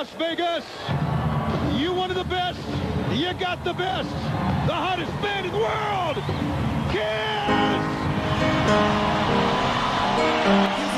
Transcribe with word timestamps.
Las 0.00 0.14
Vegas. 0.14 0.64
You 1.78 1.92
one 1.92 2.10
of 2.10 2.16
the 2.16 2.24
best. 2.24 2.58
You 3.12 3.34
got 3.34 3.62
the 3.64 3.74
best. 3.74 4.08
The 4.66 4.72
hottest 4.72 5.12
band 5.20 5.44
in 5.44 5.52
the 5.52 5.58
world. 5.58 6.16
Kiss! 10.80 10.89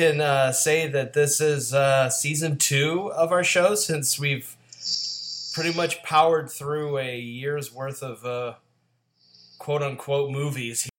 Can 0.00 0.18
uh, 0.18 0.50
say 0.50 0.86
that 0.86 1.12
this 1.12 1.42
is 1.42 1.74
uh, 1.74 2.08
season 2.08 2.56
two 2.56 3.12
of 3.12 3.32
our 3.32 3.44
show 3.44 3.74
since 3.74 4.18
we've 4.18 4.56
pretty 5.52 5.76
much 5.76 6.02
powered 6.02 6.50
through 6.50 6.96
a 6.96 7.18
year's 7.18 7.70
worth 7.70 8.02
of 8.02 8.24
uh, 8.24 8.54
quote 9.58 9.82
unquote 9.82 10.30
movies. 10.30 10.89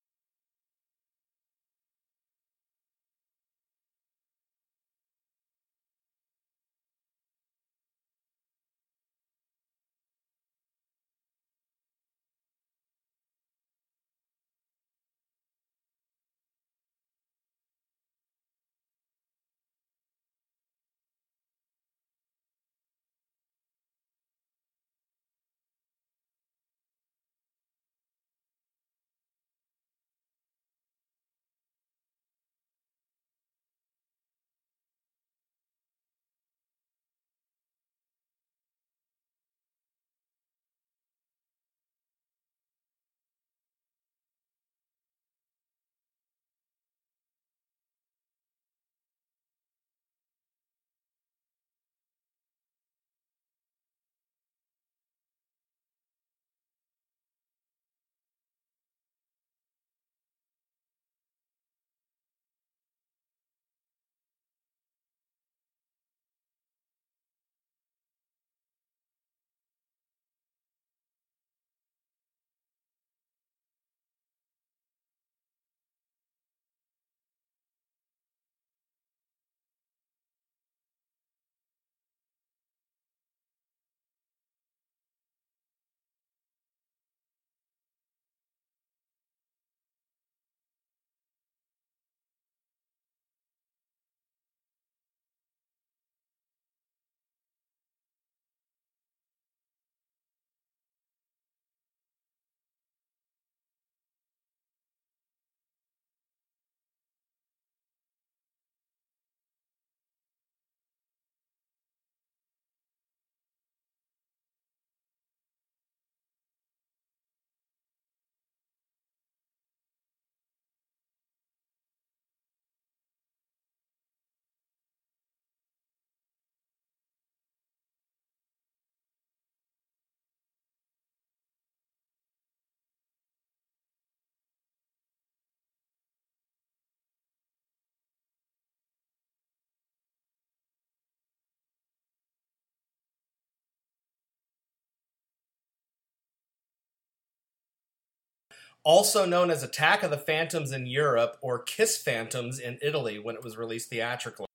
Also 148.83 149.25
known 149.25 149.51
as 149.51 149.63
Attack 149.63 150.03
of 150.03 150.09
the 150.11 150.17
Phantoms 150.17 150.71
in 150.71 150.87
Europe 150.87 151.37
or 151.41 151.59
Kiss 151.61 151.97
Phantoms 151.97 152.59
in 152.59 152.79
Italy 152.81 153.19
when 153.19 153.35
it 153.35 153.43
was 153.43 153.57
released 153.57 153.89
theatrically. 153.89 154.47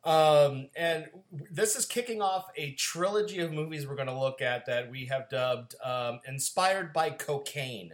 Um, 0.04 0.70
and 0.78 1.08
this 1.52 1.76
is 1.76 1.86
kicking 1.86 2.22
off 2.22 2.46
a 2.56 2.72
trilogy 2.76 3.40
of 3.40 3.52
movies 3.52 3.86
we're 3.86 3.96
going 3.96 4.08
to 4.08 4.18
look 4.18 4.42
at 4.42 4.66
that 4.68 4.90
we 4.90 5.06
have 5.08 5.28
dubbed 5.30 5.76
um, 5.84 6.22
"Inspired 6.26 6.94
by 6.94 7.10
Cocaine." 7.10 7.92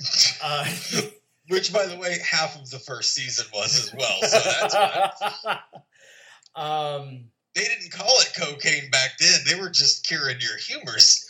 Uh, 0.42 0.66
Which, 1.48 1.72
by 1.72 1.86
the 1.86 1.96
way, 1.96 2.18
half 2.28 2.60
of 2.60 2.68
the 2.70 2.78
first 2.80 3.14
season 3.14 3.46
was 3.54 3.78
as 3.78 3.94
well. 3.94 4.20
So 4.22 4.38
that's 4.40 5.42
fine. 5.42 5.58
um, 6.56 7.24
They 7.56 7.64
didn't 7.64 7.90
call 7.90 8.20
it 8.20 8.32
cocaine 8.38 8.90
back 8.90 9.12
then. 9.18 9.40
They 9.48 9.58
were 9.58 9.70
just 9.70 10.06
curing 10.06 10.36
your 10.40 10.58
humors. 10.58 11.26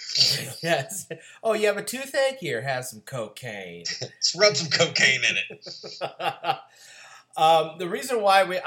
yes. 0.63 1.07
Oh, 1.41 1.53
you 1.53 1.69
have 1.69 1.77
a 1.77 1.85
toothache? 1.85 2.39
Here, 2.41 2.61
have 2.61 2.85
some 2.85 3.01
cocaine. 3.03 3.85
Let's 4.01 4.35
rub 4.37 4.57
some 4.57 4.69
cocaine 4.69 5.21
in 5.23 5.37
it. 5.37 5.65
um, 7.37 7.79
the 7.79 7.89
reason 7.89 8.23
why 8.23 8.43
we 8.43 8.59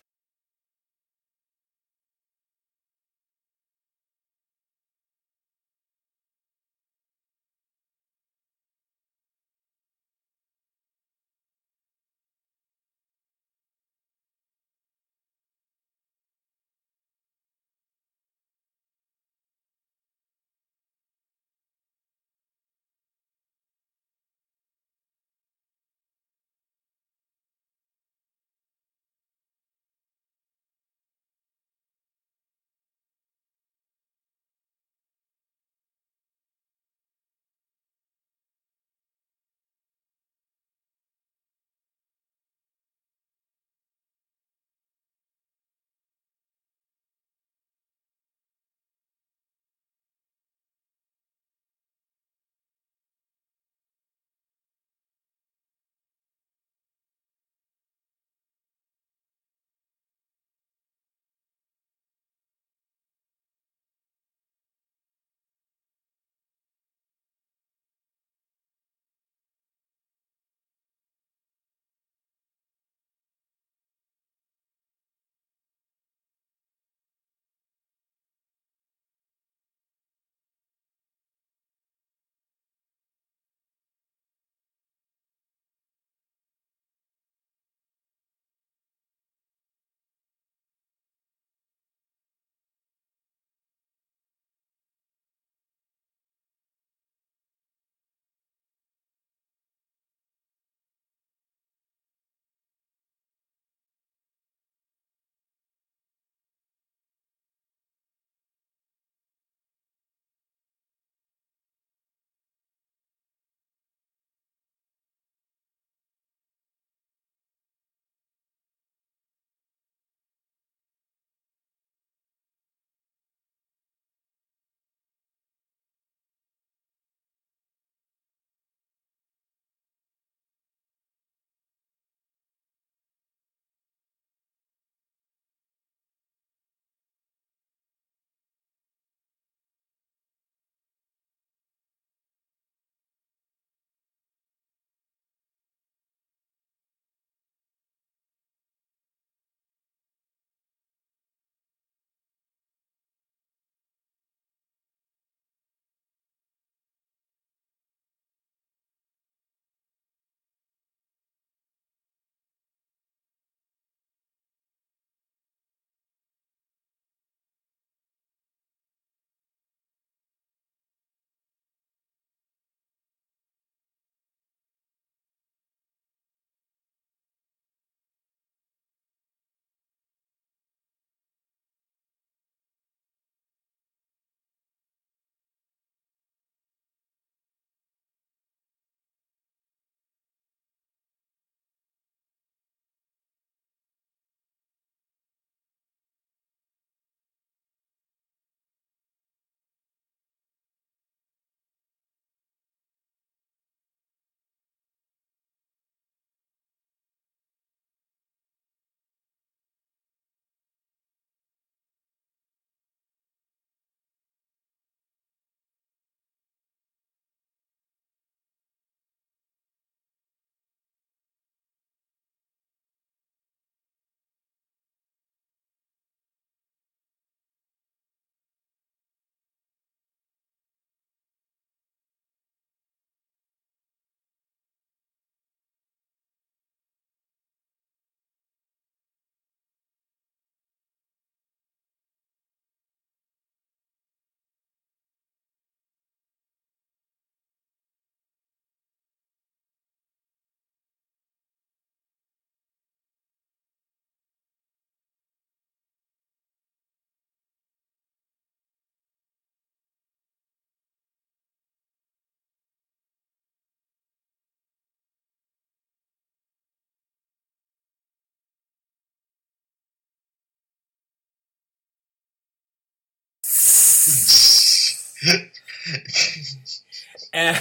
and 277.34 277.60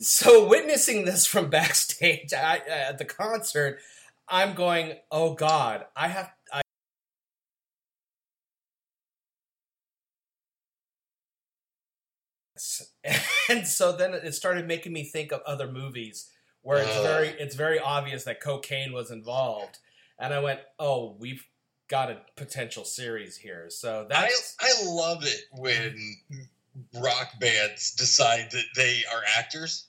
so 0.00 0.46
witnessing 0.48 1.04
this 1.04 1.26
from 1.26 1.50
backstage 1.50 2.32
I, 2.32 2.58
at 2.68 2.98
the 2.98 3.04
concert, 3.04 3.78
I'm 4.28 4.54
going, 4.54 4.94
"Oh 5.10 5.34
God, 5.34 5.86
I 5.96 6.08
have." 6.08 6.30
I, 6.52 6.62
and 13.48 13.66
so 13.66 13.92
then 13.92 14.14
it 14.14 14.34
started 14.34 14.66
making 14.66 14.92
me 14.92 15.04
think 15.04 15.32
of 15.32 15.40
other 15.46 15.70
movies 15.70 16.30
where 16.62 16.78
it's 16.78 16.96
Oh. 16.96 17.02
very 17.02 17.28
it's 17.28 17.54
very 17.54 17.78
obvious 17.78 18.24
that 18.24 18.40
cocaine 18.40 18.92
was 18.92 19.10
involved, 19.10 19.78
and 20.18 20.34
I 20.34 20.40
went, 20.40 20.60
"Oh, 20.78 21.16
we've 21.18 21.44
got 21.88 22.10
a 22.10 22.20
potential 22.36 22.84
series 22.84 23.36
here." 23.36 23.66
So 23.70 24.06
I, 24.10 24.22
that's 24.22 24.56
I 24.60 24.84
love 24.84 25.24
it 25.24 25.40
when 25.52 26.16
rock 26.94 27.38
bands 27.40 27.94
decide 27.94 28.50
that 28.52 28.64
they 28.76 29.02
are 29.12 29.22
actors. 29.36 29.86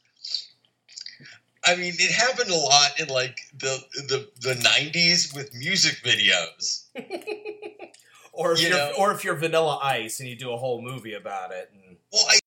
I 1.65 1.75
mean, 1.75 1.93
it 1.97 2.11
happened 2.11 2.49
a 2.49 2.55
lot 2.55 2.99
in 2.99 3.07
like 3.09 3.39
the 3.57 3.79
the 4.07 4.29
the 4.41 4.55
'90s 4.55 5.35
with 5.35 5.53
music 5.53 6.01
videos. 6.03 6.85
or 8.31 8.53
if 8.53 8.61
You 8.61 8.75
are 8.75 8.91
or 8.97 9.11
if 9.11 9.23
you're 9.23 9.35
Vanilla 9.35 9.79
Ice 9.83 10.19
and 10.19 10.29
you 10.29 10.35
do 10.35 10.51
a 10.51 10.57
whole 10.57 10.81
movie 10.81 11.13
about 11.13 11.51
it. 11.51 11.69
And, 11.73 11.97
Well, 12.11 12.25
I 12.29 12.39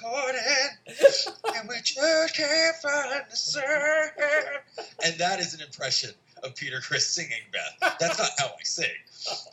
caught 0.00 0.34
and 1.56 1.68
we 1.68 1.76
just 1.82 2.34
can't 2.34 2.76
find 2.76 3.24
the 3.30 3.36
sun. 3.36 3.62
And 5.04 5.18
that 5.18 5.40
is 5.40 5.54
an 5.54 5.60
impression 5.60 6.10
of 6.42 6.54
Peter 6.54 6.80
Criss 6.80 7.08
singing 7.10 7.42
Beth. 7.52 7.96
That's 7.98 8.18
not 8.18 8.30
how 8.38 8.46
I 8.46 8.62
sing. 8.62 8.88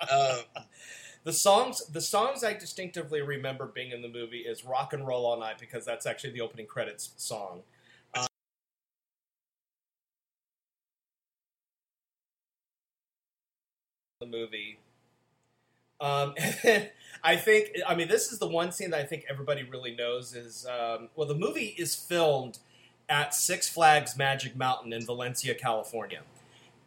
Um, 0.10 0.64
the 1.24 1.34
songs, 1.34 1.86
the 1.88 2.02
songs 2.02 2.44
I 2.44 2.54
distinctively 2.54 3.22
remember 3.22 3.66
being 3.66 3.92
in 3.92 4.02
the 4.02 4.08
movie 4.08 4.40
is 4.40 4.64
"Rock 4.64 4.94
and 4.94 5.06
Roll 5.06 5.26
All 5.26 5.40
Night" 5.40 5.58
because 5.60 5.84
that's 5.86 6.06
actually 6.06 6.32
the 6.32 6.42
opening 6.42 6.68
credits 6.68 7.12
song. 7.18 7.64
Uh, 8.14 8.28
the 14.22 14.26
movie. 14.28 14.80
Um, 16.00 16.34
and 16.64 16.90
I 17.24 17.36
think, 17.36 17.72
I 17.88 17.96
mean, 17.96 18.08
this 18.08 18.32
is 18.32 18.40
the 18.40 18.48
one 18.48 18.72
scene 18.72 18.92
that 18.92 19.00
I 19.00 19.06
think 19.06 19.26
everybody 19.30 19.64
really 19.64 19.96
knows 19.96 20.36
is, 20.36 20.66
um, 20.66 21.10
well, 21.16 21.28
the 21.28 21.36
movie 21.36 21.76
is 21.78 21.96
filmed 21.96 22.60
at 23.10 23.34
Six 23.34 23.70
Flags 23.70 24.18
Magic 24.18 24.56
Mountain 24.56 24.94
in 24.94 25.06
Valencia, 25.06 25.56
California. 25.56 26.22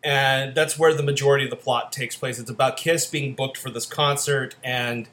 And 0.02 0.54
that's 0.54 0.78
where 0.78 0.94
the 0.94 1.02
majority 1.02 1.44
of 1.44 1.50
the 1.50 1.56
plot 1.56 1.92
takes 1.92 2.16
place. 2.16 2.38
It's 2.38 2.50
about 2.50 2.76
Kiss 2.76 3.06
being 3.06 3.34
booked 3.34 3.58
for 3.58 3.70
this 3.70 3.84
concert, 3.84 4.56
and 4.64 5.08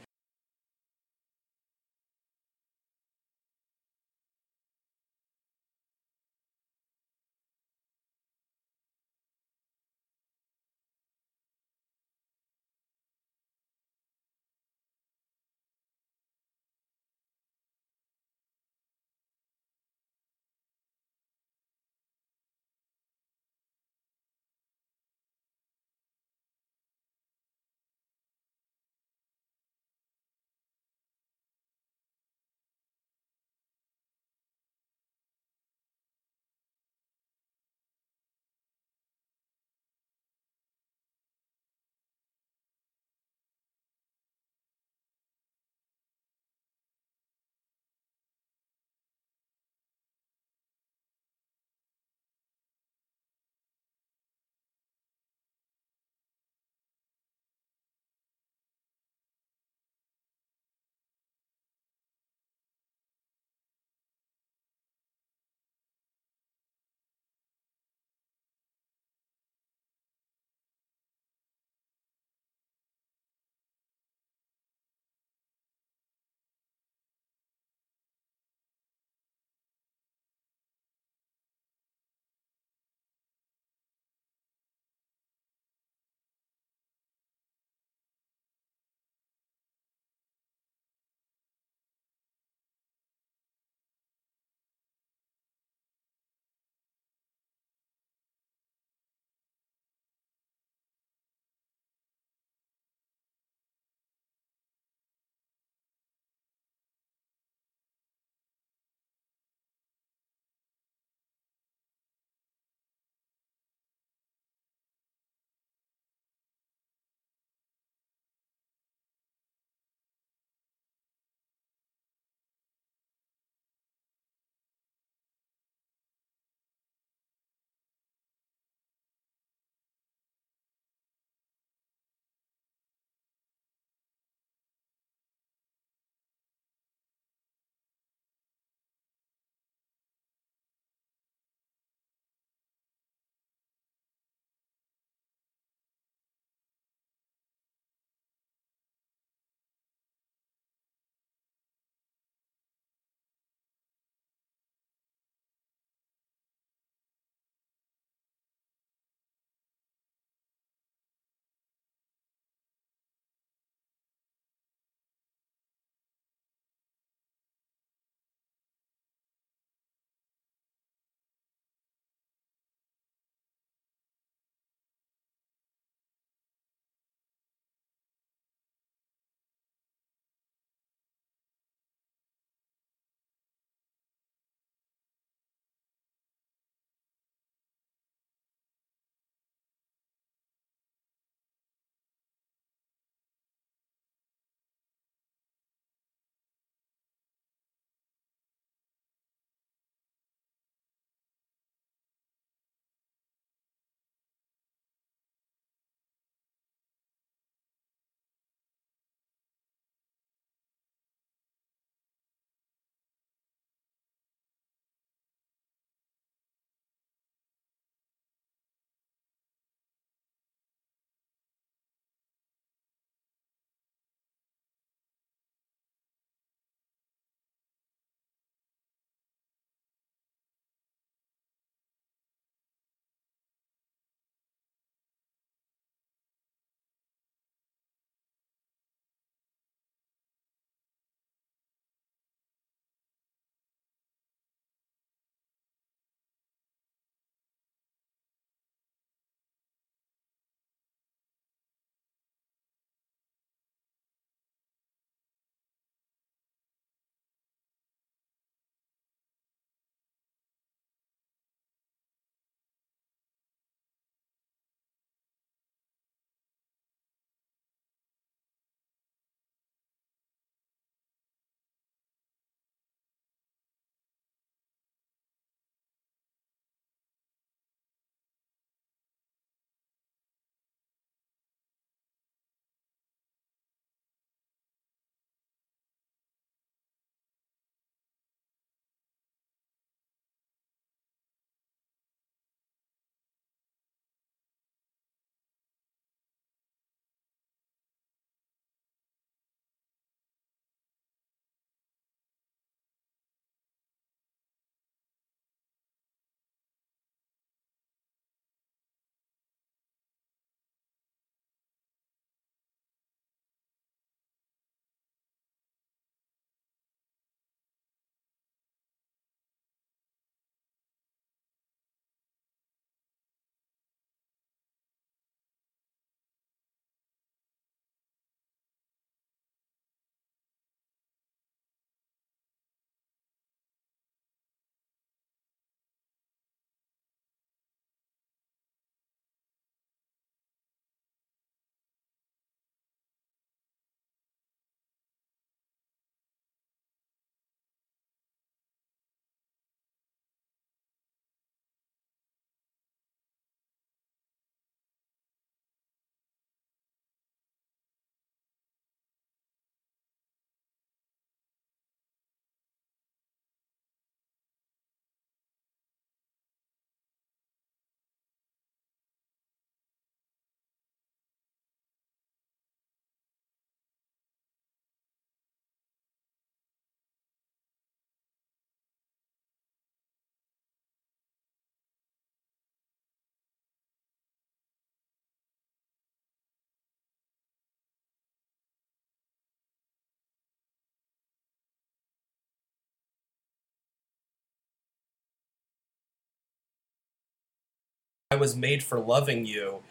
I 398.30 398.36
was 398.36 398.56
made 398.56 398.84
for 398.84 399.00
loving 399.00 399.46
you. 399.46 399.84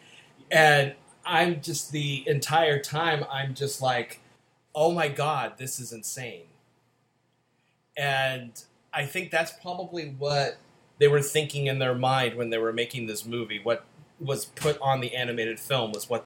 And 0.51 0.93
I'm 1.25 1.61
just 1.61 1.91
the 1.91 2.23
entire 2.27 2.79
time, 2.79 3.25
I'm 3.31 3.53
just 3.55 3.81
like, 3.81 4.21
oh 4.75 4.91
my 4.91 5.07
God, 5.07 5.53
this 5.57 5.79
is 5.79 5.91
insane. 5.91 6.45
And 7.97 8.51
I 8.93 9.05
think 9.05 9.31
that's 9.31 9.51
probably 9.51 10.09
what 10.09 10.57
they 10.99 11.07
were 11.07 11.21
thinking 11.21 11.65
in 11.65 11.79
their 11.79 11.95
mind 11.95 12.35
when 12.35 12.51
they 12.51 12.59
were 12.59 12.71
making 12.71 13.07
this 13.07 13.25
movie. 13.25 13.59
What 13.61 13.85
was 14.19 14.45
put 14.45 14.79
on 14.81 15.01
the 15.01 15.15
animated 15.15 15.59
film 15.59 15.91
was 15.91 16.09
what 16.09 16.23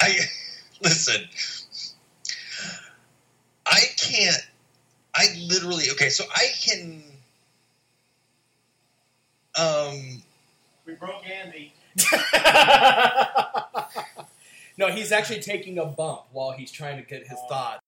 I 0.00 0.16
listen. 0.82 1.24
I 3.66 3.80
can't. 3.96 4.46
I 5.24 5.46
literally 5.46 5.84
okay. 5.92 6.08
So 6.08 6.24
I 6.34 6.46
can. 6.64 7.02
Um. 9.58 10.22
We 10.86 10.94
broke 10.94 11.22
Andy. 11.28 11.72
no, 14.76 14.88
he's 14.88 15.12
actually 15.12 15.40
taking 15.40 15.78
a 15.78 15.86
bump 15.86 16.22
while 16.32 16.52
he's 16.52 16.70
trying 16.70 16.96
to 16.96 17.08
get 17.08 17.26
his 17.26 17.38
thoughts. 17.48 17.83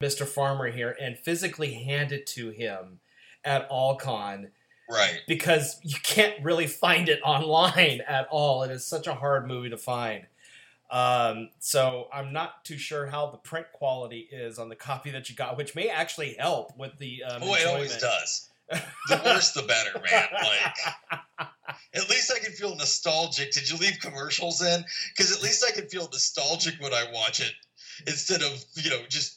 Mr. 0.00 0.26
Farmer 0.26 0.70
here 0.70 0.96
and 1.00 1.18
physically 1.18 1.72
hand 1.74 2.10
it 2.12 2.26
to 2.26 2.50
him 2.50 3.00
at 3.44 3.68
AllCon 3.70 4.50
Right. 4.88 5.20
because 5.28 5.78
you 5.84 5.96
can't 6.02 6.42
really 6.42 6.66
find 6.66 7.08
it 7.08 7.20
online 7.22 8.00
at 8.08 8.26
all. 8.30 8.64
It 8.64 8.70
is 8.72 8.84
such 8.84 9.06
a 9.06 9.14
hard 9.14 9.46
movie 9.46 9.70
to 9.70 9.76
find. 9.76 10.26
Um, 10.90 11.50
so 11.60 12.08
I'm 12.12 12.32
not 12.32 12.64
too 12.64 12.76
sure 12.76 13.06
how 13.06 13.26
the 13.30 13.36
print 13.36 13.66
quality 13.72 14.28
is 14.32 14.58
on 14.58 14.68
the 14.68 14.74
copy 14.74 15.10
that 15.12 15.28
you 15.30 15.36
got, 15.36 15.56
which 15.56 15.76
may 15.76 15.88
actually 15.88 16.34
help 16.34 16.76
with 16.76 16.98
the 16.98 17.22
um, 17.22 17.42
Oh, 17.44 17.54
it 17.54 17.66
always 17.68 17.96
does. 17.98 18.48
The 18.68 18.82
worse, 19.24 19.52
the 19.52 19.62
better, 19.62 19.92
man. 20.10 20.24
Like, 20.32 21.48
at 21.94 22.10
least 22.10 22.32
I 22.34 22.40
can 22.40 22.52
feel 22.52 22.74
nostalgic. 22.74 23.52
Did 23.52 23.70
you 23.70 23.76
leave 23.76 24.00
commercials 24.00 24.60
in? 24.62 24.84
Because 25.14 25.30
at 25.30 25.42
least 25.42 25.64
I 25.64 25.70
can 25.70 25.88
feel 25.88 26.08
nostalgic 26.10 26.74
when 26.80 26.92
I 26.92 27.04
watch 27.12 27.38
it 27.40 27.52
instead 28.08 28.42
of 28.42 28.64
you 28.74 28.90
know 28.90 29.02
just. 29.08 29.36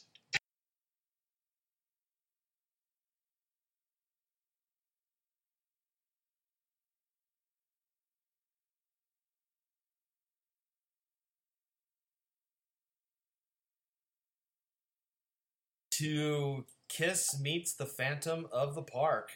To 16.04 16.66
Kiss 16.90 17.40
meets 17.40 17.74
the 17.74 17.86
Phantom 17.86 18.46
of 18.52 18.74
the 18.74 18.82
Park. 18.82 19.30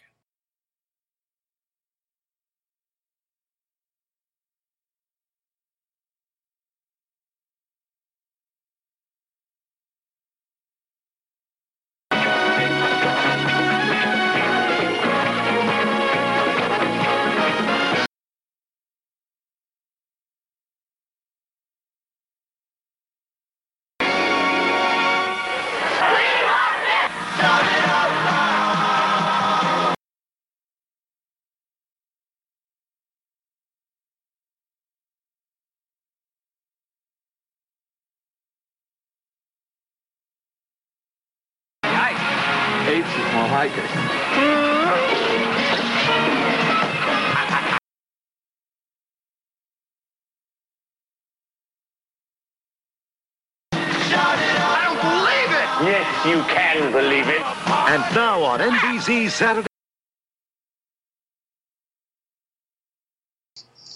You 56.28 56.42
can 56.42 56.92
believe 56.92 57.26
it. 57.26 57.40
And 57.40 58.02
now 58.14 58.42
on 58.42 58.60
NBC 58.60 59.30
Saturday. 59.30 59.66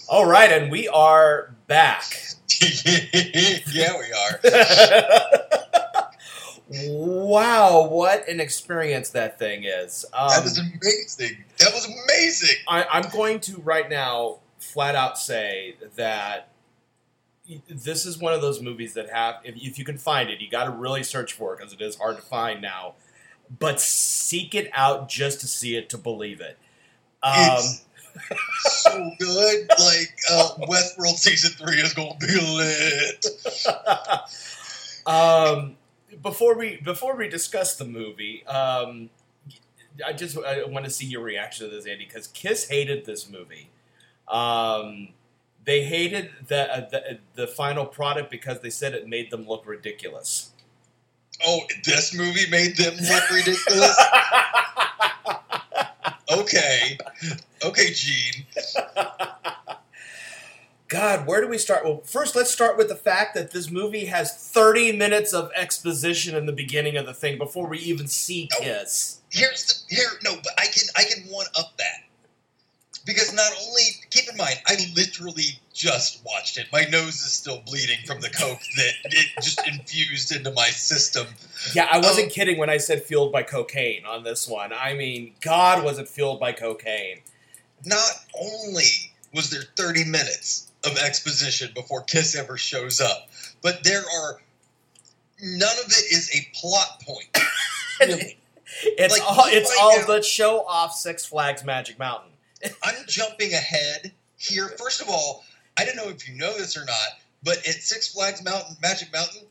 All 0.09 0.25
right, 0.25 0.51
and 0.51 0.71
we 0.71 0.87
are 0.87 1.53
back. 1.67 2.03
yeah, 3.71 3.99
we 3.99 4.11
are. 4.11 4.39
wow, 6.87 7.87
what 7.87 8.27
an 8.27 8.39
experience 8.39 9.09
that 9.09 9.37
thing 9.37 9.65
is. 9.65 10.03
Um, 10.13 10.29
that 10.29 10.43
was 10.43 10.57
amazing. 10.57 11.37
That 11.59 11.71
was 11.71 11.85
amazing. 11.85 12.57
I, 12.67 12.85
I'm 12.91 13.09
going 13.11 13.41
to 13.41 13.59
right 13.61 13.89
now 13.89 14.39
flat 14.57 14.95
out 14.95 15.19
say 15.19 15.75
that 15.95 16.52
this 17.69 18.05
is 18.05 18.17
one 18.17 18.33
of 18.33 18.41
those 18.41 18.61
movies 18.61 18.93
that 18.93 19.09
have, 19.09 19.35
if, 19.43 19.55
if 19.55 19.77
you 19.77 19.85
can 19.85 19.97
find 19.97 20.29
it, 20.29 20.39
you 20.41 20.49
got 20.49 20.65
to 20.65 20.71
really 20.71 21.03
search 21.03 21.33
for 21.33 21.53
it 21.53 21.57
because 21.57 21.73
it 21.73 21.81
is 21.81 21.97
hard 21.97 22.15
to 22.15 22.21
find 22.21 22.61
now. 22.61 22.93
But 23.59 23.79
seek 23.79 24.55
it 24.55 24.69
out 24.73 25.09
just 25.09 25.41
to 25.41 25.47
see 25.47 25.75
it 25.75 25.89
to 25.89 25.97
believe 25.97 26.41
it. 26.41 26.57
Um, 27.21 27.61
so 28.63 29.11
good. 29.19 29.69
Like 29.69 30.17
uh, 30.31 30.49
Westworld 30.61 31.17
season 31.17 31.51
three 31.51 31.77
is 31.77 31.93
gonna 31.93 32.15
be 32.19 32.39
lit. 32.39 33.25
um, 35.05 35.77
before 36.21 36.55
we 36.57 36.77
before 36.77 37.15
we 37.15 37.27
discuss 37.27 37.75
the 37.75 37.85
movie, 37.85 38.45
um, 38.47 39.09
I 40.05 40.13
just 40.13 40.37
I 40.37 40.63
want 40.65 40.85
to 40.85 40.91
see 40.91 41.05
your 41.05 41.21
reaction 41.21 41.69
to 41.69 41.75
this, 41.75 41.85
Andy, 41.85 42.05
because 42.05 42.27
Kiss 42.27 42.69
hated 42.69 43.05
this 43.05 43.29
movie. 43.29 43.69
Um, 44.27 45.09
they 45.65 45.83
hated 45.83 46.29
the, 46.47 46.73
uh, 46.73 46.89
the 46.89 47.19
the 47.35 47.47
final 47.47 47.85
product 47.85 48.29
because 48.29 48.59
they 48.61 48.69
said 48.69 48.93
it 48.93 49.07
made 49.07 49.31
them 49.31 49.47
look 49.47 49.65
ridiculous. 49.65 50.51
Oh, 51.45 51.61
this 51.85 52.13
movie 52.13 52.49
made 52.49 52.77
them 52.77 52.95
look 52.95 53.29
ridiculous. 53.29 53.97
okay, 56.31 56.97
okay, 57.63 57.91
Gene. 57.93 58.45
God, 60.87 61.25
where 61.25 61.41
do 61.41 61.47
we 61.47 61.57
start? 61.57 61.83
Well, 61.83 62.01
first, 62.05 62.35
let's 62.35 62.51
start 62.51 62.77
with 62.77 62.87
the 62.87 62.95
fact 62.95 63.33
that 63.33 63.49
this 63.49 63.71
movie 63.71 64.05
has 64.05 64.35
30 64.37 64.95
minutes 64.95 65.33
of 65.33 65.49
exposition 65.55 66.35
in 66.35 66.45
the 66.45 66.53
beginning 66.53 66.97
of 66.97 67.07
the 67.07 67.15
thing 67.15 67.39
before 67.39 67.67
we 67.67 67.79
even 67.79 68.07
see. 68.07 68.47
Kiss. 68.59 69.19
Here's 69.29 69.65
the 69.65 69.95
here. 69.95 70.09
No, 70.23 70.35
but 70.35 70.53
I 70.55 70.67
can 70.67 70.83
I 70.95 71.03
can 71.03 71.23
one 71.31 71.47
up 71.57 71.73
that 71.77 72.02
because 73.05 73.33
not 73.33 73.51
only 73.67 73.83
keep 74.09 74.29
in 74.29 74.37
mind 74.37 74.55
I 74.67 74.75
literally 74.95 75.59
just 75.73 76.23
watched 76.25 76.57
it. 76.57 76.67
My 76.71 76.83
nose 76.85 77.15
is 77.15 77.33
still 77.33 77.61
bleeding 77.65 77.97
from 78.05 78.21
the 78.21 78.29
coke 78.29 78.59
that 78.77 78.91
it 79.05 79.27
just 79.41 79.65
infused 79.67 80.35
into 80.35 80.51
my 80.51 80.67
system. 80.67 81.27
Yeah, 81.73 81.87
I 81.91 81.97
wasn't 81.97 82.27
Oh. 82.27 82.33
kidding 82.33 82.57
when 82.57 82.69
I 82.69 82.77
said 82.77 83.03
fueled 83.03 83.31
by 83.31 83.43
cocaine 83.43 84.05
on 84.05 84.23
this 84.23 84.47
one. 84.47 84.71
I 84.71 84.93
mean, 84.93 85.33
God, 85.41 85.83
was 85.83 85.97
it 85.99 86.07
fueled 86.07 86.39
by 86.39 86.51
cocaine? 86.51 87.19
Not 87.85 88.11
only 88.39 89.11
was 89.33 89.49
there 89.49 89.63
30 89.77 90.05
minutes 90.05 90.71
of 90.85 90.97
exposition 90.97 91.71
before 91.73 92.03
Kiss 92.03 92.35
ever 92.35 92.57
shows 92.57 93.01
up, 93.01 93.29
but 93.61 93.83
there 93.83 94.01
are 94.01 94.41
none 95.41 95.77
of 95.83 95.85
it 95.87 96.13
is 96.13 96.29
a 96.35 96.47
plot 96.57 97.01
point. 97.05 97.27
Really. 97.99 98.37
It's 98.85 99.13
Like, 99.13 99.21
all 99.29 99.45
it's 99.47 99.71
all 99.79 99.99
out- 99.99 100.07
the 100.07 100.23
show 100.23 100.65
off 100.65 100.95
Six 100.95 101.25
Flags 101.25 101.63
Magic 101.63 101.99
Mountain. 101.99 102.31
I'm 102.83 102.95
jumping 103.07 103.53
ahead 103.53 104.11
here. 104.37 104.69
First 104.69 105.01
of 105.01 105.09
all, 105.09 105.43
I 105.77 105.85
don't 105.85 105.95
know 105.95 106.09
if 106.09 106.27
you 106.27 106.35
know 106.35 106.57
this 106.57 106.77
or 106.77 106.85
not, 106.85 107.19
but 107.43 107.57
at 107.59 107.75
Six 107.75 108.13
Flags 108.13 108.43
Mountain, 108.43 108.77
Magic 108.81 109.11
Mountain, 109.13 109.41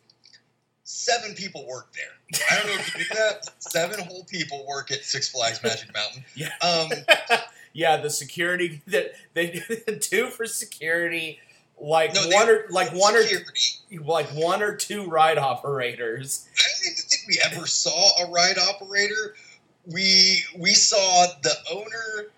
seven 0.85 1.35
people 1.35 1.66
work 1.66 1.88
there. 1.94 2.40
I 2.51 2.57
don't 2.59 2.66
know 2.66 2.72
if 2.81 2.94
you 2.94 3.01
knew 3.01 3.07
that. 3.14 3.51
Seven 3.62 4.01
whole 4.01 4.25
people 4.25 4.64
work 4.66 4.90
at 4.90 5.05
Six 5.05 5.29
Flags 5.29 5.62
Magic 5.62 5.92
Mountain. 5.94 6.25
Yeah. 6.35 6.51
Um, 6.62 6.90
Yeah, 7.72 7.96
the 7.98 8.11
security 8.11 8.83
that 8.88 9.12
they 9.35 9.62
two 10.01 10.27
for 10.29 10.46
security, 10.46 11.40
like 11.81 12.14
no, 12.14 12.29
one 12.29 12.48
or 12.48 12.66
like 12.70 12.92
one 12.92 13.14
or 13.16 13.22
security. 13.22 13.98
like 14.05 14.27
one 14.29 14.62
or 14.62 14.77
two 14.77 15.07
ride 15.07 15.38
operators. 15.38 16.46
I 16.59 16.62
don't 16.68 16.92
even 16.92 17.03
think 17.09 17.22
we 17.29 17.38
ever 17.44 17.66
saw 17.66 18.25
a 18.25 18.31
ride 18.31 18.59
operator. 18.59 19.35
We 19.87 20.44
we 20.59 20.75
saw 20.75 21.27
the 21.42 21.55
owner, 21.72 22.29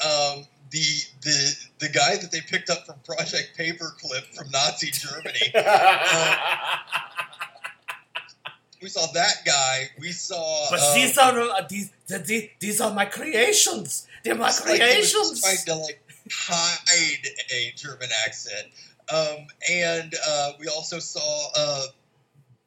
um, 0.00 0.46
the 0.70 0.84
the 1.22 1.56
the 1.78 1.88
guy 1.88 2.16
that 2.16 2.30
they 2.32 2.40
picked 2.40 2.70
up 2.70 2.86
from 2.86 2.96
Project 3.04 3.56
Paperclip 3.58 4.34
from 4.34 4.50
Nazi 4.50 4.90
Germany. 4.90 5.52
we 8.82 8.88
saw 8.88 9.06
that 9.12 9.44
guy. 9.44 9.90
We 9.98 10.12
saw. 10.12 10.66
But 10.70 10.80
um, 10.80 10.94
these 10.94 11.18
are 11.18 11.38
uh, 11.38 11.62
these, 11.68 11.90
these 12.26 12.48
these 12.60 12.80
are 12.80 12.92
my 12.92 13.04
creations. 13.04 14.06
They're 14.24 14.34
my 14.34 14.48
it's 14.48 14.64
like 14.66 14.80
creations. 14.80 15.42
trying 15.42 15.58
to 15.66 15.74
like 15.76 16.00
hide 16.30 17.26
a 17.54 17.72
German 17.76 18.08
accent. 18.24 18.66
Um, 19.12 19.46
and 19.70 20.14
uh, 20.28 20.52
we 20.58 20.66
also 20.68 20.98
saw 20.98 21.48
a 21.56 21.84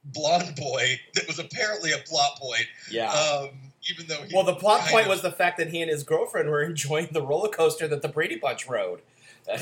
blonde 0.05 0.55
boy 0.55 0.99
that 1.15 1.27
was 1.27 1.39
apparently 1.39 1.91
a 1.91 1.97
plot 1.97 2.37
point. 2.39 2.65
yeah. 2.89 3.11
Um, 3.11 3.49
even 3.89 4.07
though 4.07 4.21
he 4.23 4.33
well, 4.33 4.43
the 4.43 4.55
plot 4.55 4.81
point 4.81 5.05
of- 5.05 5.09
was 5.11 5.21
the 5.21 5.31
fact 5.31 5.57
that 5.57 5.69
he 5.69 5.81
and 5.81 5.89
his 5.89 6.03
girlfriend 6.03 6.49
were 6.49 6.63
enjoying 6.73 7.09
the 7.11 7.21
roller 7.21 7.49
coaster 7.49 7.87
that 7.87 8.01
the 8.01 8.07
Brady 8.09 8.35
Bunch 8.37 8.67
rode. 8.67 9.01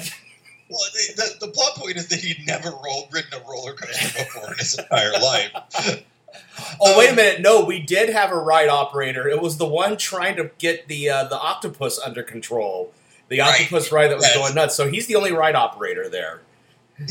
Well, 0.69 0.80
the, 0.93 1.13
the, 1.39 1.45
the 1.45 1.51
plot 1.53 1.75
point 1.75 1.95
is 1.95 2.10
that 2.10 2.19
he'd 2.19 2.45
never 2.45 2.71
rolled, 2.71 3.08
ridden 3.13 3.32
a 3.36 3.49
roller 3.49 3.71
coaster 3.71 4.21
before 4.25 4.51
in 4.51 4.58
his 4.58 4.77
entire 4.77 5.13
life. 5.13 6.03
Oh 6.82 6.97
wait 6.99 7.08
a 7.08 7.10
Um, 7.12 7.15
minute! 7.15 7.41
No, 7.41 7.63
we 7.63 7.80
did 7.80 8.10
have 8.10 8.32
a 8.32 8.36
ride 8.36 8.67
operator. 8.67 9.30
It 9.30 9.41
was 9.41 9.58
the 9.58 9.65
one 9.65 9.95
trying 9.95 10.36
to 10.36 10.51
get 10.58 10.88
the 10.89 11.10
uh, 11.10 11.23
the 11.23 11.39
octopus 11.39 11.99
under 12.03 12.21
control. 12.21 12.91
The 13.30 13.39
Right. 13.39 13.62
octopus 13.62 13.91
ride 13.93 14.10
that 14.10 14.17
was 14.17 14.30
going 14.34 14.53
nuts. 14.56 14.75
So 14.75 14.89
he's 14.89 15.08
the 15.08 15.15
only 15.15 15.32
ride 15.32 15.56
operator 15.56 16.10
there. 16.10 16.41
The 16.99 17.06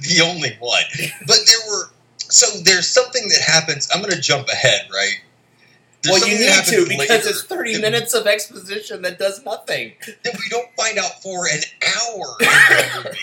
the 0.00 0.22
only 0.24 0.56
one, 0.58 0.82
but 1.26 1.36
there 1.46 1.58
were 1.70 1.90
so 2.18 2.46
there's 2.62 2.88
something 2.88 3.28
that 3.28 3.42
happens. 3.46 3.88
I'm 3.94 4.00
going 4.00 4.14
to 4.14 4.20
jump 4.20 4.48
ahead, 4.48 4.88
right? 4.90 5.20
There's 6.02 6.20
well, 6.20 6.28
you 6.28 6.38
need 6.38 6.64
to 6.64 6.86
because 6.88 6.98
later 7.08 7.14
it's 7.28 7.44
thirty 7.44 7.74
that- 7.74 7.80
minutes 7.82 8.14
of 8.14 8.26
exposition 8.26 9.02
that 9.02 9.18
does 9.18 9.44
nothing. 9.44 9.92
that 10.24 10.34
we 10.34 10.48
don't 10.50 10.68
find 10.76 10.98
out 10.98 11.22
for 11.22 11.46
an 11.46 11.60
hour 11.82 12.36
in 12.40 12.46
the 12.46 13.02
movie, 13.04 13.18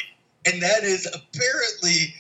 and 0.46 0.62
that 0.62 0.84
is 0.84 1.06
apparently 1.08 2.14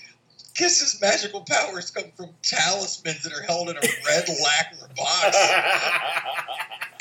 Kiss's 0.55 0.99
magical 1.01 1.41
powers 1.41 1.89
come 1.91 2.11
from 2.17 2.31
talismans 2.41 3.23
that 3.23 3.31
are 3.31 3.43
held 3.43 3.69
in 3.69 3.77
a 3.77 3.81
red 4.05 4.27
lacquer 4.43 4.89
box. 4.97 5.37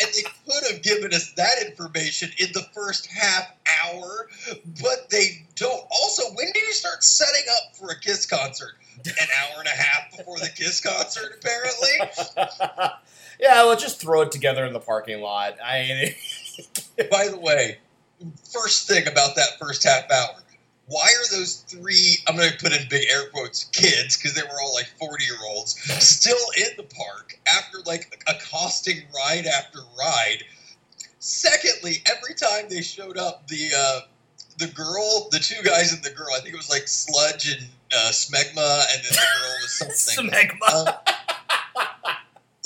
And 0.01 0.09
they 0.14 0.23
could 0.47 0.73
have 0.73 0.83
given 0.83 1.12
us 1.12 1.33
that 1.33 1.61
information 1.66 2.31
in 2.38 2.53
the 2.53 2.64
first 2.73 3.07
half 3.07 3.49
hour, 3.83 4.29
but 4.81 5.11
they 5.11 5.44
don't. 5.57 5.85
Also, 5.90 6.23
when 6.35 6.53
do 6.53 6.61
you 6.61 6.73
start 6.73 7.03
setting 7.03 7.42
up 7.51 7.75
for 7.77 7.90
a 7.90 7.99
Kiss 7.99 8.25
concert? 8.25 8.75
An 9.05 9.29
hour 9.40 9.59
and 9.61 9.66
a 9.66 9.71
half 9.71 10.16
before 10.16 10.38
the 10.38 10.49
Kiss 10.55 10.81
concert, 10.81 11.40
apparently. 11.40 12.29
yeah, 13.40 13.64
well, 13.64 13.77
just 13.77 14.01
throw 14.01 14.22
it 14.22 14.33
together 14.33 14.64
in 14.64 14.72
the 14.72 14.81
parking 14.81 15.20
lot. 15.20 15.57
I 15.64 16.14
By 17.11 17.29
the 17.29 17.38
way, 17.38 17.79
first 18.53 18.88
thing 18.88 19.07
about 19.07 19.37
that 19.37 19.59
first 19.59 19.85
half 19.85 20.11
hour. 20.11 20.42
Why 20.87 21.03
are 21.03 21.37
those 21.37 21.64
three, 21.68 22.16
I'm 22.27 22.37
going 22.37 22.51
to 22.51 22.57
put 22.57 22.72
in 22.72 22.88
big 22.88 23.07
air 23.11 23.29
quotes, 23.29 23.64
kids, 23.64 24.16
because 24.16 24.35
they 24.35 24.42
were 24.42 24.61
all 24.62 24.72
like 24.72 24.87
40 24.98 25.24
year 25.24 25.37
olds, 25.46 25.79
still 26.03 26.38
in 26.57 26.68
the 26.79 26.83
park 26.83 27.38
after 27.46 27.79
like 27.85 28.24
accosting 28.27 29.03
ride 29.14 29.44
after 29.46 29.81
ride? 29.98 30.44
Secondly, 31.18 32.03
every 32.07 32.35
time 32.35 32.70
they 32.70 32.81
showed 32.81 33.18
up, 33.18 33.46
the 33.48 33.70
uh, 33.77 34.01
the 34.59 34.68
girl, 34.68 35.29
the 35.31 35.38
two 35.38 35.62
guys 35.62 35.92
and 35.92 36.03
the 36.03 36.11
girl, 36.11 36.29
I 36.35 36.40
think 36.40 36.55
it 36.55 36.57
was 36.57 36.70
like 36.70 36.88
Sludge 36.88 37.48
and 37.48 37.66
uh, 37.92 38.11
Smegma, 38.11 38.85
and 38.92 39.05
then 39.05 39.12
the 39.12 39.27
girl 39.40 39.57
was 39.62 39.72
something. 39.94 40.31
Smegma. 40.31 40.87
Um, 40.88 41.14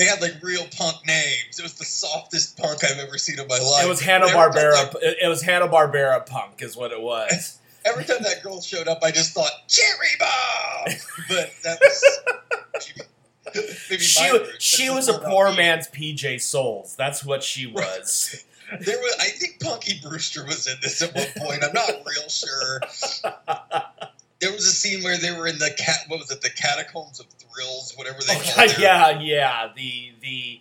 they 0.03 0.09
had 0.09 0.21
like 0.21 0.43
real 0.43 0.65
punk 0.77 0.97
names. 1.07 1.59
It 1.59 1.63
was 1.63 1.75
the 1.75 1.85
softest 1.85 2.59
punk 2.59 2.83
I've 2.85 2.99
ever 2.99 3.19
seen 3.19 3.39
in 3.39 3.47
my 3.47 3.59
life. 3.59 3.85
It 3.85 3.89
was 3.89 4.01
Hanna 4.01 4.27
Barbera. 4.27 4.91
that- 4.93 5.17
it 5.25 5.29
was 5.29 5.43
Hanna 5.43 5.69
Barbera 5.69 6.25
punk, 6.27 6.61
is 6.63 6.77
what 6.77 6.91
it 6.93 7.01
was. 7.01 7.59
Every 7.85 8.05
time 8.05 8.19
that 8.23 8.43
girl 8.45 8.61
showed 8.61 8.87
up, 8.89 9.01
I 9.03 9.11
just 9.11 9.33
thought 9.33 9.51
cherry 9.69 10.17
bomb. 10.19 10.95
But 11.29 11.51
that 11.65 11.79
was 11.81 12.05
she 13.99 14.21
my 14.21 14.33
wa- 14.33 14.39
words. 14.39 14.55
she 14.59 14.89
was 14.91 15.09
a 15.09 15.19
poor 15.19 15.51
me. 15.51 15.57
man's 15.59 15.87
PJ 15.89 16.41
Soles. 16.41 16.95
That's 16.97 17.25
what 17.25 17.43
she 17.43 17.67
was. 17.67 18.45
There 18.81 18.97
was, 18.97 19.17
I 19.21 19.27
think 19.27 19.61
Punky 19.61 20.01
Brewster 20.03 20.47
was 20.47 20.67
in 20.67 20.77
this 20.81 21.03
at 21.03 21.15
one 21.15 21.27
point. 21.37 21.63
I'm 21.63 21.75
not 21.75 21.91
real 22.07 22.27
sure. 22.31 22.81
There 24.43 24.53
was 24.53 24.67
a 24.67 24.73
scene 24.73 25.03
where 25.03 25.17
they 25.17 25.31
were 25.33 25.47
in 25.47 25.59
the 25.59 25.71
cat. 25.79 26.01
What 26.09 26.19
was 26.21 26.31
it? 26.31 26.43
The 26.43 26.51
catacombs 26.51 27.19
of 27.21 27.27
thrills, 27.29 27.95
whatever 27.97 28.19
they 28.27 28.35
Oh, 28.35 28.43
called 28.45 28.71
it. 28.71 28.79
yeah, 28.79 29.19
yeah. 29.21 29.69
The 29.75 30.13
the 30.21 30.61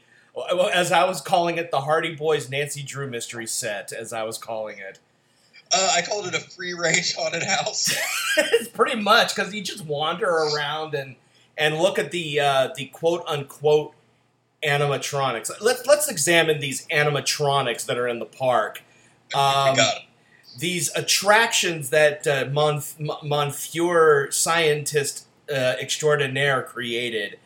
as 0.74 0.94
I 0.94 1.04
was 1.04 1.20
calling 1.20 1.58
it, 1.58 1.72
the 1.72 1.82
Hardy 1.82 2.16
Boys 2.16 2.50
Nancy 2.50 2.84
Drew 2.84 3.10
mystery 3.10 3.46
set, 3.48 3.92
as 3.92 4.14
I 4.14 4.24
was 4.24 4.38
calling 4.38 4.78
it. 4.78 5.00
Uh, 5.74 5.94
I 5.98 6.02
called 6.02 6.28
it 6.28 6.36
a 6.36 6.40
free 6.40 6.74
range 6.74 7.16
haunted 7.16 7.44
house. 7.44 7.94
it's 8.38 8.70
pretty 8.70 9.02
much 9.02 9.36
because 9.36 9.54
you 9.54 9.62
just 9.62 9.84
wander 9.86 10.30
around 10.30 10.94
and 10.94 11.16
and 11.58 11.78
look 11.78 11.98
at 12.00 12.12
the 12.12 12.40
uh, 12.40 12.70
the 12.76 12.86
quote 12.88 13.24
unquote 13.28 13.94
animatronics. 14.64 15.52
Let's 15.62 15.86
let's 15.86 16.08
examine 16.10 16.60
these 16.60 16.88
animatronics 16.88 17.86
that 17.88 17.98
are 17.98 18.08
in 18.08 18.20
the 18.20 18.26
park. 18.26 18.84
Um, 19.34 19.70
we 19.72 19.78
got 19.78 19.96
'em. 19.96 20.02
These 20.58 20.94
attractions 20.96 21.90
that 21.90 22.28
uh, 22.28 22.46
Monf- 22.46 24.34
scientist 24.34 25.26
uh, 25.50 25.76
extraordinaire 25.80 26.62
created 26.62 27.38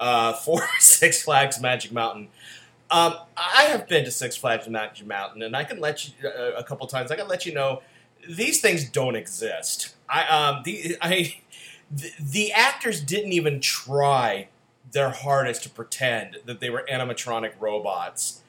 uh, 0.00 0.32
for 0.32 0.62
Six 0.78 1.22
Flags 1.22 1.60
Magic 1.60 1.92
Mountain. 1.92 2.28
Um, 2.90 3.14
I 3.36 3.64
have 3.64 3.88
been 3.88 4.04
to 4.04 4.10
Six 4.10 4.36
Flags 4.36 4.68
Magic 4.68 5.06
Mountain, 5.06 5.42
and 5.42 5.56
I 5.56 5.64
can 5.64 5.80
let 5.80 6.06
you 6.06 6.28
uh, 6.28 6.52
a 6.56 6.64
couple 6.64 6.86
times. 6.86 7.10
I 7.10 7.16
can 7.16 7.28
let 7.28 7.46
you 7.46 7.52
know 7.52 7.82
these 8.28 8.60
things 8.60 8.88
don't 8.88 9.16
exist. 9.16 9.94
I 10.08 10.26
um, 10.26 10.62
the 10.64 10.96
I 11.00 11.36
the, 11.90 12.10
the 12.20 12.52
actors 12.52 13.00
didn't 13.00 13.32
even 13.32 13.60
try 13.60 14.48
their 14.92 15.10
hardest 15.10 15.64
to 15.64 15.70
pretend 15.70 16.38
that 16.44 16.60
they 16.60 16.70
were 16.70 16.86
animatronic 16.90 17.52
robots 17.58 18.42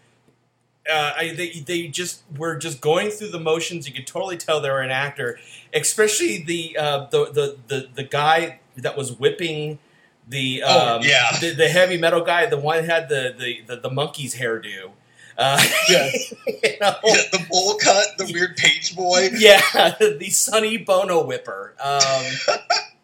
uh, 0.91 1.13
I, 1.17 1.33
they 1.35 1.49
they 1.65 1.87
just 1.87 2.21
were 2.37 2.55
just 2.55 2.81
going 2.81 3.09
through 3.09 3.29
the 3.29 3.39
motions. 3.39 3.87
You 3.87 3.93
could 3.93 4.07
totally 4.07 4.37
tell 4.37 4.61
they 4.61 4.69
were 4.69 4.81
an 4.81 4.91
actor, 4.91 5.39
especially 5.73 6.43
the 6.43 6.77
uh, 6.77 7.05
the, 7.09 7.25
the 7.31 7.57
the 7.67 7.87
the 7.95 8.03
guy 8.03 8.59
that 8.77 8.97
was 8.97 9.11
whipping 9.13 9.79
the 10.27 10.63
Oh, 10.65 10.95
um, 10.97 11.01
yeah. 11.03 11.37
the, 11.39 11.51
the 11.51 11.67
heavy 11.69 11.97
metal 11.97 12.21
guy. 12.21 12.45
The 12.47 12.57
one 12.57 12.83
had 12.83 13.09
the 13.09 13.33
the, 13.37 13.61
the, 13.75 13.81
the 13.81 13.89
monkey's 13.91 14.35
hairdo. 14.35 14.91
Uh, 15.37 15.61
Yeah. 15.89 16.09
you 16.45 16.77
know? 16.81 16.95
Yeah, 17.03 17.15
the 17.31 17.45
bowl 17.49 17.75
cut, 17.77 18.17
the 18.17 18.29
weird 18.33 18.55
page 18.55 18.95
boy. 18.95 19.29
yeah, 19.37 19.61
the 19.99 20.29
Sonny 20.29 20.77
Bono 20.77 21.23
whipper. 21.25 21.73
Um, 21.83 22.23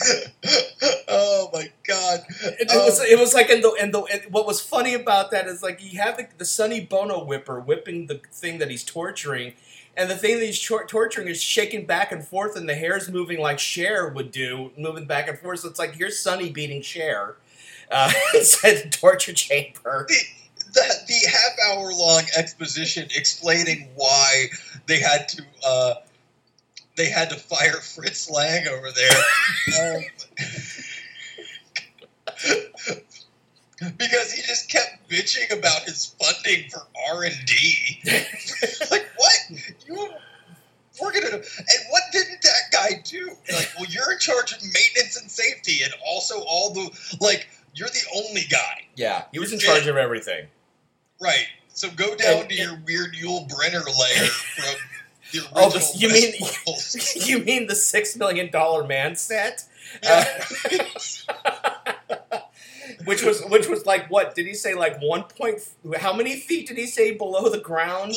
oh 1.08 1.50
my 1.52 1.70
god! 1.86 2.20
It, 2.42 2.68
it 2.70 2.84
was 2.84 3.00
it 3.02 3.18
was 3.18 3.34
like 3.34 3.50
in 3.50 3.60
the 3.60 3.76
and 3.80 3.92
the 3.92 4.02
and 4.02 4.22
what 4.32 4.46
was 4.46 4.60
funny 4.60 4.94
about 4.94 5.30
that 5.30 5.46
is 5.46 5.62
like 5.62 5.82
you 5.82 6.00
have 6.00 6.16
the, 6.16 6.28
the 6.38 6.44
Sonny 6.44 6.80
Bono 6.80 7.24
whipper 7.24 7.60
whipping 7.60 8.06
the 8.06 8.20
thing 8.32 8.58
that 8.58 8.70
he's 8.70 8.84
torturing, 8.84 9.54
and 9.96 10.10
the 10.10 10.16
thing 10.16 10.38
that 10.38 10.46
he's 10.46 10.62
tor- 10.62 10.86
torturing 10.86 11.28
is 11.28 11.42
shaking 11.42 11.86
back 11.86 12.12
and 12.12 12.26
forth, 12.26 12.56
and 12.56 12.68
the 12.68 12.74
hair's 12.74 13.08
moving 13.10 13.40
like 13.40 13.58
Cher 13.58 14.08
would 14.08 14.30
do, 14.30 14.70
moving 14.76 15.06
back 15.06 15.28
and 15.28 15.38
forth. 15.38 15.60
So 15.60 15.68
it's 15.68 15.78
like 15.78 15.94
here's 15.96 16.18
Sonny 16.18 16.50
beating 16.50 16.82
Cher 16.82 17.36
uh, 17.90 18.12
inside 18.34 18.82
the 18.84 18.90
torture 18.90 19.32
chamber. 19.32 20.06
the, 20.72 20.94
the 21.06 21.30
half 21.30 21.76
hour 21.76 21.92
long 21.92 22.22
exposition 22.36 23.08
explaining 23.14 23.88
why 23.96 24.46
they 24.86 25.00
had 25.00 25.28
to 25.28 25.42
uh, 25.66 25.94
they 26.98 27.08
had 27.08 27.30
to 27.30 27.36
fire 27.36 27.76
Fritz 27.80 28.28
Lang 28.28 28.68
over 28.68 28.88
there 28.90 29.96
um, 29.96 30.02
because 33.96 34.32
he 34.32 34.42
just 34.42 34.70
kept 34.70 35.08
bitching 35.08 35.56
about 35.56 35.82
his 35.84 36.14
funding 36.20 36.68
for 36.70 36.80
R 37.14 37.24
and 37.24 37.34
D. 37.46 38.02
Like 38.90 39.06
what 39.16 39.32
you? 39.86 40.10
We're 41.00 41.12
gonna 41.12 41.36
and 41.36 41.42
what 41.90 42.02
didn't 42.12 42.42
that 42.42 42.72
guy 42.72 43.00
do? 43.04 43.30
Like, 43.52 43.70
well, 43.78 43.86
you're 43.88 44.12
in 44.12 44.18
charge 44.18 44.52
of 44.52 44.58
maintenance 44.62 45.20
and 45.20 45.30
safety, 45.30 45.82
and 45.84 45.92
also 46.06 46.40
all 46.46 46.72
the 46.74 46.90
like. 47.20 47.48
You're 47.74 47.88
the 47.88 48.24
only 48.26 48.42
guy. 48.50 48.82
Yeah, 48.96 49.24
he 49.30 49.38
was 49.38 49.52
in 49.52 49.60
charge 49.60 49.86
of 49.86 49.96
everything. 49.96 50.46
Right. 51.22 51.46
So 51.68 51.88
go 51.90 52.16
down 52.16 52.40
And- 52.40 52.48
to 52.48 52.54
your 52.56 52.76
weird 52.84 53.14
Yul 53.14 53.48
Brynner 53.48 53.84
layer 53.86 54.26
from 54.26 54.74
the. 55.32 55.40
Oh, 55.54 55.72
you 55.94 56.08
mean- 56.10 56.34
you 57.16 57.38
mean 57.44 57.66
the 57.66 57.74
six 57.74 58.16
million 58.16 58.50
dollar 58.50 58.86
man 58.86 59.16
set? 59.16 59.64
Yeah. 60.02 60.26
Uh, 60.70 62.38
which 63.04 63.22
was 63.22 63.42
which 63.46 63.68
was 63.68 63.86
like 63.86 64.10
what 64.10 64.34
did 64.34 64.46
he 64.46 64.52
say 64.54 64.74
like 64.74 65.00
one 65.00 65.22
point 65.24 65.60
how 65.98 66.12
many 66.12 66.36
feet 66.40 66.66
did 66.68 66.76
he 66.76 66.86
say 66.86 67.12
below 67.14 67.48
the 67.48 67.58
ground 67.60 68.12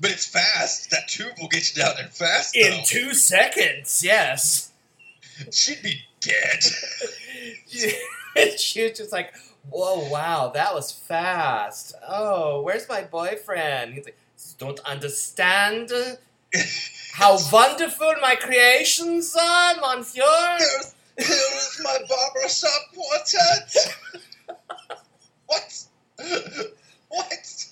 but 0.00 0.10
it's 0.10 0.26
fast. 0.26 0.90
That 0.90 1.08
tube 1.08 1.32
will 1.40 1.48
get 1.48 1.74
you 1.74 1.82
down 1.82 1.94
there 1.96 2.06
fast. 2.08 2.54
in 2.56 2.70
though. 2.70 2.82
two 2.84 3.14
seconds 3.14 4.02
yes 4.04 4.70
She'd 5.50 5.82
be 5.82 6.00
dead. 6.20 6.62
she 8.58 8.82
was 8.82 8.92
just 8.98 9.12
like 9.12 9.32
whoa 9.68 10.08
wow 10.10 10.50
that 10.52 10.74
was 10.74 10.90
fast 10.90 11.94
oh 12.08 12.62
where's 12.62 12.88
my 12.88 13.02
boyfriend 13.02 13.94
he's 13.94 14.04
like 14.04 14.16
don't 14.58 14.80
understand 14.80 15.92
how 17.12 17.38
wonderful 17.52 18.12
my 18.22 18.34
creations 18.34 19.36
are 19.38 19.74
monsieur 19.76 20.24
Here's, 20.58 20.94
here's 21.28 21.80
my 21.82 21.98
barbershop 22.08 22.70
quartet. 22.94 23.76
what? 25.46 25.84
what? 27.08 27.66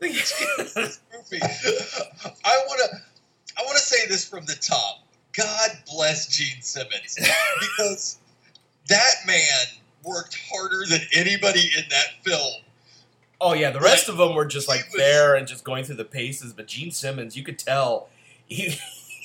Jesus, 0.02 1.00
goofy. 1.10 1.40
I 1.42 2.62
want 2.66 2.90
to. 2.90 2.98
I 3.58 3.62
want 3.62 3.76
to 3.76 3.82
say 3.82 4.06
this 4.08 4.28
from 4.28 4.44
the 4.44 4.54
top. 4.54 5.00
God 5.32 5.70
bless 5.90 6.28
Gene 6.28 6.62
Simmons 6.62 7.16
because 7.60 8.18
that 8.88 9.14
man 9.26 9.66
worked 10.06 10.38
harder 10.52 10.86
than 10.88 11.00
anybody 11.12 11.70
in 11.76 11.84
that 11.90 12.06
film. 12.24 12.62
Oh 13.40 13.52
yeah, 13.52 13.70
the 13.70 13.80
rest 13.80 14.08
of 14.08 14.16
them 14.16 14.34
were 14.34 14.46
just 14.46 14.68
like 14.68 14.86
was- 14.86 14.96
there 14.96 15.34
and 15.34 15.46
just 15.46 15.64
going 15.64 15.84
through 15.84 15.96
the 15.96 16.04
paces. 16.04 16.52
But 16.52 16.68
Gene 16.68 16.90
Simmons, 16.90 17.36
you 17.36 17.42
could 17.42 17.58
tell 17.58 18.08
he 18.46 18.70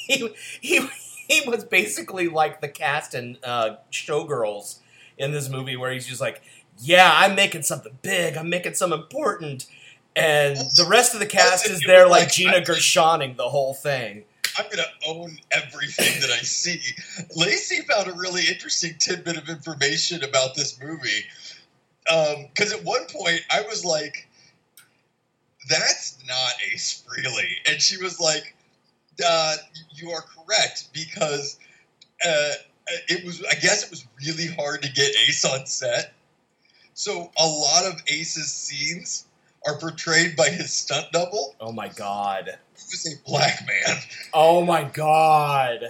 he 0.07 0.33
he, 0.59 0.87
he 1.29 1.49
was 1.49 1.63
basically 1.63 2.27
like 2.27 2.59
the 2.61 2.67
cast 2.67 3.13
in 3.15 3.37
uh, 3.43 3.75
Showgirls 3.91 4.79
in 5.17 5.31
this 5.31 5.49
movie, 5.49 5.77
where 5.77 5.91
he's 5.91 6.07
just 6.07 6.19
like, 6.19 6.41
"Yeah, 6.79 7.09
I'm 7.13 7.35
making 7.35 7.61
something 7.63 7.97
big. 8.01 8.35
I'm 8.35 8.49
making 8.49 8.73
something 8.73 8.99
important," 8.99 9.67
and 10.15 10.57
the 10.57 10.85
rest 10.89 11.13
of 11.13 11.19
the 11.21 11.25
cast 11.27 11.69
is 11.69 11.81
there 11.85 12.07
like 12.07 12.23
like- 12.23 12.31
Gina 12.33 12.61
Gershoning 12.61 13.37
the 13.37 13.49
whole 13.49 13.73
thing. 13.73 14.23
I'm 14.57 14.65
gonna 14.69 14.83
own 15.07 15.37
everything 15.51 16.21
that 16.21 16.29
I 16.29 16.41
see. 16.43 16.81
Lacey 17.35 17.81
found 17.81 18.07
a 18.07 18.13
really 18.13 18.47
interesting 18.47 18.95
tidbit 18.99 19.37
of 19.37 19.49
information 19.49 20.23
about 20.23 20.55
this 20.55 20.79
movie. 20.81 21.25
Because 22.05 22.73
at 22.73 22.83
one 22.83 23.05
point 23.05 23.41
I 23.49 23.61
was 23.61 23.85
like, 23.85 24.27
"That's 25.69 26.17
not 26.27 26.51
Ace 26.71 27.03
Frehley," 27.07 27.49
and 27.67 27.81
she 27.81 27.97
was 27.97 28.19
like, 28.19 28.55
uh, 29.23 29.57
"You 29.93 30.11
are 30.11 30.21
correct 30.23 30.89
because 30.93 31.59
uh, 32.25 32.53
it 33.07 33.25
was. 33.25 33.43
I 33.43 33.55
guess 33.55 33.83
it 33.83 33.89
was 33.89 34.05
really 34.25 34.47
hard 34.47 34.81
to 34.83 34.91
get 34.91 35.15
Ace 35.27 35.45
on 35.45 35.65
set. 35.65 36.13
So 36.93 37.31
a 37.37 37.47
lot 37.47 37.85
of 37.85 38.01
Ace's 38.07 38.51
scenes 38.51 39.25
are 39.65 39.77
portrayed 39.77 40.35
by 40.35 40.49
his 40.49 40.73
stunt 40.73 41.11
double, 41.11 41.55
Oh 41.59 41.71
my 41.71 41.87
god! 41.87 42.57
Is 42.93 43.13
a 43.13 43.29
black 43.29 43.65
man." 43.67 43.97
Oh 44.33 44.63
my 44.65 44.83
god! 44.83 45.85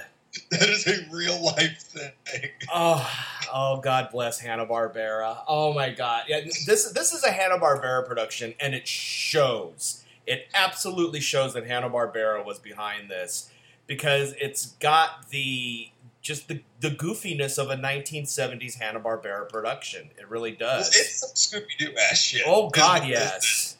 That 0.49 0.69
is 0.69 0.87
a 0.87 1.05
real 1.11 1.43
life 1.43 1.79
thing. 1.81 2.49
Oh, 2.73 3.09
oh, 3.53 3.81
God 3.81 4.09
bless 4.11 4.39
Hanna 4.39 4.65
Barbera. 4.65 5.39
Oh 5.47 5.73
my 5.73 5.89
God, 5.89 6.23
yeah, 6.27 6.41
this 6.65 6.91
this 6.91 7.13
is 7.13 7.23
a 7.23 7.31
Hanna 7.31 7.57
Barbera 7.57 8.05
production, 8.07 8.53
and 8.59 8.73
it 8.73 8.87
shows. 8.87 10.03
It 10.27 10.47
absolutely 10.53 11.19
shows 11.19 11.53
that 11.55 11.65
Hanna 11.67 11.89
Barbera 11.89 12.45
was 12.45 12.59
behind 12.59 13.09
this 13.09 13.49
because 13.87 14.33
it's 14.39 14.67
got 14.79 15.29
the 15.29 15.89
just 16.21 16.47
the 16.47 16.61
the 16.79 16.91
goofiness 16.91 17.57
of 17.57 17.69
a 17.69 17.75
1970s 17.75 18.75
Hanna 18.79 18.99
Barbera 18.99 19.49
production. 19.49 20.11
It 20.17 20.29
really 20.29 20.55
Well, 20.59 20.77
does. 20.77 20.89
it's 20.95 21.19
some 21.19 21.61
Scooby 21.61 21.77
Doo 21.77 21.93
ass 22.09 22.19
shit. 22.21 22.43
oh 22.45 22.69
God, 22.69 23.05
yes. 23.07 23.75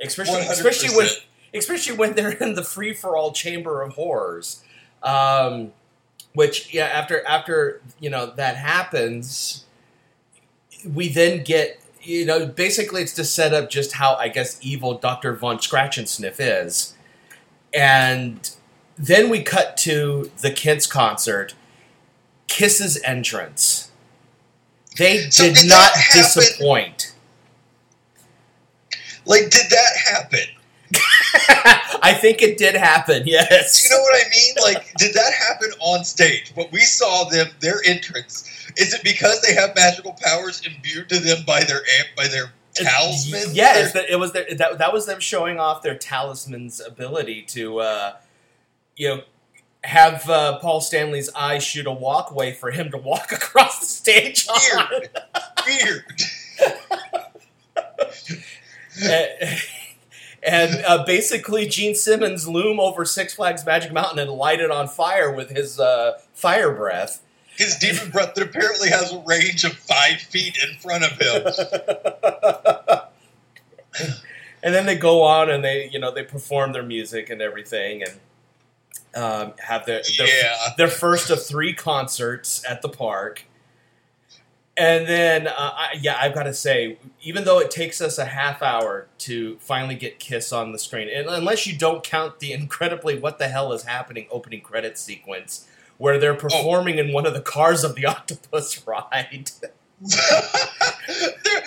Especially 0.00 0.40
especially 0.40 0.96
when 0.96 1.06
100%. 1.06 1.20
Especially 1.58 1.96
when 1.96 2.14
they're 2.14 2.30
in 2.32 2.54
the 2.54 2.64
free 2.64 2.94
for 2.94 3.16
all 3.16 3.32
chamber 3.32 3.82
of 3.82 3.94
horrors. 3.94 4.62
Um, 5.02 5.72
which 6.32 6.72
yeah, 6.72 6.86
after 6.86 7.26
after 7.26 7.80
you 7.98 8.10
know 8.10 8.32
that 8.36 8.56
happens, 8.56 9.64
we 10.84 11.08
then 11.08 11.42
get 11.42 11.80
you 12.02 12.26
know 12.26 12.46
basically 12.46 13.02
it's 13.02 13.14
to 13.14 13.24
set 13.24 13.54
up 13.54 13.70
just 13.70 13.92
how 13.92 14.14
I 14.16 14.28
guess 14.28 14.58
evil 14.60 14.98
Doctor 14.98 15.34
Von 15.34 15.60
Scratch 15.60 15.96
and 15.96 16.08
Sniff 16.08 16.38
is, 16.38 16.94
and 17.72 18.50
then 18.98 19.30
we 19.30 19.42
cut 19.42 19.76
to 19.78 20.30
the 20.42 20.50
Kents 20.50 20.86
concert, 20.86 21.54
Kiss's 22.48 23.00
entrance. 23.02 23.90
They 24.98 25.28
So 25.30 25.44
did 25.44 25.56
did 25.56 25.68
not 25.68 25.92
disappoint. 26.12 27.14
Like, 29.26 29.50
did 29.50 29.70
that 29.70 29.96
happen? 30.12 30.46
I 32.02 32.14
think 32.14 32.42
it 32.42 32.58
did 32.58 32.74
happen. 32.76 33.24
Yes. 33.26 33.82
Do 33.82 33.88
you 33.88 33.90
know 33.96 34.02
what 34.02 34.24
I 34.24 34.28
mean? 34.30 34.54
Like, 34.62 34.94
did 34.94 35.14
that 35.14 35.32
happen 35.32 35.70
on 35.80 36.04
stage? 36.04 36.52
What 36.54 36.70
we 36.70 36.80
saw 36.80 37.24
them, 37.24 37.48
their 37.60 37.80
entrance, 37.84 38.48
is 38.76 38.94
it 38.94 39.02
because 39.02 39.42
they 39.42 39.54
have 39.54 39.74
magical 39.74 40.16
powers 40.22 40.62
imbued 40.64 41.08
to 41.08 41.18
them 41.18 41.38
by 41.46 41.64
their 41.64 41.78
amp, 41.98 42.08
by 42.16 42.28
their 42.28 42.52
talisman? 42.74 43.54
Yeah, 43.54 43.78
it's 43.78 43.92
that 43.92 44.08
it 44.08 44.16
was 44.16 44.32
their, 44.32 44.46
that 44.54 44.78
that 44.78 44.92
was 44.92 45.06
them 45.06 45.18
showing 45.18 45.58
off 45.58 45.82
their 45.82 45.96
talisman's 45.96 46.80
ability 46.80 47.42
to, 47.48 47.80
uh, 47.80 48.12
you 48.96 49.08
know, 49.08 49.22
have 49.82 50.28
uh, 50.30 50.58
Paul 50.58 50.80
Stanley's 50.80 51.32
eyes 51.34 51.64
shoot 51.64 51.86
a 51.86 51.92
walkway 51.92 52.52
for 52.52 52.70
him 52.70 52.92
to 52.92 52.96
walk 52.98 53.32
across 53.32 53.80
the 53.80 53.86
stage 53.86 54.46
on. 54.48 54.88
Weird. 55.66 56.22
and 59.02 59.58
and, 60.42 60.84
uh, 60.86 61.04
basically, 61.04 61.66
Gene 61.66 61.94
Simmons 61.94 62.46
loom 62.48 62.78
over 62.80 63.04
Six 63.04 63.34
Flags 63.34 63.64
Magic 63.64 63.92
Mountain 63.92 64.18
and 64.18 64.30
light 64.30 64.60
it 64.60 64.70
on 64.70 64.88
fire 64.88 65.30
with 65.32 65.50
his 65.50 65.78
uh, 65.80 66.18
fire 66.34 66.72
breath. 66.72 67.22
His 67.56 67.76
demon 67.76 68.10
breath 68.12 68.34
that 68.34 68.44
apparently 68.44 68.90
has 68.90 69.12
a 69.12 69.18
range 69.26 69.64
of 69.64 69.72
five 69.72 70.20
feet 70.20 70.58
in 70.62 70.76
front 70.78 71.04
of 71.04 71.12
him. 71.20 73.00
and 74.62 74.74
then 74.74 74.86
they 74.86 74.96
go 74.96 75.22
on 75.22 75.48
and 75.50 75.64
they 75.64 75.88
you 75.90 75.98
know 75.98 76.10
they 76.12 76.22
perform 76.22 76.72
their 76.72 76.82
music 76.82 77.30
and 77.30 77.40
everything 77.40 78.02
and 78.02 78.12
um, 79.14 79.52
have 79.58 79.86
their 79.86 80.02
their, 80.18 80.26
Yeah. 80.26 80.56
their 80.76 80.88
first 80.88 81.30
of 81.30 81.44
three 81.44 81.72
concerts 81.72 82.62
at 82.68 82.82
the 82.82 82.88
park 82.88 83.44
and 84.76 85.06
then 85.06 85.46
uh, 85.48 85.52
I, 85.56 85.88
yeah 86.00 86.18
i've 86.20 86.34
got 86.34 86.44
to 86.44 86.54
say 86.54 86.98
even 87.22 87.44
though 87.44 87.58
it 87.58 87.70
takes 87.70 88.00
us 88.00 88.18
a 88.18 88.26
half 88.26 88.62
hour 88.62 89.08
to 89.18 89.56
finally 89.58 89.94
get 89.94 90.18
kiss 90.18 90.52
on 90.52 90.72
the 90.72 90.78
screen 90.78 91.08
and 91.08 91.28
unless 91.28 91.66
you 91.66 91.76
don't 91.76 92.02
count 92.02 92.40
the 92.40 92.52
incredibly 92.60 93.18
what 93.18 93.38
the 93.38 93.48
hell 93.48 93.72
is 93.72 93.84
happening 93.84 94.26
opening 94.30 94.60
credits 94.60 95.00
sequence 95.00 95.66
where 95.98 96.18
they're 96.18 96.34
performing 96.34 96.98
in 96.98 97.12
one 97.12 97.26
of 97.26 97.32
the 97.32 97.40
cars 97.40 97.82
of 97.82 97.94
the 97.94 98.04
octopus 98.06 98.86
ride 98.86 99.50
there, 101.44 101.62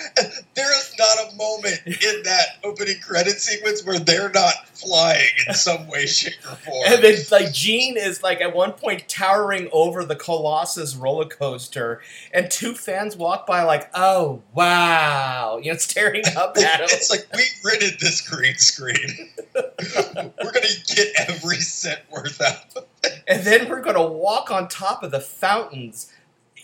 there 0.54 0.70
is 0.78 0.94
not 0.98 1.32
a 1.32 1.36
moment 1.36 1.80
in 1.86 2.22
that 2.22 2.58
opening 2.62 3.00
credit 3.00 3.40
sequence 3.40 3.84
where 3.84 3.98
they're 3.98 4.30
not 4.30 4.68
flying 4.68 5.30
in 5.48 5.54
some 5.54 5.88
way, 5.88 6.06
shape, 6.06 6.34
or 6.44 6.54
form. 6.56 6.84
And 6.86 7.02
then, 7.02 7.16
like, 7.32 7.52
Gene 7.52 7.96
is 7.96 8.22
like 8.22 8.40
at 8.40 8.54
one 8.54 8.72
point 8.72 9.08
towering 9.08 9.68
over 9.72 10.04
the 10.04 10.14
Colossus 10.16 10.94
roller 10.94 11.24
coaster, 11.26 12.00
and 12.32 12.50
two 12.50 12.74
fans 12.74 13.16
walk 13.16 13.46
by, 13.46 13.62
like, 13.62 13.90
"Oh 13.94 14.42
wow!" 14.54 15.58
You 15.62 15.72
know, 15.72 15.78
staring 15.78 16.22
up 16.36 16.56
at 16.56 16.80
him. 16.80 16.88
It's 16.90 17.10
like 17.10 17.26
we 17.34 17.42
rented 17.64 17.98
this 18.00 18.20
green 18.20 18.56
screen. 18.56 19.30
We're 19.54 20.52
gonna 20.52 20.66
get 20.86 21.08
every 21.28 21.56
cent 21.56 22.00
worth 22.10 22.40
out. 22.40 22.76
of 22.76 22.84
it. 23.04 23.22
and 23.26 23.42
then 23.44 23.68
we're 23.68 23.80
gonna 23.82 24.06
walk 24.06 24.50
on 24.50 24.68
top 24.68 25.02
of 25.02 25.10
the 25.10 25.20
fountains, 25.20 26.12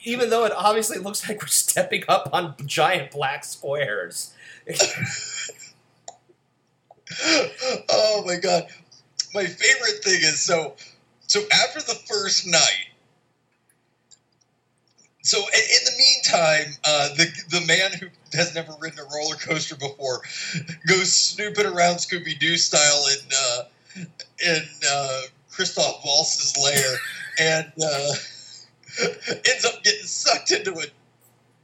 even 0.06 0.30
though 0.30 0.44
it 0.44 0.52
obviously 0.52 0.98
looks 0.98 1.28
like 1.28 1.42
we're 1.42 1.48
stepping 1.48 2.04
up 2.08 2.30
on 2.32 2.54
giant 2.64 3.10
black 3.10 3.44
squares. 3.44 4.32
oh 7.90 8.22
my 8.24 8.36
god! 8.36 8.68
My 9.34 9.44
favorite 9.44 10.02
thing 10.02 10.20
is 10.22 10.40
so. 10.40 10.76
So 11.26 11.40
after 11.52 11.80
the 11.80 11.98
first 12.08 12.46
night, 12.46 12.86
so 15.22 15.38
in 15.38 15.84
the 15.84 15.92
meantime, 15.98 16.76
uh, 16.84 17.08
the 17.16 17.26
the 17.50 17.66
man 17.66 17.92
who 17.98 18.06
has 18.32 18.54
never 18.54 18.72
ridden 18.80 19.00
a 19.00 19.04
roller 19.12 19.34
coaster 19.34 19.74
before 19.74 20.22
goes 20.86 21.12
snooping 21.12 21.66
around 21.66 21.96
Scooby 21.96 22.38
Doo 22.38 22.56
style 22.56 23.06
in 23.10 23.18
uh, 23.36 23.62
in 24.46 24.62
uh, 24.88 25.20
Christoph 25.50 26.00
Waltz's 26.04 26.56
lair 26.62 26.96
and 27.40 27.72
uh, 27.82 28.12
ends 29.28 29.64
up 29.64 29.82
getting 29.82 30.06
sucked 30.06 30.52
into 30.52 30.72
a 30.72 30.84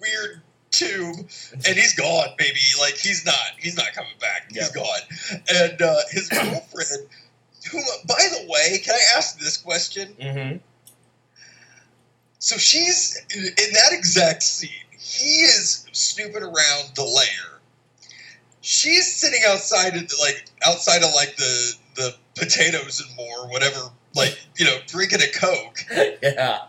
weird 0.01 0.43
tube, 0.71 1.17
and 1.53 1.77
he's 1.77 1.95
gone, 1.95 2.29
baby. 2.37 2.59
Like 2.81 2.97
he's 2.97 3.25
not 3.25 3.37
he's 3.59 3.77
not 3.77 3.93
coming 3.95 4.13
back. 4.21 4.51
He's 4.51 4.71
gone, 4.71 5.01
and 5.55 5.81
uh, 5.81 5.97
his 6.11 6.29
girlfriend. 6.29 7.09
Who, 7.71 7.79
by 8.07 8.27
the 8.33 8.45
way, 8.49 8.79
can 8.79 8.95
I 8.95 9.17
ask 9.17 9.39
this 9.39 9.57
question? 9.57 10.15
Mm-hmm. 10.21 10.57
So 12.41 12.57
she's 12.57 13.25
in 13.35 13.45
in 13.45 13.73
that 13.73 13.93
exact 13.93 14.43
scene. 14.43 14.71
He 14.99 15.43
is 15.43 15.87
snooping 15.93 16.43
around 16.43 16.93
the 16.97 17.05
lair. 17.05 17.61
She's 18.63 19.17
sitting 19.17 19.41
outside 19.47 19.97
of 19.97 20.09
the, 20.09 20.17
like 20.21 20.45
outside 20.67 21.05
of 21.05 21.15
like 21.15 21.37
the 21.37 21.73
the 21.95 22.17
potatoes 22.35 23.01
and 23.01 23.17
more, 23.17 23.49
whatever. 23.49 23.91
Like 24.15 24.39
you 24.59 24.65
know, 24.65 24.77
drinking 24.87 25.21
a 25.23 25.31
coke. 25.39 25.85
Yeah, 26.23 26.63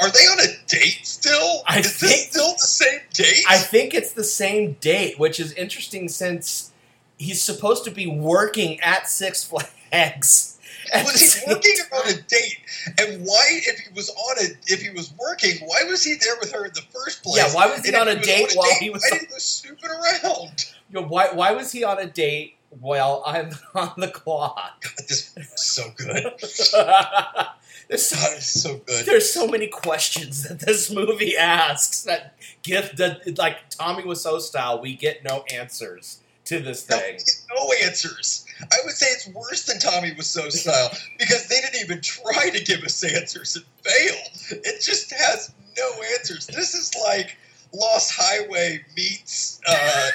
Are 0.00 0.10
they 0.10 0.20
on 0.26 0.40
a 0.40 0.46
date 0.66 1.00
still? 1.06 1.62
I 1.66 1.80
is 1.80 1.96
think- 1.98 2.12
this 2.12 2.28
still 2.30 2.52
the 2.52 2.58
same 2.66 3.00
date? 3.12 3.44
I 3.48 3.58
think 3.58 3.94
it's 3.94 4.12
the 4.12 4.24
same 4.24 4.74
date, 4.80 5.18
which 5.18 5.38
is 5.38 5.52
interesting 5.52 6.08
since 6.08 6.72
he's 7.18 7.42
supposed 7.42 7.84
to 7.84 7.90
be 7.90 8.06
working 8.06 8.80
at 8.80 9.08
Six 9.08 9.44
Flags. 9.44 10.58
At 10.92 11.04
was 11.04 11.34
he 11.34 11.50
working 11.52 11.76
time. 11.90 12.00
on 12.00 12.08
a 12.08 12.14
date? 12.22 12.56
And 12.98 13.24
why, 13.24 13.60
if 13.66 13.78
he 13.78 13.92
was 13.94 14.08
on 14.10 14.38
a, 14.38 14.48
if 14.66 14.80
he 14.82 14.90
was 14.90 15.12
working, 15.20 15.56
why 15.66 15.84
was 15.84 16.02
he 16.02 16.14
there 16.14 16.34
with 16.40 16.50
her 16.52 16.64
in 16.64 16.72
the 16.74 16.82
first 16.92 17.22
place? 17.22 17.36
Yeah, 17.36 17.54
why 17.54 17.66
was 17.66 17.82
he 17.84 17.88
And 17.88 17.96
if 17.96 18.00
on 18.02 18.08
a 18.08 18.16
date 18.20 18.52
while 18.54 18.74
he 18.80 18.90
was 18.90 19.02
Why 19.08 19.18
on- 19.18 19.20
did 19.24 19.30
he 19.34 19.38
snooping 19.40 19.90
around? 19.90 20.66
You 20.92 21.00
know, 21.02 21.06
why, 21.06 21.30
why 21.32 21.52
was 21.52 21.70
he 21.70 21.84
on 21.84 22.00
a 22.00 22.06
date 22.06 22.56
while 22.80 23.22
I'm 23.24 23.50
on 23.76 23.92
the 23.96 24.08
clock? 24.08 24.82
God, 24.82 25.06
this 25.08 25.32
was 25.36 25.46
so 25.54 25.84
good. 25.96 26.32
there's, 27.90 28.06
so, 28.08 28.16
so 28.38 28.80
good. 28.86 29.04
there's 29.04 29.32
so 29.32 29.46
many 29.48 29.66
questions 29.66 30.44
that 30.44 30.60
this 30.60 30.90
movie 30.90 31.36
asks 31.36 32.04
that 32.04 32.36
give 32.62 32.96
that 32.96 33.36
like 33.36 33.68
Tommy 33.70 34.04
Wiseau 34.04 34.40
style. 34.40 34.80
We 34.80 34.94
get 34.94 35.24
no 35.24 35.44
answers 35.52 36.20
to 36.46 36.60
this 36.60 36.84
thing. 36.84 37.18
no 37.54 37.72
answers. 37.84 38.46
I 38.60 38.76
would 38.84 38.94
say 38.94 39.06
it's 39.06 39.28
worse 39.28 39.66
than 39.66 39.78
Tommy 39.78 40.12
Wiseau 40.12 40.50
style 40.50 40.90
because 41.18 41.48
they 41.48 41.60
didn't 41.60 41.82
even 41.82 42.00
try 42.00 42.50
to 42.50 42.64
give 42.64 42.82
us 42.82 43.02
answers 43.02 43.56
and 43.56 43.64
fail. 43.82 44.60
It 44.64 44.80
just 44.80 45.12
has 45.12 45.52
no 45.76 45.90
answers. 46.16 46.46
This 46.46 46.74
is 46.74 46.94
like 47.04 47.36
Lost 47.72 48.12
Highway 48.16 48.84
meets 48.96 49.60
uh, 49.68 50.10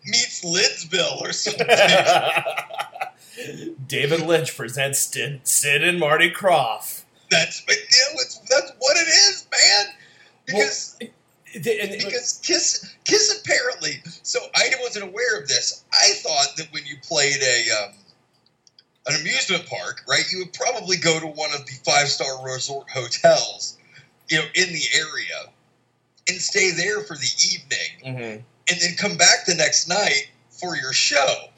meets 0.04 0.44
Lidsville 0.44 1.20
or 1.20 1.32
something. 1.32 1.66
David 3.86 4.20
Lynch 4.20 4.56
presents 4.56 5.00
Sid, 5.00 5.40
Sid 5.44 5.82
and 5.84 5.98
Marty 6.00 6.30
Krofft. 6.30 7.02
That's 7.30 7.60
but 7.62 7.76
yeah, 7.76 8.14
it's, 8.20 8.38
that's 8.48 8.72
what 8.78 8.96
it 8.96 9.08
is, 9.08 9.46
man. 9.50 9.94
Because 10.46 10.96
Th- 11.52 11.80
and- 11.82 11.90
because 12.04 12.40
Kiss 12.44 12.94
Kiss 13.04 13.40
apparently 13.42 14.00
so 14.22 14.38
I 14.54 14.70
wasn't 14.80 15.06
aware 15.06 15.40
of 15.40 15.48
this. 15.48 15.84
I 15.92 16.10
thought 16.14 16.56
that 16.56 16.68
when 16.72 16.84
you 16.86 16.96
played 17.02 17.36
a 17.42 17.84
um, 17.84 17.92
an 19.08 19.20
amusement 19.20 19.66
park, 19.66 20.02
right, 20.08 20.24
you 20.32 20.38
would 20.38 20.52
probably 20.52 20.96
go 20.96 21.18
to 21.20 21.26
one 21.26 21.50
of 21.54 21.64
the 21.66 21.72
five 21.84 22.08
star 22.08 22.44
resort 22.44 22.88
hotels, 22.90 23.78
you 24.28 24.38
know, 24.38 24.44
in 24.54 24.68
the 24.72 24.82
area, 24.96 25.52
and 26.28 26.38
stay 26.40 26.70
there 26.72 27.02
for 27.02 27.16
the 27.16 27.30
evening, 27.52 28.16
Mhm. 28.16 28.42
and 28.70 28.80
then 28.80 28.96
come 28.96 29.16
back 29.16 29.46
the 29.46 29.54
next 29.54 29.88
night 29.88 30.28
for 30.50 30.76
your 30.76 30.92
show. 30.92 31.48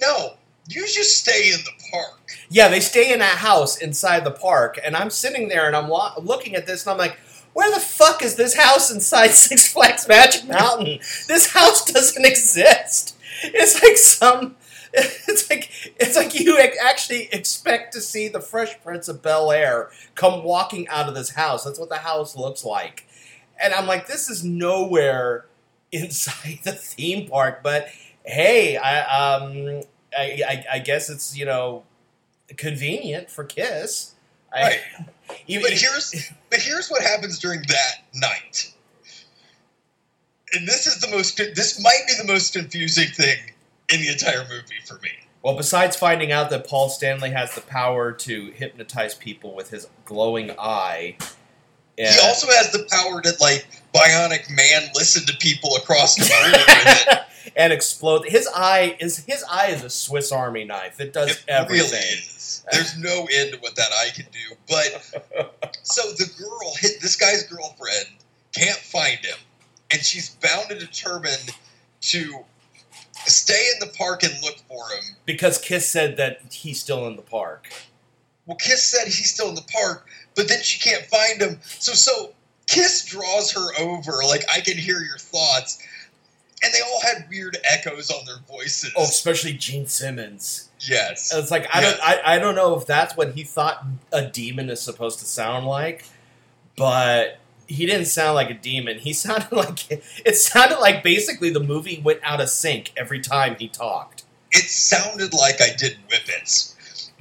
No, 0.00 0.36
you 0.68 0.82
just 0.86 1.18
stay 1.18 1.50
in 1.52 1.60
the 1.64 1.90
park. 1.90 2.20
Yeah, 2.48 2.68
they 2.68 2.80
stay 2.80 3.12
in 3.12 3.20
a 3.20 3.24
house 3.24 3.78
inside 3.78 4.24
the 4.24 4.30
park, 4.30 4.78
and 4.84 4.96
I'm 4.96 5.10
sitting 5.10 5.48
there 5.48 5.66
and 5.66 5.76
I'm 5.76 5.88
wa- 5.88 6.14
looking 6.20 6.54
at 6.54 6.66
this, 6.66 6.84
and 6.84 6.92
I'm 6.92 6.98
like, 6.98 7.16
where 7.52 7.72
the 7.72 7.80
fuck 7.80 8.22
is 8.22 8.36
this 8.36 8.54
house 8.54 8.90
inside 8.90 9.28
Six 9.32 9.72
Flags 9.72 10.06
Magic 10.06 10.46
Mountain? 10.46 10.98
This 11.26 11.52
house 11.52 11.84
doesn't 11.84 12.24
exist. 12.26 13.16
It's 13.42 13.82
like 13.82 13.96
some. 13.96 14.56
It's 14.98 15.50
like 15.50 15.68
it's 16.00 16.16
like 16.16 16.40
you 16.40 16.58
actually 16.58 17.24
expect 17.30 17.92
to 17.92 18.00
see 18.00 18.28
the 18.28 18.40
Fresh 18.40 18.80
Prince 18.82 19.08
of 19.08 19.20
Bel 19.20 19.52
Air 19.52 19.90
come 20.14 20.42
walking 20.42 20.88
out 20.88 21.06
of 21.06 21.14
this 21.14 21.30
house. 21.30 21.64
That's 21.64 21.78
what 21.78 21.90
the 21.90 21.98
house 21.98 22.34
looks 22.34 22.64
like, 22.64 23.06
and 23.62 23.74
I'm 23.74 23.86
like, 23.86 24.06
this 24.06 24.30
is 24.30 24.42
nowhere 24.42 25.44
inside 25.92 26.60
the 26.62 26.72
theme 26.72 27.28
park. 27.28 27.62
But 27.62 27.88
hey, 28.24 28.78
I 28.78 29.34
um, 29.34 29.82
I, 30.16 30.42
I, 30.48 30.64
I 30.74 30.78
guess 30.78 31.08
it's 31.10 31.36
you 31.36 31.44
know 31.44 31.84
convenient 32.56 33.30
for 33.30 33.44
Kiss. 33.44 34.12
I, 34.54 34.60
Right. 34.62 34.80
even- 35.46 35.62
But 35.62 35.72
here's 35.72 36.30
but 36.50 36.60
here's 36.60 36.88
what 36.88 37.02
happens 37.02 37.38
during 37.38 37.62
that 37.68 38.02
night. 38.14 38.72
And 40.52 40.66
this 40.66 40.86
is 40.86 41.00
the 41.00 41.08
most 41.08 41.36
this 41.36 41.80
might 41.82 42.02
be 42.06 42.14
the 42.20 42.30
most 42.32 42.52
confusing 42.52 43.08
thing 43.08 43.36
in 43.92 44.00
the 44.00 44.08
entire 44.10 44.42
movie 44.44 44.80
for 44.84 44.94
me. 45.00 45.10
well, 45.42 45.56
besides 45.56 45.96
finding 45.96 46.32
out 46.32 46.50
that 46.50 46.66
Paul 46.66 46.88
Stanley 46.88 47.30
has 47.30 47.54
the 47.54 47.60
power 47.62 48.12
to 48.12 48.46
hypnotize 48.52 49.14
people 49.14 49.54
with 49.54 49.70
his 49.70 49.88
glowing 50.04 50.52
eye, 50.58 51.16
yeah, 51.98 52.12
He 52.12 52.20
also 52.26 52.46
has 52.48 52.70
the 52.72 52.86
power 52.90 53.20
to 53.22 53.32
like 53.40 53.66
bionic 53.94 54.48
man 54.54 54.88
listen 54.94 55.24
to 55.26 55.36
people 55.38 55.70
across 55.76 56.14
the 56.16 56.22
room 56.24 56.52
with 56.52 57.08
it. 57.08 57.18
and 57.54 57.72
explode. 57.72 58.26
His 58.26 58.48
eye 58.54 58.96
is 59.00 59.24
his 59.26 59.44
eye 59.50 59.68
is 59.68 59.84
a 59.84 59.90
Swiss 59.90 60.32
Army 60.32 60.64
knife. 60.64 61.00
It 61.00 61.12
does 61.12 61.30
It 61.30 61.44
everything. 61.48 61.90
really 61.92 62.04
is. 62.04 62.64
There's 62.72 62.98
no 62.98 63.26
end 63.32 63.52
to 63.52 63.58
what 63.60 63.76
that 63.76 63.88
eye 63.92 64.10
can 64.14 64.26
do. 64.32 64.56
But 64.68 65.70
so 65.82 66.02
the 66.12 66.30
girl 66.38 66.72
hit 66.80 67.00
this 67.00 67.16
guy's 67.16 67.44
girlfriend 67.44 68.06
can't 68.52 68.78
find 68.78 69.18
him, 69.18 69.36
and 69.92 70.02
she's 70.02 70.30
bound 70.30 70.70
and 70.70 70.80
determined 70.80 71.50
to 72.00 72.34
stay 73.26 73.70
in 73.74 73.86
the 73.86 73.92
park 73.94 74.22
and 74.22 74.32
look 74.42 74.56
for 74.68 74.88
him 74.90 75.16
Because 75.24 75.58
Kiss 75.58 75.88
said 75.88 76.16
that 76.18 76.40
he's 76.52 76.80
still 76.80 77.06
in 77.06 77.16
the 77.16 77.22
park. 77.22 77.68
Well, 78.46 78.56
Kiss 78.56 78.82
said 78.84 79.06
he's 79.06 79.30
still 79.32 79.48
in 79.48 79.54
the 79.56 79.66
park, 79.72 80.06
but 80.36 80.48
then 80.48 80.62
she 80.62 80.78
can't 80.78 81.04
find 81.06 81.40
him. 81.42 81.58
So, 81.64 81.92
so 81.92 82.32
Kiss 82.68 83.04
draws 83.04 83.50
her 83.52 83.66
over, 83.80 84.12
like 84.26 84.44
I 84.52 84.60
can 84.60 84.76
hear 84.78 85.00
your 85.00 85.18
thoughts, 85.18 85.82
and 86.62 86.72
they 86.72 86.80
all 86.80 87.00
had 87.02 87.26
weird 87.28 87.56
echoes 87.70 88.10
on 88.10 88.24
their 88.26 88.38
voices. 88.48 88.92
Oh, 88.96 89.04
especially 89.04 89.52
Gene 89.52 89.86
Simmons. 89.86 90.70
yes, 90.80 91.32
It's 91.34 91.50
like 91.50 91.66
I 91.72 91.80
don't 91.80 91.98
I, 92.02 92.20
I 92.36 92.38
don't 92.38 92.54
know 92.54 92.76
if 92.76 92.86
that's 92.86 93.16
what 93.16 93.34
he 93.34 93.42
thought 93.44 93.84
a 94.12 94.26
demon 94.26 94.70
is 94.70 94.80
supposed 94.80 95.18
to 95.20 95.24
sound 95.26 95.66
like, 95.66 96.04
but 96.76 97.38
he 97.68 97.84
didn't 97.86 98.06
sound 98.06 98.34
like 98.36 98.50
a 98.50 98.54
demon. 98.54 98.98
He 98.98 99.12
sounded 99.24 99.52
like 99.52 99.90
it 100.24 100.36
sounded 100.36 100.78
like 100.78 101.02
basically 101.02 101.50
the 101.50 101.60
movie 101.60 102.00
went 102.04 102.20
out 102.22 102.40
of 102.40 102.48
sync 102.48 102.92
every 102.96 103.20
time 103.20 103.56
he 103.58 103.68
talked. 103.68 104.24
it 104.52 104.64
sounded 104.68 105.32
like 105.34 105.60
I 105.60 105.70
did 105.76 105.96
whippets. 106.08 106.74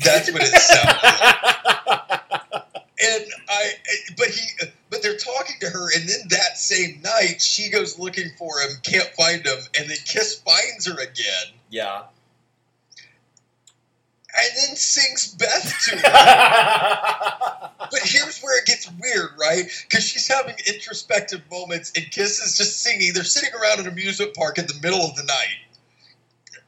That's 0.04 0.32
what 0.32 0.42
it 0.44 0.48
sounded 0.48 1.90
like. 1.90 2.22
And 3.04 3.26
I, 3.50 3.72
but 4.18 4.28
he, 4.28 4.48
but 4.90 5.02
they're 5.04 5.18
talking 5.18 5.56
to 5.60 5.70
her, 5.70 5.90
and 5.96 6.08
then 6.08 6.20
that 6.30 6.58
same 6.58 7.02
night 7.02 7.42
she 7.42 7.70
goes 7.70 8.00
looking 8.00 8.30
for 8.38 8.60
him, 8.62 8.70
can't 8.84 9.10
find 9.10 9.46
him, 9.46 9.58
and 9.78 9.90
then 9.90 9.98
Kiss 10.06 10.40
finds 10.40 10.88
her 10.88 10.94
again, 10.94 11.54
yeah. 11.70 12.04
and 14.38 14.50
then 14.58 14.76
sings 14.78 15.34
Beth 15.36 15.74
to 15.90 15.98
her. 15.98 17.70
But 17.92 18.00
here's 18.04 18.40
where 18.40 18.58
it 18.60 18.66
gets 18.66 18.90
weird, 19.00 19.32
right? 19.38 19.66
Because 19.90 20.08
she's 20.08 20.28
having 20.28 20.56
introspective 20.74 21.42
moments, 21.52 21.92
and 21.98 22.10
Kiss 22.12 22.40
is 22.40 22.58
just 22.58 22.82
singing. 22.82 23.12
They're 23.14 23.24
sitting 23.26 23.54
around 23.62 23.82
an 23.82 23.88
amusement 23.88 24.34
park 24.36 24.58
in 24.58 24.68
the 24.68 24.80
middle 24.82 25.02
of 25.02 25.16
the 25.18 25.24
night, 25.24 25.60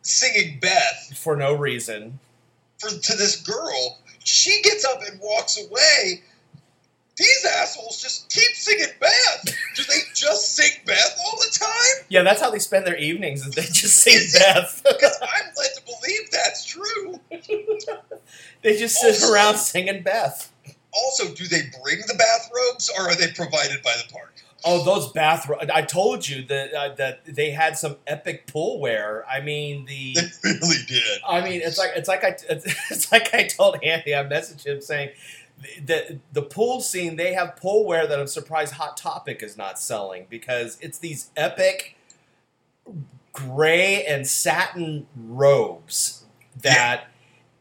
singing 0.01 0.59
Beth 0.59 1.13
for 1.17 1.37
no 1.37 1.53
reason. 1.53 2.19
for 2.79 2.89
to 2.89 3.15
this 3.15 3.41
girl. 3.41 3.99
She 4.27 4.61
gets 4.61 4.83
up 4.85 5.01
and 5.09 5.19
walks 5.21 5.57
away. 5.63 6.21
These 7.15 7.45
assholes 7.59 7.99
just 8.01 8.29
keep 8.29 8.53
singing 8.55 8.93
Beth. 8.99 9.55
Do 9.75 9.83
they 9.89 9.99
just 10.13 10.53
sing 10.55 10.69
Beth 10.85 11.17
all 11.25 11.37
the 11.37 11.57
time? 11.59 12.05
Yeah, 12.09 12.21
that's 12.21 12.39
how 12.41 12.51
they 12.51 12.59
spend 12.59 12.85
their 12.85 12.97
evenings. 12.97 13.45
Is 13.45 13.55
they 13.55 13.63
just 13.63 13.97
sing 14.03 14.19
Beth. 14.39 14.83
Because 14.87 15.17
I'm 15.21 15.45
led 15.57 15.69
to 15.75 15.81
believe 15.85 16.29
that's 16.31 16.63
true. 16.65 17.19
they 18.61 18.77
just 18.77 18.97
sit 18.97 19.15
Also- 19.15 19.33
around 19.33 19.57
singing 19.57 20.03
Beth. 20.03 20.51
Also, 20.93 21.33
do 21.33 21.45
they 21.47 21.61
bring 21.83 21.99
the 22.07 22.15
bathrobes, 22.17 22.89
or 22.97 23.09
are 23.09 23.15
they 23.15 23.27
provided 23.31 23.81
by 23.83 23.93
the 23.97 24.11
park? 24.11 24.33
Oh, 24.65 24.83
those 24.83 25.11
bathroom! 25.11 25.59
I 25.73 25.83
told 25.83 26.27
you 26.27 26.43
that 26.45 26.73
uh, 26.73 26.95
that 26.95 27.25
they 27.25 27.51
had 27.51 27.77
some 27.77 27.97
epic 28.07 28.47
pool 28.47 28.79
wear. 28.79 29.23
I 29.29 29.41
mean 29.41 29.85
the. 29.85 30.15
They 30.43 30.51
really 30.61 30.83
did. 30.87 31.21
I 31.27 31.41
mean, 31.41 31.61
it's 31.63 31.77
like 31.77 31.91
it's 31.95 32.07
like 32.07 32.23
I 32.23 32.35
it's, 32.49 32.65
it's 32.91 33.11
like 33.11 33.33
I 33.33 33.43
told 33.47 33.77
Andy. 33.83 34.15
I 34.15 34.23
messaged 34.23 34.65
him 34.65 34.81
saying 34.81 35.09
that 35.85 36.19
the 36.33 36.41
pool 36.41 36.81
scene 36.81 37.15
they 37.15 37.33
have 37.33 37.55
pool 37.55 37.85
wear 37.85 38.07
that 38.07 38.19
I'm 38.19 38.27
surprised 38.27 38.73
Hot 38.73 38.97
Topic 38.97 39.43
is 39.43 39.57
not 39.57 39.79
selling 39.79 40.25
because 40.29 40.77
it's 40.81 40.97
these 40.97 41.29
epic 41.35 41.95
gray 43.33 44.03
and 44.05 44.27
satin 44.27 45.05
robes 45.15 46.25
that 46.61 47.07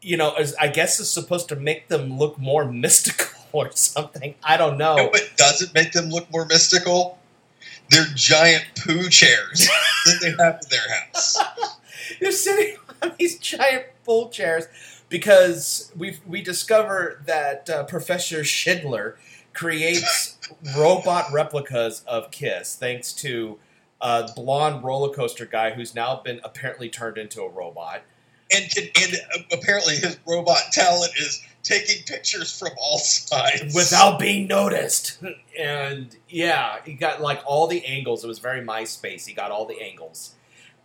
you 0.01 0.17
know 0.17 0.35
is, 0.35 0.55
I 0.55 0.67
guess 0.69 0.99
is 0.99 1.09
supposed 1.09 1.49
to 1.49 1.55
make 1.55 1.87
them 1.87 2.17
look 2.17 2.37
more 2.39 2.65
mystical 2.71 3.36
or 3.67 3.71
something. 3.71 4.35
I 4.43 4.57
don't 4.57 4.77
know. 4.77 4.95
No, 4.95 5.09
but 5.11 5.29
does 5.37 5.61
it 5.61 5.73
make 5.73 5.91
them 5.91 6.09
look 6.09 6.31
more 6.31 6.45
mystical? 6.45 7.17
They're 7.89 8.05
giant 8.15 8.65
poo 8.77 9.09
chairs 9.09 9.69
that 10.05 10.19
they 10.21 10.31
have 10.43 10.59
in 10.63 10.69
their 10.69 10.89
house. 10.89 11.37
They're 12.21 12.31
sitting 12.31 12.77
on 13.01 13.13
these 13.17 13.37
giant 13.39 13.85
pool 14.05 14.29
chairs 14.29 14.65
because 15.09 15.91
we 15.95 16.19
we 16.25 16.41
discover 16.41 17.21
that 17.25 17.69
uh, 17.69 17.83
Professor 17.83 18.43
Schindler 18.43 19.17
creates 19.53 20.37
robot 20.77 21.31
replicas 21.31 22.03
of 22.07 22.31
Kiss 22.31 22.75
thanks 22.75 23.11
to 23.13 23.57
a 23.99 24.29
blonde 24.35 24.83
roller 24.83 25.13
coaster 25.13 25.45
guy 25.45 25.71
who's 25.71 25.95
now 25.95 26.21
been 26.23 26.39
apparently 26.43 26.89
turned 26.89 27.17
into 27.17 27.41
a 27.41 27.49
robot. 27.49 28.01
And 28.53 28.69
can, 28.69 28.87
and 29.01 29.45
apparently 29.51 29.95
his 29.95 30.17
robot 30.25 30.61
talent 30.71 31.11
is 31.17 31.45
taking 31.67 32.03
pictures 32.03 32.57
from 32.57 32.69
all 32.81 32.97
sides 32.99 33.75
without 33.75 34.19
being 34.19 34.47
noticed. 34.47 35.17
And 35.59 36.15
yeah, 36.29 36.77
he 36.85 36.93
got 36.93 37.21
like 37.21 37.41
all 37.45 37.67
the 37.67 37.85
angles. 37.85 38.23
It 38.23 38.27
was 38.27 38.39
very 38.39 38.61
MySpace. 38.61 39.25
He 39.25 39.33
got 39.33 39.51
all 39.51 39.65
the 39.65 39.81
angles. 39.81 40.35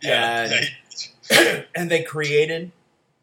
Yeah, 0.01 0.43
and- 0.43 0.51
they- 0.51 1.65
and 1.75 1.89
they 1.89 2.03
created 2.03 2.71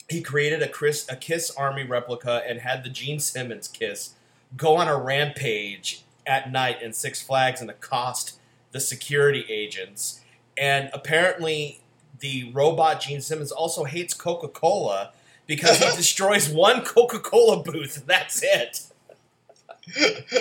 he 0.09 0.23
created 0.23 0.61
a 0.63 0.69
Chris 0.69 1.07
a 1.09 1.15
Kiss 1.17 1.51
Army 1.57 1.85
replica 1.85 2.43
and 2.49 2.61
had 2.61 2.83
the 2.83 2.91
Gene 2.91 3.21
Simmons 3.21 3.69
Kiss 3.69 4.15
go 4.57 4.77
on 4.77 4.89
a 4.89 4.97
rampage 4.99 6.03
at 6.27 6.51
night 6.51 6.83
in 6.83 6.93
Six 6.93 7.23
Flags 7.23 7.61
and 7.61 7.71
accost 7.71 8.39
the 8.73 8.81
security 8.81 9.45
agents. 9.49 10.21
And 10.57 10.91
apparently, 10.93 11.81
the 12.19 12.51
robot 12.53 13.01
Gene 13.01 13.21
Simmons 13.21 13.53
also 13.53 13.85
hates 13.85 14.13
Coca 14.15 14.49
Cola 14.49 15.13
because 15.51 15.79
he 15.79 15.85
destroys 15.97 16.49
one 16.49 16.83
Coca 16.85 17.19
Cola 17.19 17.63
booth. 17.63 17.99
and 17.99 18.07
That's 18.07 18.41
it. 18.43 18.83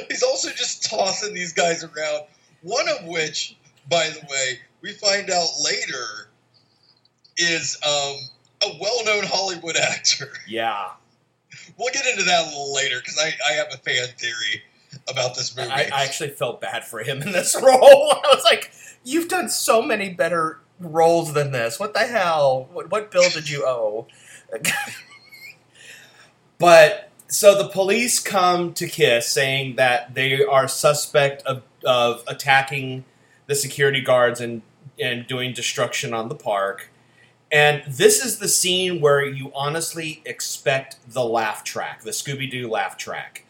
He's 0.07 0.22
also 0.24 0.49
just 0.51 0.89
tossing 0.89 1.34
these 1.34 1.51
guys 1.51 1.84
around. 1.84 2.26
One 2.62 2.88
of 2.88 3.05
which, 3.05 3.57
by 3.89 4.10
the 4.10 4.22
way, 4.30 4.60
we 4.82 4.93
find 4.93 5.30
out 5.32 5.47
later 5.64 6.30
is 7.38 7.78
um, 7.84 8.16
a 8.70 8.78
well-known 8.80 9.24
Hollywood 9.26 9.76
actor. 9.78 10.30
Yeah, 10.47 10.89
We'll 11.78 11.91
get 11.93 12.05
into 12.05 12.24
that 12.24 12.43
a 12.43 12.47
little 12.49 12.74
later 12.76 12.99
because 12.99 13.18
I, 13.18 13.32
I 13.49 13.53
have 13.53 13.68
a 13.74 13.78
fan 13.78 14.07
theory 14.18 14.64
about 15.07 15.36
this 15.36 15.55
movie. 15.55 15.70
I, 15.70 15.89
I 15.93 16.03
actually 16.03 16.30
felt 16.30 16.62
bad 16.62 16.84
for 16.86 16.99
him 16.99 17.22
in 17.22 17.32
this 17.32 17.55
role. 17.62 18.12
I 18.14 18.32
was 18.34 18.43
like, 18.43 18.72
"You've 19.03 19.30
done 19.30 19.49
so 19.49 19.82
many 19.82 20.10
better 20.10 20.60
roles 20.80 21.34
than 21.34 21.51
this. 21.51 21.80
What 21.80 21.93
the 21.93 22.01
hell? 22.01 22.68
What, 22.72 22.91
what 22.91 23.12
bill 23.12 23.30
did 23.30 23.49
you 23.49 23.66
owe?" 23.66 24.07
but 26.58 27.10
so 27.28 27.62
the 27.62 27.70
police 27.70 28.20
come 28.20 28.74
to 28.74 28.88
Kiss 28.88 29.28
saying 29.28 29.76
that 29.76 30.14
they 30.16 30.43
are 30.43 30.68
suspect 30.68 31.43
of, 31.43 31.62
of 31.86 32.24
attacking 32.28 33.06
the 33.47 33.56
security 33.56 34.02
guards 34.02 34.39
and 34.41 34.62
and 35.00 35.26
doing 35.28 35.54
destruction 35.54 36.14
on 36.14 36.28
the 36.28 36.36
park. 36.36 36.89
And 37.52 37.84
this 37.88 38.24
is 38.24 38.39
the 38.39 38.50
scene 38.50 39.00
where 39.00 39.26
you 39.26 39.52
honestly 39.56 40.22
expect 40.26 40.97
the 41.08 41.24
laugh 41.24 41.64
track, 41.64 42.02
the 42.02 42.12
Scooby 42.12 42.50
Doo 42.52 42.68
laugh 42.70 42.97
track. 42.97 43.45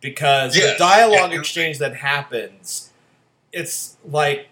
Because 0.00 0.56
Yes. 0.56 0.74
the 0.74 0.78
dialogue 0.78 1.32
Yeah. 1.32 1.38
exchange 1.38 1.78
that 1.78 1.96
happens, 1.96 2.90
it's 3.52 3.96
like 4.04 4.48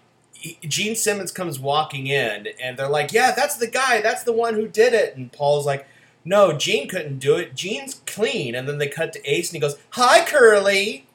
Gene 0.63 0.95
Simmons 0.95 1.33
comes 1.33 1.59
walking 1.59 2.07
in 2.07 2.49
and 2.63 2.77
they're 2.77 2.89
like, 2.89 3.13
Yeah, 3.13 3.33
that's 3.37 3.57
the 3.57 3.67
guy, 3.67 4.01
that's 4.01 4.23
the 4.23 4.33
one 4.33 4.55
who 4.55 4.69
did 4.69 4.95
it. 4.95 5.17
And 5.17 5.33
Paul's 5.33 5.67
like, 5.67 5.87
No, 6.25 6.53
Gene 6.53 6.89
couldn't 6.89 7.19
do 7.19 7.37
it. 7.37 7.55
Gene's 7.55 8.03
clean. 8.07 8.55
And 8.55 8.69
then 8.69 8.79
they 8.79 8.89
cut 8.89 9.13
to 9.15 9.31
Ace 9.31 9.51
and 9.51 9.57
he 9.57 9.61
goes, 9.61 9.79
Hi, 9.91 10.25
Curly. 10.25 11.07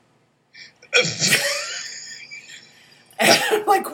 And 3.19 3.41
I'm 3.51 3.65
like, 3.65 3.85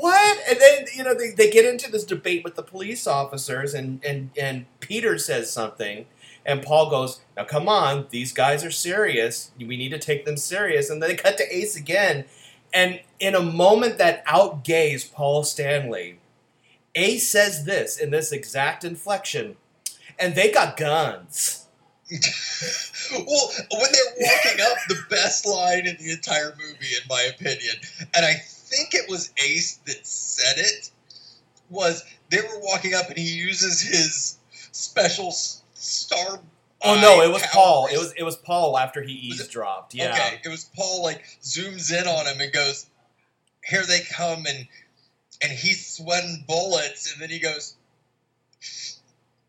what? 0.00 0.38
And 0.48 0.58
then 0.60 0.86
you 0.94 1.04
know 1.04 1.14
they, 1.14 1.30
they 1.30 1.50
get 1.50 1.64
into 1.64 1.90
this 1.90 2.04
debate 2.04 2.42
with 2.42 2.56
the 2.56 2.62
police 2.62 3.06
officers, 3.06 3.74
and 3.74 4.02
and 4.04 4.30
and 4.38 4.66
Peter 4.80 5.18
says 5.18 5.52
something, 5.52 6.06
and 6.44 6.62
Paul 6.62 6.90
goes, 6.90 7.20
"Now 7.36 7.44
come 7.44 7.68
on, 7.68 8.06
these 8.10 8.32
guys 8.32 8.64
are 8.64 8.70
serious. 8.70 9.50
We 9.58 9.76
need 9.76 9.90
to 9.90 9.98
take 9.98 10.24
them 10.24 10.36
serious." 10.36 10.90
And 10.90 11.02
then 11.02 11.10
they 11.10 11.16
cut 11.16 11.36
to 11.38 11.56
Ace 11.56 11.76
again, 11.76 12.24
and 12.72 13.00
in 13.18 13.34
a 13.34 13.42
moment 13.42 13.98
that 13.98 14.24
outgays 14.26 15.10
Paul 15.12 15.44
Stanley, 15.44 16.18
Ace 16.94 17.28
says 17.28 17.64
this 17.64 17.98
in 17.98 18.10
this 18.10 18.32
exact 18.32 18.84
inflection, 18.84 19.56
and 20.18 20.34
they 20.34 20.50
got 20.50 20.76
guns. 20.76 21.66
well, 22.10 23.52
when 23.70 23.92
they're 23.92 24.14
walking 24.18 24.60
up, 24.62 24.76
the 24.88 24.98
best 25.08 25.46
line 25.46 25.86
in 25.86 25.96
the 25.98 26.10
entire 26.12 26.56
movie, 26.58 26.94
in 26.94 27.08
my 27.08 27.22
opinion, 27.22 27.76
and 28.14 28.26
I 28.26 28.34
think 28.34 28.94
it 28.94 29.08
was 29.08 29.32
Ace 29.38 29.76
that 29.86 30.06
said 30.06 30.58
it, 30.58 30.90
was 31.68 32.04
they 32.30 32.40
were 32.40 32.60
walking 32.60 32.94
up 32.94 33.08
and 33.08 33.18
he 33.18 33.32
uses 33.32 33.80
his 33.80 34.38
special 34.72 35.30
star. 35.30 36.40
Oh 36.82 36.98
no, 37.00 37.20
it 37.22 37.30
was 37.32 37.42
powers. 37.42 37.52
Paul. 37.54 37.86
It 37.92 37.98
was 37.98 38.12
it 38.16 38.22
was 38.22 38.36
Paul 38.36 38.78
after 38.78 39.02
he 39.02 39.12
eavesdropped. 39.12 39.94
Yeah. 39.94 40.12
Okay, 40.12 40.40
it 40.44 40.48
was 40.48 40.64
Paul 40.76 41.02
like 41.02 41.22
zooms 41.42 41.92
in 41.92 42.06
on 42.08 42.26
him 42.26 42.40
and 42.40 42.52
goes, 42.52 42.86
"Here 43.64 43.84
they 43.84 44.00
come," 44.00 44.46
and 44.46 44.66
and 45.42 45.52
he's 45.52 45.86
sweating 45.86 46.44
bullets, 46.48 47.12
and 47.12 47.20
then 47.22 47.28
he 47.30 47.38
goes, 47.38 47.74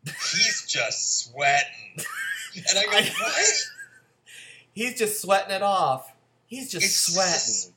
"He's 0.04 0.66
just 0.68 1.24
sweating," 1.30 2.04
and 2.68 2.78
I 2.78 2.84
go, 2.84 2.90
I- 2.92 3.10
"What?" 3.20 3.46
He's 4.74 4.98
just 4.98 5.20
sweating 5.20 5.52
it 5.54 5.62
off. 5.62 6.10
He's 6.46 6.70
just 6.70 6.84
It's 6.86 6.96
sweating. 7.14 7.28
just- 7.34 7.72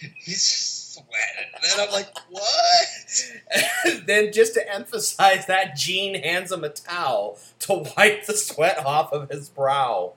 He's 0.24 0.48
just 0.48 0.77
sweating, 1.06 1.52
and 1.54 1.62
then 1.64 1.86
I'm 1.86 1.92
like, 1.92 2.08
"What?" 2.30 4.06
then 4.06 4.32
just 4.32 4.54
to 4.54 4.74
emphasize 4.74 5.46
that, 5.46 5.76
Gene 5.76 6.14
hands 6.14 6.52
him 6.52 6.64
a 6.64 6.68
towel 6.68 7.38
to 7.60 7.84
wipe 7.96 8.26
the 8.26 8.34
sweat 8.36 8.84
off 8.84 9.12
of 9.12 9.30
his 9.30 9.48
brow. 9.48 10.14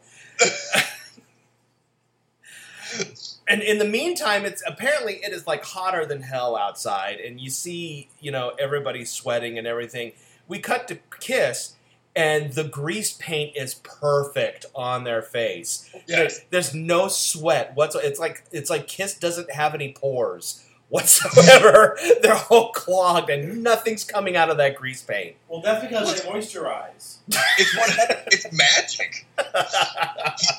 and 3.47 3.61
in 3.61 3.77
the 3.77 3.85
meantime, 3.85 4.45
it's 4.45 4.63
apparently 4.67 5.15
it 5.23 5.31
is 5.33 5.47
like 5.47 5.63
hotter 5.63 6.05
than 6.05 6.21
hell 6.21 6.55
outside, 6.55 7.19
and 7.19 7.39
you 7.39 7.49
see, 7.49 8.09
you 8.19 8.31
know, 8.31 8.51
everybody 8.59 9.05
sweating 9.05 9.57
and 9.57 9.65
everything. 9.67 10.13
We 10.47 10.59
cut 10.59 10.87
to 10.89 10.97
Kiss, 11.19 11.73
and 12.15 12.51
the 12.53 12.65
grease 12.65 13.13
paint 13.13 13.55
is 13.55 13.75
perfect 13.75 14.65
on 14.75 15.03
their 15.05 15.21
face. 15.21 15.89
Yes. 16.07 16.37
There- 16.39 16.45
there's 16.51 16.73
no 16.73 17.07
sweat 17.07 17.75
whatsoever. 17.75 18.07
It's 18.07 18.19
like 18.19 18.43
it's 18.51 18.69
like 18.69 18.87
Kiss 18.87 19.13
doesn't 19.17 19.51
have 19.51 19.73
any 19.73 19.93
pores 19.93 20.63
whatsoever. 20.91 21.97
They're 22.21 22.39
all 22.49 22.71
clogged, 22.71 23.29
and 23.31 23.63
nothing's 23.63 24.03
coming 24.03 24.35
out 24.35 24.49
of 24.51 24.57
that 24.57 24.75
grease 24.75 25.01
paint. 25.01 25.35
Well, 25.47 25.61
that's 25.61 25.81
because 25.83 26.21
they 26.21 26.29
moisturize. 26.29 27.17
It's 27.57 27.75
one 27.77 27.89
hundred. 27.89 28.23
It's 28.27 28.51
magic. 28.51 29.25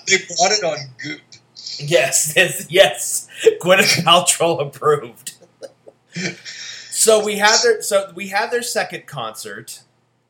They 0.09 0.17
brought 0.37 0.53
it 0.53 0.65
on 0.65 0.79
Goop. 1.03 1.21
Yes, 1.79 2.33
yes, 2.37 2.67
yes. 2.71 3.29
Gwyneth 3.63 4.03
Paltrow 4.05 4.61
approved. 4.67 5.35
so 6.91 7.25
we 7.25 7.39
had 7.39 7.59
their 7.63 7.83
so 7.83 8.13
we 8.15 8.29
had 8.29 8.51
their 8.51 8.63
second 8.63 9.07
concert, 9.07 9.83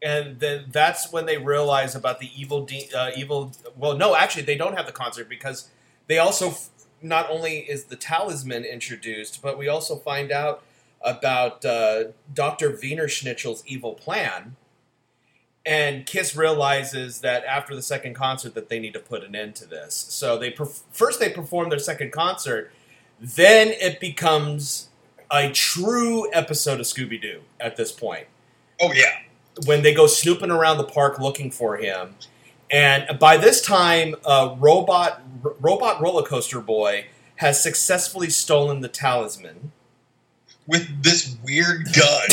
and 0.03 0.38
then 0.40 0.66
that's 0.70 1.12
when 1.12 1.26
they 1.26 1.38
realize 1.38 1.94
about 1.94 2.20
the 2.20 2.30
evil 2.40 2.64
de- 2.64 2.90
uh, 2.96 3.11
evil. 3.16 3.53
Well, 3.76 3.96
no, 3.96 4.14
actually, 4.14 4.42
they 4.42 4.57
don't 4.57 4.76
have 4.76 4.86
the 4.86 4.92
concert 4.92 5.28
because 5.28 5.68
they 6.07 6.18
also 6.18 6.48
f- 6.50 6.68
not 7.03 7.28
only 7.30 7.59
is 7.59 7.84
the 7.84 7.96
talisman 7.96 8.64
introduced, 8.64 9.42
but 9.42 9.59
we 9.59 9.68
also 9.68 9.96
find 9.96 10.30
out 10.32 10.62
about 11.00 11.64
uh, 11.64 12.05
Dr. 12.32 12.70
Wiener 12.80 13.07
Schnitzel's 13.09 13.62
evil 13.66 13.94
plan. 13.94 14.57
And 15.64 16.07
Kiss 16.07 16.34
realizes 16.34 17.20
that 17.20 17.44
after 17.44 17.74
the 17.74 17.82
second 17.82 18.14
concert 18.14 18.55
that 18.55 18.68
they 18.68 18.80
need 18.80 18.92
to 18.94 18.98
put 19.00 19.22
an 19.22 19.36
end 19.36 19.55
to 19.57 19.66
this. 19.66 19.94
So 19.94 20.36
they 20.38 20.50
perf- 20.50 20.82
first 20.90 21.20
they 21.20 21.30
perform 21.30 21.70
their 21.70 21.78
second 21.78 22.11
concert, 22.12 22.72
then 23.20 23.68
it 23.68 24.00
becomes 24.00 24.88
a 25.30 25.50
true 25.50 26.28
episode 26.32 26.80
of 26.80 26.86
Scooby 26.86 27.20
Doo 27.20 27.42
at 27.61 27.76
this 27.76 27.92
point 27.92 28.26
Oh 28.80 28.92
yeah. 28.92 29.18
when 29.64 29.82
they 29.82 29.94
go 29.94 30.07
snooping 30.07 30.50
around 30.50 30.78
the 30.78 30.84
park 30.84 31.18
looking 31.20 31.50
for 31.50 31.76
him. 31.76 32.16
And 32.73 33.18
by 33.18 33.37
this 33.37 33.61
time, 33.61 34.16
uh, 34.25 34.57
robot 34.59 35.23
R- 35.45 35.55
robot 35.61 36.01
roller 36.01 36.23
coaster 36.23 36.61
boy 36.61 37.07
has 37.37 37.62
successfully 37.62 38.31
stolen 38.31 38.81
the 38.81 38.89
talisman, 38.89 39.73
With 40.66 41.03
this 41.03 41.37
weird 41.45 41.89
gun. 41.93 42.29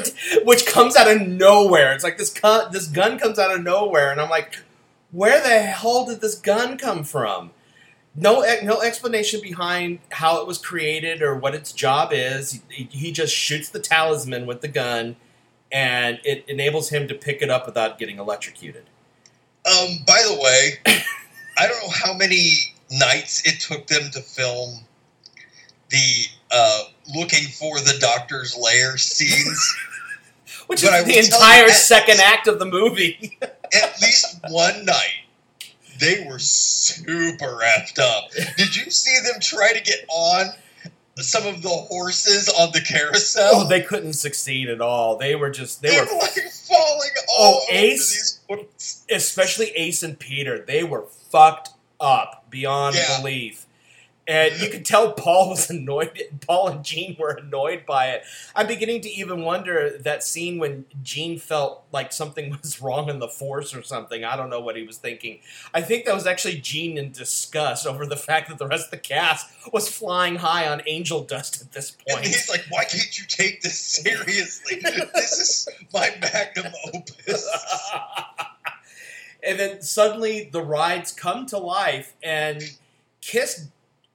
which 0.44 0.64
comes 0.66 0.96
out 0.96 1.10
of 1.10 1.26
nowhere. 1.26 1.92
It's 1.92 2.04
like 2.04 2.18
this 2.18 2.32
cu- 2.32 2.70
this 2.70 2.86
gun 2.86 3.18
comes 3.18 3.38
out 3.38 3.54
of 3.54 3.62
nowhere, 3.62 4.10
and 4.10 4.20
I'm 4.20 4.30
like, 4.30 4.58
where 5.10 5.42
the 5.42 5.62
hell 5.62 6.06
did 6.06 6.20
this 6.20 6.36
gun 6.36 6.78
come 6.78 7.04
from? 7.04 7.50
No, 8.16 8.44
no 8.62 8.80
explanation 8.80 9.40
behind 9.42 9.98
how 10.12 10.40
it 10.40 10.46
was 10.46 10.58
created 10.58 11.20
or 11.20 11.34
what 11.34 11.54
its 11.54 11.72
job 11.72 12.10
is. 12.12 12.60
He, 12.68 12.84
he 12.92 13.10
just 13.10 13.34
shoots 13.34 13.68
the 13.68 13.80
talisman 13.80 14.46
with 14.46 14.60
the 14.60 14.68
gun, 14.68 15.16
and 15.72 16.20
it 16.24 16.44
enables 16.48 16.90
him 16.90 17.08
to 17.08 17.14
pick 17.14 17.42
it 17.42 17.50
up 17.50 17.66
without 17.66 17.98
getting 17.98 18.18
electrocuted. 18.18 18.84
Um, 19.66 19.98
by 20.06 20.22
the 20.28 20.38
way, 20.40 20.78
I 21.58 21.66
don't 21.66 21.82
know 21.82 21.92
how 21.92 22.14
many 22.14 22.74
nights 22.90 23.42
it 23.46 23.60
took 23.60 23.86
them 23.86 24.10
to 24.12 24.20
film 24.20 24.80
the 25.90 26.24
uh, 26.50 26.84
looking 27.14 27.44
for 27.44 27.78
the 27.78 27.96
doctor's 28.00 28.56
lair 28.56 28.96
scenes. 28.96 29.76
Which 30.66 30.82
But 30.82 30.94
is 30.94 31.04
the 31.04 31.18
entire 31.18 31.64
you 31.64 31.72
second 31.72 32.20
act 32.20 32.46
of 32.46 32.58
the 32.58 32.64
movie. 32.64 33.38
At 33.42 34.00
least 34.00 34.38
one 34.48 34.84
night, 34.84 35.24
they 36.00 36.24
were 36.28 36.38
super 36.38 37.58
wrapped 37.60 37.98
up. 37.98 38.30
Did 38.56 38.76
you 38.76 38.90
see 38.90 39.16
them 39.24 39.40
try 39.40 39.72
to 39.72 39.82
get 39.82 40.04
on 40.08 40.46
some 41.16 41.46
of 41.46 41.62
the 41.62 41.68
horses 41.68 42.48
on 42.48 42.70
the 42.72 42.80
carousel? 42.80 43.50
oh, 43.52 43.68
they 43.68 43.82
couldn't 43.82 44.14
succeed 44.14 44.68
at 44.68 44.80
all. 44.80 45.16
They 45.16 45.34
were 45.34 45.50
just 45.50 45.82
they 45.82 45.98
were 45.98 46.06
were 46.06 46.18
like 46.20 46.36
falling 46.74 47.10
oh, 47.30 47.34
all 47.38 47.60
Oh, 47.62 47.66
Ace? 47.70 48.40
especially 49.10 49.70
Ace 49.70 50.02
and 50.02 50.18
Peter, 50.18 50.58
they 50.64 50.84
were 50.84 51.06
fucked 51.30 51.70
up 52.00 52.46
beyond 52.50 52.96
Yeah. 52.96 53.18
belief. 53.18 53.63
And 54.26 54.58
you 54.58 54.70
could 54.70 54.86
tell 54.86 55.12
Paul 55.12 55.50
was 55.50 55.68
annoyed. 55.70 56.18
Paul 56.46 56.68
and 56.68 56.84
Gene 56.84 57.14
were 57.18 57.30
annoyed 57.32 57.84
by 57.84 58.06
it. 58.06 58.22
I'm 58.56 58.66
beginning 58.66 59.02
to 59.02 59.10
even 59.10 59.42
wonder 59.42 59.98
that 59.98 60.22
scene 60.24 60.58
when 60.58 60.86
Gene 61.02 61.38
felt 61.38 61.84
like 61.92 62.10
something 62.12 62.50
was 62.62 62.80
wrong 62.80 63.10
in 63.10 63.18
the 63.18 63.28
Force 63.28 63.74
or 63.74 63.82
something. 63.82 64.24
I 64.24 64.34
don't 64.36 64.48
know 64.48 64.60
what 64.60 64.76
he 64.76 64.82
was 64.82 64.96
thinking. 64.96 65.40
I 65.74 65.82
think 65.82 66.06
that 66.06 66.14
was 66.14 66.26
actually 66.26 66.56
Gene 66.60 66.96
in 66.96 67.12
disgust 67.12 67.86
over 67.86 68.06
the 68.06 68.16
fact 68.16 68.48
that 68.48 68.58
the 68.58 68.66
rest 68.66 68.86
of 68.86 68.90
the 68.92 68.96
cast 68.96 69.46
was 69.72 69.88
flying 69.90 70.36
high 70.36 70.68
on 70.68 70.80
angel 70.86 71.22
dust 71.22 71.60
at 71.60 71.72
this 71.72 71.94
And 72.08 72.16
point. 72.16 72.26
he's 72.26 72.48
like, 72.48 72.64
"Why 72.70 72.84
can't 72.84 73.18
you 73.18 73.26
take 73.28 73.60
this 73.60 73.78
seriously? 73.78 74.80
this 74.80 75.38
is 75.38 75.68
my 75.92 76.16
magnum 76.20 76.72
opus." 76.94 77.46
and 79.42 79.58
then 79.58 79.82
suddenly 79.82 80.48
the 80.50 80.62
rides 80.62 81.12
come 81.12 81.46
to 81.46 81.58
life 81.58 82.14
and 82.22 82.62
kiss 83.20 83.68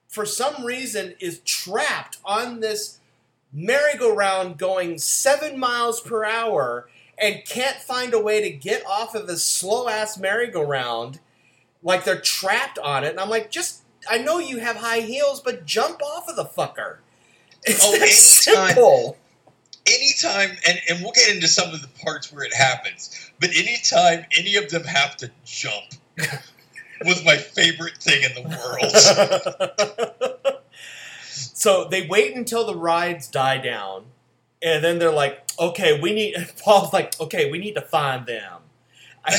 for 0.09 0.25
some 0.25 0.65
reason 0.65 1.13
is 1.21 1.39
trapped 1.45 2.17
on 2.25 2.59
this 2.59 2.99
merry-go-round 3.53 4.57
going 4.57 4.97
seven 4.97 5.57
miles 5.57 6.01
per 6.01 6.25
hour 6.25 6.89
and 7.17 7.43
can't 7.45 7.77
find 7.77 8.13
a 8.13 8.19
way 8.19 8.41
to 8.41 8.49
get 8.49 8.85
off 8.85 9.15
of 9.15 9.27
this 9.27 9.43
slow-ass 9.43 10.17
merry-go-round. 10.17 11.19
Like 11.81 12.03
they're 12.03 12.19
trapped 12.19 12.77
on 12.79 13.05
it 13.05 13.11
and 13.11 13.19
i'm 13.21 13.29
like 13.29 13.49
just 13.51 13.83
i 14.09 14.17
know 14.17 14.37
you 14.37 14.57
have 14.57 14.75
high 14.75 14.99
heels 14.99 15.39
but 15.39 15.65
jump 15.65 16.01
off 16.03 16.27
of 16.27 16.35
the 16.35 16.43
fucker. 16.45 16.97
It's 17.65 17.85
Oh, 17.85 17.91
that 17.91 18.01
anytime. 18.01 18.67
simple. 18.75 19.17
Anytime, 19.87 20.57
and, 20.67 20.79
and 20.89 21.01
we'll 21.01 21.11
get 21.13 21.33
into 21.33 21.47
some 21.47 21.73
of 21.73 21.81
the 21.81 21.87
parts 22.03 22.31
where 22.31 22.43
it 22.43 22.53
happens, 22.53 23.31
but 23.39 23.49
anytime 23.55 24.25
any 24.37 24.55
of 24.55 24.69
them 24.69 24.83
have 24.83 25.17
to 25.17 25.31
jump 25.45 25.85
was 27.05 27.23
my 27.23 27.37
favorite 27.37 27.97
thing 27.97 28.23
in 28.23 28.33
the 28.35 28.49
world. 30.49 30.63
so 31.29 31.85
they 31.85 32.07
wait 32.07 32.35
until 32.35 32.65
the 32.65 32.75
rides 32.75 33.27
die 33.27 33.57
down, 33.57 34.05
and 34.61 34.83
then 34.83 34.99
they're 34.99 35.11
like, 35.11 35.43
"Okay, 35.59 35.99
we 35.99 36.13
need." 36.13 36.35
Paul's 36.63 36.93
like, 36.93 37.19
"Okay, 37.19 37.49
we 37.51 37.57
need 37.57 37.75
to 37.75 37.81
find 37.81 38.25
them." 38.25 38.61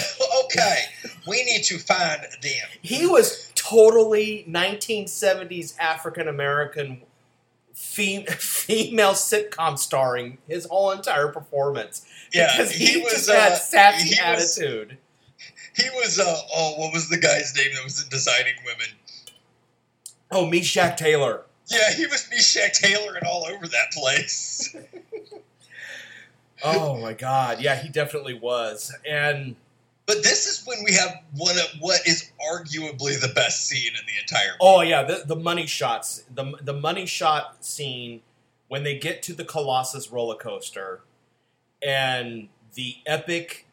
okay, 0.44 0.84
we 1.26 1.42
need 1.44 1.64
to 1.64 1.78
find 1.78 2.20
them. 2.42 2.68
He 2.82 3.06
was 3.06 3.50
totally 3.54 4.44
1970s 4.48 5.76
African 5.78 6.28
American 6.28 7.02
fem- 7.72 8.26
female 8.26 9.12
sitcom 9.12 9.78
starring 9.78 10.38
his 10.46 10.66
whole 10.66 10.90
entire 10.90 11.28
performance 11.28 12.04
Yeah, 12.32 12.50
because 12.52 12.72
he, 12.72 12.86
he 12.86 13.02
was, 13.02 13.12
just 13.12 13.30
had 13.30 13.52
uh, 13.52 13.56
sassy 13.56 14.14
he 14.14 14.20
was- 14.22 14.58
attitude. 14.58 14.98
He 15.76 15.88
was, 15.90 16.18
uh, 16.18 16.36
oh, 16.54 16.74
what 16.78 16.92
was 16.92 17.08
the 17.08 17.18
guy's 17.18 17.54
name 17.56 17.70
that 17.74 17.84
was 17.84 18.02
in 18.02 18.08
Designing 18.08 18.54
Women? 18.64 18.88
Oh, 20.30 20.46
Meshach 20.46 20.98
Taylor. 20.98 21.42
Yeah, 21.68 21.92
he 21.92 22.06
was 22.06 22.28
Meshach 22.30 22.80
Taylor 22.80 23.14
and 23.14 23.26
all 23.26 23.46
over 23.46 23.66
that 23.66 23.92
place. 23.92 24.74
Oh 26.62 26.98
my 26.98 27.14
God, 27.14 27.60
yeah, 27.60 27.76
he 27.76 27.88
definitely 27.88 28.34
was, 28.34 28.94
and. 29.08 29.56
But 30.06 30.24
this 30.24 30.46
is 30.48 30.64
when 30.66 30.78
we 30.84 30.92
have 30.94 31.22
one 31.36 31.56
of 31.56 31.66
what 31.78 32.00
is 32.04 32.32
arguably 32.52 33.20
the 33.20 33.32
best 33.34 33.68
scene 33.68 33.92
in 33.92 34.06
the 34.06 34.20
entire 34.20 34.48
movie. 34.48 34.58
Oh 34.60 34.80
yeah, 34.80 35.04
the 35.04 35.22
the 35.24 35.36
money 35.36 35.66
shots, 35.66 36.24
the 36.34 36.52
the 36.60 36.72
money 36.72 37.06
shot 37.06 37.64
scene 37.64 38.20
when 38.66 38.82
they 38.82 38.98
get 38.98 39.22
to 39.24 39.32
the 39.32 39.44
Colossus 39.44 40.10
roller 40.10 40.34
coaster, 40.34 41.00
and 41.80 42.48
the 42.74 42.96
epic 43.06 43.66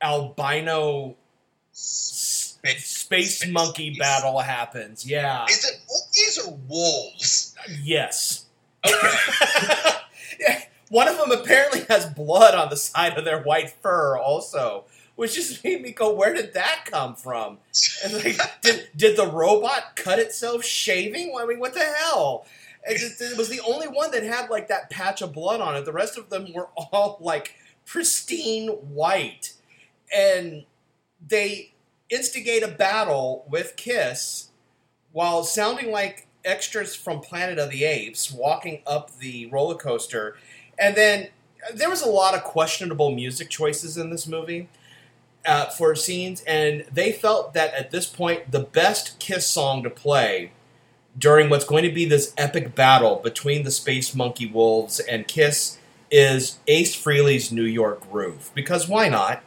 albino 0.00 1.16
Space- 1.72 2.86
space 2.86 2.86
space 2.86 3.46
monkey 3.50 3.90
monkeys. 3.90 3.98
battle 3.98 4.38
happens. 4.40 5.06
Yeah. 5.06 5.44
Is 5.48 5.64
it 5.64 5.80
monkeys 5.88 6.38
or 6.46 6.58
wolves? 6.68 7.54
Yes. 7.82 8.44
Okay. 8.86 9.08
Yeah, 10.40 10.62
One 10.90 11.06
of 11.08 11.18
them 11.18 11.30
apparently 11.32 11.84
has 11.88 12.06
blood 12.06 12.54
on 12.54 12.68
the 12.70 12.76
side 12.76 13.16
of 13.18 13.24
their 13.24 13.42
white 13.42 13.70
fur, 13.82 14.16
also, 14.16 14.84
which 15.16 15.34
just 15.34 15.62
made 15.62 15.82
me 15.82 15.92
go, 15.92 16.12
"Where 16.12 16.32
did 16.34 16.54
that 16.54 16.84
come 16.86 17.14
from?" 17.14 17.58
And 18.04 18.14
like, 18.14 18.38
did 18.62 18.88
did 18.96 19.16
the 19.16 19.26
robot 19.26 19.96
cut 19.96 20.18
itself 20.18 20.64
shaving? 20.64 21.34
I 21.38 21.44
mean, 21.46 21.60
what 21.60 21.74
the 21.74 21.84
hell? 21.84 22.46
It, 22.86 22.98
just, 22.98 23.20
it 23.20 23.36
was 23.36 23.48
the 23.50 23.60
only 23.60 23.86
one 23.88 24.10
that 24.12 24.22
had 24.22 24.48
like 24.50 24.68
that 24.68 24.88
patch 24.90 25.20
of 25.20 25.32
blood 25.34 25.60
on 25.60 25.76
it. 25.76 25.84
The 25.84 25.92
rest 25.92 26.16
of 26.16 26.30
them 26.30 26.52
were 26.54 26.68
all 26.76 27.18
like 27.20 27.54
pristine 27.84 28.68
white, 28.68 29.52
and 30.14 30.64
they 31.26 31.72
instigate 32.10 32.62
a 32.62 32.68
battle 32.68 33.44
with 33.48 33.76
Kiss 33.76 34.50
while 35.12 35.42
sounding 35.42 35.90
like 35.90 36.26
extras 36.44 36.94
from 36.94 37.20
Planet 37.20 37.58
of 37.58 37.70
the 37.70 37.84
Apes 37.84 38.30
walking 38.30 38.82
up 38.86 39.18
the 39.18 39.46
roller 39.46 39.74
coaster. 39.74 40.36
And 40.78 40.96
then 40.96 41.28
there 41.74 41.90
was 41.90 42.02
a 42.02 42.08
lot 42.08 42.34
of 42.34 42.44
questionable 42.44 43.10
music 43.10 43.50
choices 43.50 43.98
in 43.98 44.10
this 44.10 44.26
movie 44.26 44.68
uh, 45.46 45.66
for 45.66 45.94
scenes, 45.94 46.42
and 46.42 46.84
they 46.92 47.12
felt 47.12 47.54
that 47.54 47.74
at 47.74 47.90
this 47.90 48.06
point, 48.06 48.50
the 48.50 48.60
best 48.60 49.18
Kiss 49.18 49.46
song 49.46 49.82
to 49.82 49.90
play 49.90 50.52
during 51.16 51.50
what's 51.50 51.64
going 51.64 51.82
to 51.84 51.92
be 51.92 52.04
this 52.04 52.32
epic 52.36 52.74
battle 52.74 53.16
between 53.16 53.64
the 53.64 53.70
Space 53.70 54.14
Monkey 54.14 54.46
Wolves 54.46 55.00
and 55.00 55.26
Kiss 55.26 55.78
is 56.10 56.58
Ace 56.68 56.94
Frehley's 56.94 57.50
New 57.50 57.64
York 57.64 58.08
Groove. 58.10 58.50
Because 58.54 58.88
why 58.88 59.08
not? 59.08 59.42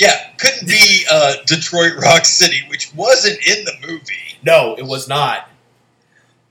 Yeah, 0.00 0.30
couldn't 0.38 0.66
be 0.66 1.04
uh, 1.12 1.34
Detroit 1.46 1.92
Rock 2.00 2.24
City, 2.24 2.62
which 2.68 2.92
wasn't 2.94 3.38
in 3.46 3.66
the 3.66 3.74
movie. 3.86 4.38
No, 4.42 4.74
it 4.78 4.86
was 4.86 5.06
not. 5.06 5.50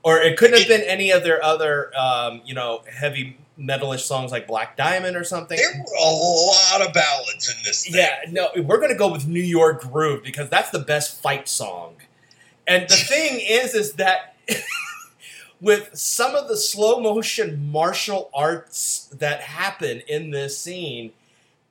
Or 0.04 0.18
it 0.18 0.38
couldn't 0.38 0.60
have 0.60 0.68
been 0.68 0.82
any 0.82 1.10
of 1.10 1.24
their 1.24 1.44
other, 1.44 1.90
um, 1.98 2.42
you 2.44 2.54
know, 2.54 2.82
heavy 2.88 3.36
metalish 3.58 4.00
songs 4.00 4.30
like 4.30 4.46
Black 4.46 4.76
Diamond 4.76 5.16
or 5.16 5.24
something. 5.24 5.58
There 5.58 5.84
were 5.84 5.94
a 6.00 6.10
lot 6.10 6.86
of 6.86 6.94
ballads 6.94 7.50
in 7.50 7.56
this 7.64 7.84
thing. 7.84 7.96
Yeah, 7.96 8.20
no, 8.30 8.50
we're 8.62 8.78
going 8.78 8.92
to 8.92 8.96
go 8.96 9.10
with 9.10 9.26
New 9.26 9.42
York 9.42 9.82
Groove 9.82 10.22
because 10.22 10.48
that's 10.48 10.70
the 10.70 10.78
best 10.78 11.20
fight 11.20 11.48
song. 11.48 11.96
And 12.68 12.84
the 12.88 12.94
thing 12.94 13.40
is, 13.40 13.74
is 13.74 13.94
that 13.94 14.36
with 15.60 15.90
some 15.92 16.36
of 16.36 16.46
the 16.46 16.56
slow 16.56 17.00
motion 17.00 17.68
martial 17.72 18.30
arts 18.32 19.08
that 19.18 19.40
happen 19.40 20.02
in 20.06 20.30
this 20.30 20.56
scene, 20.56 21.10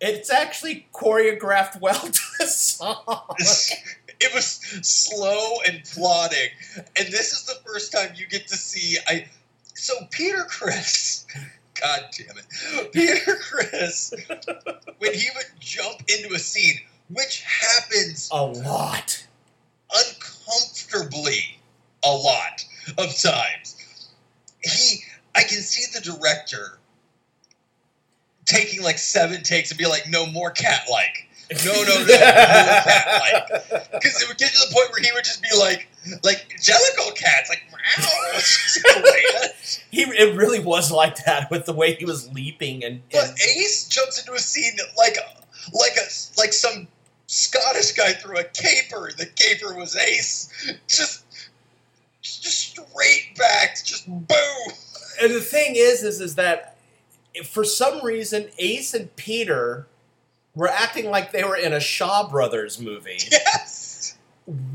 it's 0.02 0.30
actually 0.32 0.88
choreographed 0.94 1.80
well 1.82 2.00
to 2.00 2.22
the 2.40 2.46
song. 2.48 3.04
it 4.20 4.34
was 4.34 4.46
slow 4.82 5.56
and 5.68 5.84
plodding. 5.86 6.50
And 6.78 7.08
this 7.08 7.32
is 7.34 7.46
the 7.46 7.56
first 7.66 7.92
time 7.92 8.12
you 8.16 8.28
get 8.28 8.48
to 8.48 8.56
see 8.58 8.98
I. 9.08 9.28
So 9.76 9.94
Peter 10.12 10.44
Criss, 10.44 11.26
God 11.82 12.02
damn 12.18 12.38
it, 12.38 12.92
Peter 12.92 13.36
Criss, 13.36 14.14
when 14.98 15.14
he 15.14 15.28
would 15.36 15.46
jump 15.60 16.02
into 16.08 16.34
a 16.36 16.40
scene, 16.40 16.76
which 17.10 17.44
happens 17.44 18.30
A 18.34 18.44
lot. 18.46 19.26
uncomfortably 19.96 21.60
a 22.06 22.12
lot 22.12 22.64
of 22.98 23.18
times. 23.18 24.10
He, 24.64 25.04
I 25.36 25.42
can 25.42 25.60
see 25.62 25.86
the 25.98 26.02
director 26.02 26.80
taking 28.50 28.84
like 28.84 28.98
seven 28.98 29.44
takes 29.44 29.72
and 29.72 29.78
be 29.78 29.86
like, 29.86 30.10
"No 30.10 30.26
more 30.26 30.52
cat 30.52 30.82
like." 30.92 31.28
No, 31.66 31.74
no, 31.74 31.82
no, 31.82 31.98
more 31.98 32.08
cat 32.08 33.22
like. 33.22 33.92
Because 33.92 34.22
it 34.22 34.28
would 34.28 34.38
get 34.38 34.52
to 34.52 34.68
the 34.68 34.74
point 34.74 34.92
where 34.92 35.02
he 35.02 35.12
would 35.14 35.24
just 35.24 35.42
be 35.42 35.50
like, 35.58 35.88
like 36.24 36.58
Jellicle 36.60 37.16
cats, 37.16 37.50
like, 37.50 37.64
wow. 37.72 37.80
He 39.92 40.02
it 40.04 40.36
really 40.36 40.60
was 40.60 40.92
like 40.92 41.26
that 41.26 41.50
with 41.50 41.66
the 41.66 41.74
way 41.74 41.96
he 41.96 42.06
was 42.06 42.32
leaping 42.32 42.84
and, 42.84 43.02
but 43.12 43.32
Ace 43.42 43.88
jumps 43.88 44.20
into 44.20 44.34
a 44.34 44.40
scene 44.40 44.74
like, 44.98 45.18
like 45.74 45.94
a, 45.98 46.06
like 46.38 46.54
some 46.54 46.88
Scottish 47.26 47.94
guy 47.94 48.14
threw 48.14 48.38
a 48.38 48.44
caper. 48.44 49.12
The 49.18 49.26
caper 49.26 49.76
was 49.76 49.96
Ace. 49.96 50.50
Just, 50.88 51.24
just 52.22 52.72
straight 52.72 53.36
back, 53.38 53.78
just 53.84 54.08
boom. 54.08 54.74
and 55.22 55.34
the 55.34 55.42
thing 55.42 55.74
is 55.76 56.04
is 56.04 56.22
is 56.22 56.36
that 56.36 56.78
for 57.46 57.64
some 57.64 58.04
reason 58.04 58.50
Ace 58.58 58.94
and 58.94 59.16
Peter 59.16 59.88
were 60.56 60.68
acting 60.68 61.10
like 61.10 61.32
they 61.32 61.44
were 61.44 61.56
in 61.56 61.74
a 61.74 61.80
Shaw 61.80 62.28
Brothers 62.30 62.80
movie 62.80 63.20
Yes. 63.32 64.16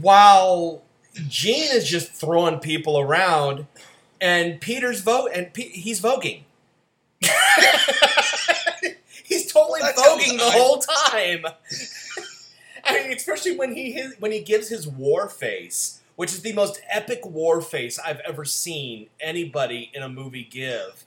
while 0.01 0.83
Gene 1.29 1.71
is 1.73 1.89
just 1.89 2.13
throwing 2.13 2.59
people 2.61 2.99
around 2.99 3.67
and 4.21 4.61
Peter's 4.61 5.01
vote 5.01 5.31
and 5.35 5.53
Pe- 5.53 5.69
he's 5.69 6.01
voguing. 6.01 6.43
he's 9.25 9.51
totally 9.53 9.81
Well, 9.83 9.93
voguing 9.95 10.33
the 10.33 10.37
the 10.39 10.51
whole 10.51 10.79
time. 10.79 11.45
I 12.85 13.03
mean, 13.03 13.13
especially 13.17 13.57
when 13.57 13.75
he 13.75 13.93
his, 13.93 14.15
when 14.21 14.31
he 14.33 14.41
gives 14.41 14.69
his 14.69 14.87
war 14.87 15.29
face, 15.29 16.01
which 16.17 16.33
is 16.33 16.43
the 16.43 16.53
most 16.53 16.81
epic 16.91 17.25
war 17.25 17.61
face 17.61 17.99
I've 17.99 18.21
ever 18.21 18.45
seen 18.45 19.09
anybody 19.21 19.91
in 19.95 20.03
a 20.03 20.09
movie 20.09 20.45
give, 20.45 21.05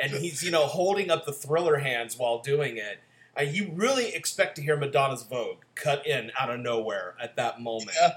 and 0.00 0.12
he's 0.12 0.42
you 0.42 0.50
know 0.50 0.66
holding 0.66 1.10
up 1.10 1.26
the 1.26 1.32
thriller 1.32 1.78
hands 1.78 2.18
while 2.18 2.38
doing 2.40 2.76
it. 2.76 3.00
Uh, 3.38 3.42
you 3.42 3.72
really 3.74 4.14
expect 4.14 4.56
to 4.56 4.62
hear 4.62 4.76
Madonna's 4.76 5.24
Vogue 5.24 5.58
cut 5.74 6.06
in 6.06 6.30
out 6.38 6.50
of 6.50 6.60
nowhere 6.60 7.14
at 7.20 7.34
that 7.36 7.60
moment. 7.60 7.90
Yeah. 8.00 8.12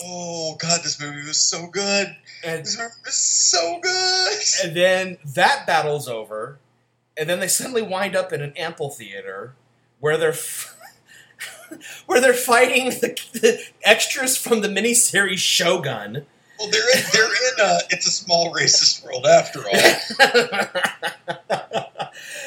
Oh 0.00 0.56
God, 0.58 0.82
this 0.84 1.00
movie 1.00 1.26
was 1.26 1.38
so 1.38 1.66
good. 1.66 2.14
And 2.44 2.64
This 2.64 2.78
movie 2.78 2.90
was 3.04 3.14
so 3.14 3.80
good. 3.82 4.38
And 4.64 4.76
then 4.76 5.18
that 5.34 5.66
battle's 5.66 6.08
over, 6.08 6.58
and 7.16 7.28
then 7.28 7.40
they 7.40 7.48
suddenly 7.48 7.82
wind 7.82 8.14
up 8.14 8.32
in 8.32 8.40
an 8.42 8.52
amphitheater 8.56 9.54
where 9.98 10.16
they're 10.16 10.30
f- 10.30 10.76
where 12.06 12.20
they're 12.20 12.32
fighting 12.34 12.90
the, 12.90 13.18
the 13.32 13.60
extras 13.82 14.36
from 14.36 14.60
the 14.60 14.68
miniseries 14.68 15.38
Shogun. 15.38 16.26
Well, 16.58 16.70
they're 16.70 16.96
in, 16.96 17.04
they're 17.12 17.24
in. 17.24 17.60
Uh, 17.60 17.78
it's 17.90 18.06
a 18.06 18.10
small 18.10 18.52
racist 18.52 19.04
world 19.04 19.26
after 19.26 19.60
all. 19.68 19.74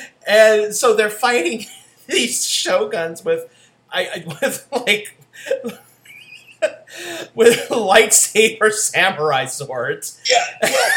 and 0.28 0.74
so 0.76 0.96
they're 0.96 1.10
fighting 1.10 1.66
these 2.08 2.46
shoguns 2.46 3.24
with 3.24 3.50
I, 3.92 4.08
I 4.08 4.24
with 4.42 4.68
like 4.72 5.18
with 7.36 7.70
lightsaber 7.70 8.72
samurai 8.72 9.46
swords. 9.46 10.20
Yeah. 10.30 10.44
Well, 10.62 10.90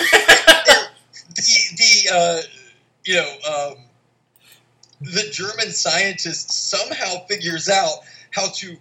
the 1.35 1.61
the 1.77 2.15
uh, 2.15 2.41
you 3.05 3.15
know 3.15 3.37
um, 3.49 3.77
the 5.01 5.29
German 5.31 5.71
scientist 5.71 6.51
somehow 6.71 7.27
figures 7.27 7.69
out 7.69 7.99
how 8.31 8.49
to 8.49 8.77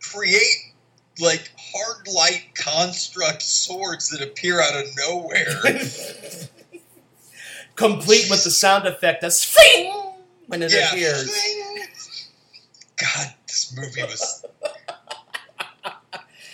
create 0.00 0.72
like 1.20 1.50
hard 1.76 2.08
light 2.08 2.50
construct 2.54 3.42
swords 3.42 4.08
that 4.10 4.22
appear 4.22 4.60
out 4.60 4.76
of 4.76 4.86
nowhere. 4.96 5.62
Complete 7.76 8.30
with 8.30 8.44
the 8.44 8.50
sound 8.50 8.86
effect 8.86 9.22
of 9.22 9.32
swing 9.32 9.92
when 10.46 10.62
it 10.62 10.72
yeah. 10.72 10.90
appears. 10.90 11.30
God, 12.96 13.34
this 13.46 13.76
movie 13.76 14.02
was. 14.02 14.44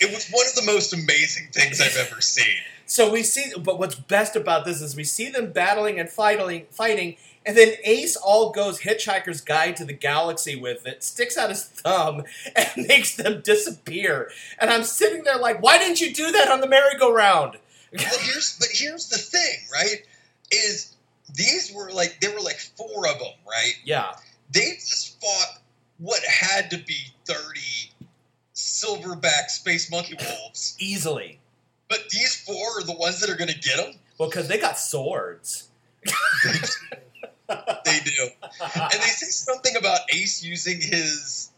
It 0.00 0.12
was 0.12 0.28
one 0.30 0.46
of 0.46 0.54
the 0.56 0.64
most 0.64 0.92
amazing 0.92 1.48
things 1.52 1.80
I've 1.80 1.96
ever 1.96 2.20
seen. 2.20 2.56
So 2.86 3.10
we 3.10 3.22
see, 3.22 3.52
but 3.56 3.78
what's 3.78 3.94
best 3.94 4.34
about 4.34 4.64
this 4.64 4.82
is 4.82 4.96
we 4.96 5.04
see 5.04 5.30
them 5.30 5.52
battling 5.52 6.00
and 6.00 6.10
fighting, 6.10 6.66
fighting, 6.70 7.16
and 7.45 7.57
then 7.57 7.74
Ace 7.84 8.16
all 8.16 8.51
goes 8.51 8.80
Hitchhiker's 8.80 9.40
Guide 9.40 9.76
to 9.76 9.84
the 9.84 9.93
Galaxy 9.93 10.55
with 10.57 10.86
it, 10.86 11.03
sticks 11.03 11.36
out 11.36 11.49
his 11.51 11.64
thumb, 11.64 12.24
and 12.57 12.86
makes 12.86 13.16
them 13.16 13.40
disappear. 13.43 14.30
And 14.61 14.70
I'm 14.70 14.84
sitting 14.84 15.24
there 15.24 15.38
like, 15.38 15.62
why 15.62 15.78
didn't 15.78 16.01
you 16.01 16.12
do 16.14 16.30
that 16.32 16.49
on 16.51 16.61
the 16.61 16.68
merry-go-round? 16.68 17.57
Well, 17.93 18.18
here's 18.20 18.57
but 18.59 18.68
here's 18.72 19.09
the 19.11 19.18
thing, 19.18 19.57
right? 19.72 20.07
Is 20.51 20.95
these 21.34 21.72
were 21.74 21.90
like 21.93 22.18
there 22.20 22.32
were 22.32 22.40
like 22.40 22.59
four 22.76 23.07
of 23.07 23.18
them, 23.18 23.34
right? 23.47 23.74
Yeah, 23.84 24.12
They 24.51 24.72
just 24.76 25.20
fought 25.20 25.61
what 25.99 26.22
had 26.24 26.70
to 26.70 26.78
be 26.78 26.97
thirty 27.26 27.93
silverback 28.55 29.49
space 29.49 29.90
monkey 29.90 30.14
wolves, 30.20 30.74
easily. 30.78 31.38
but 31.88 32.09
these 32.11 32.40
four 32.45 32.78
are 32.78 32.82
the 32.84 32.95
ones 32.95 33.20
that 33.20 33.28
are 33.28 33.36
going 33.36 33.51
to 33.51 33.59
get 33.59 33.76
them. 33.76 33.95
Well, 34.18 34.28
because 34.30 34.49
they 34.49 34.59
got 34.59 34.78
swords. 34.78 35.68
They 37.84 38.00
do, 38.05 38.28
and 38.74 38.92
they 38.92 39.09
say 39.09 39.26
something 39.26 39.76
about 39.76 40.00
Ace 40.12 40.42
using 40.42 40.80
his. 40.80 41.50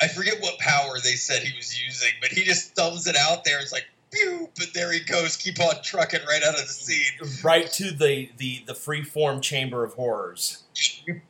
I 0.00 0.08
forget 0.08 0.40
what 0.40 0.58
power 0.58 0.98
they 1.02 1.12
said 1.12 1.42
he 1.42 1.56
was 1.56 1.82
using, 1.82 2.10
but 2.20 2.30
he 2.30 2.44
just 2.44 2.74
thumbs 2.74 3.06
it 3.06 3.16
out 3.16 3.44
there. 3.44 3.58
It's 3.60 3.72
like, 3.72 3.86
pew, 4.10 4.50
but 4.56 4.68
there 4.74 4.92
he 4.92 5.00
goes. 5.00 5.36
Keep 5.36 5.60
on 5.60 5.82
trucking 5.82 6.20
right 6.28 6.42
out 6.42 6.54
of 6.54 6.66
the 6.66 6.72
scene. 6.72 7.42
right 7.42 7.70
to 7.72 7.90
the 7.90 8.30
the 8.36 8.62
the 8.66 8.74
free-form 8.74 9.40
chamber 9.40 9.84
of 9.84 9.94
horrors. 9.94 10.62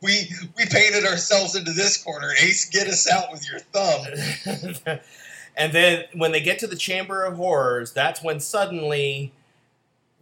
We 0.01 0.29
we 0.57 0.65
painted 0.65 1.05
ourselves 1.05 1.55
into 1.55 1.71
this 1.71 2.01
corner. 2.03 2.31
Ace, 2.41 2.69
get 2.69 2.87
us 2.87 3.09
out 3.09 3.31
with 3.31 3.49
your 3.49 3.59
thumb. 3.59 4.99
and 5.57 5.73
then 5.73 6.05
when 6.13 6.31
they 6.31 6.41
get 6.41 6.59
to 6.59 6.67
the 6.67 6.75
chamber 6.75 7.23
of 7.23 7.37
horrors, 7.37 7.93
that's 7.93 8.21
when 8.21 8.39
suddenly 8.39 9.33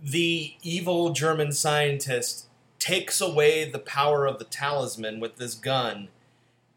the 0.02 0.54
evil 0.62 1.12
German 1.12 1.52
scientist 1.52 2.48
takes 2.86 3.20
away 3.20 3.68
the 3.68 3.80
power 3.80 4.28
of 4.28 4.38
the 4.38 4.46
talisman 4.46 5.20
with 5.20 5.38
this 5.38 5.56
gun, 5.56 6.08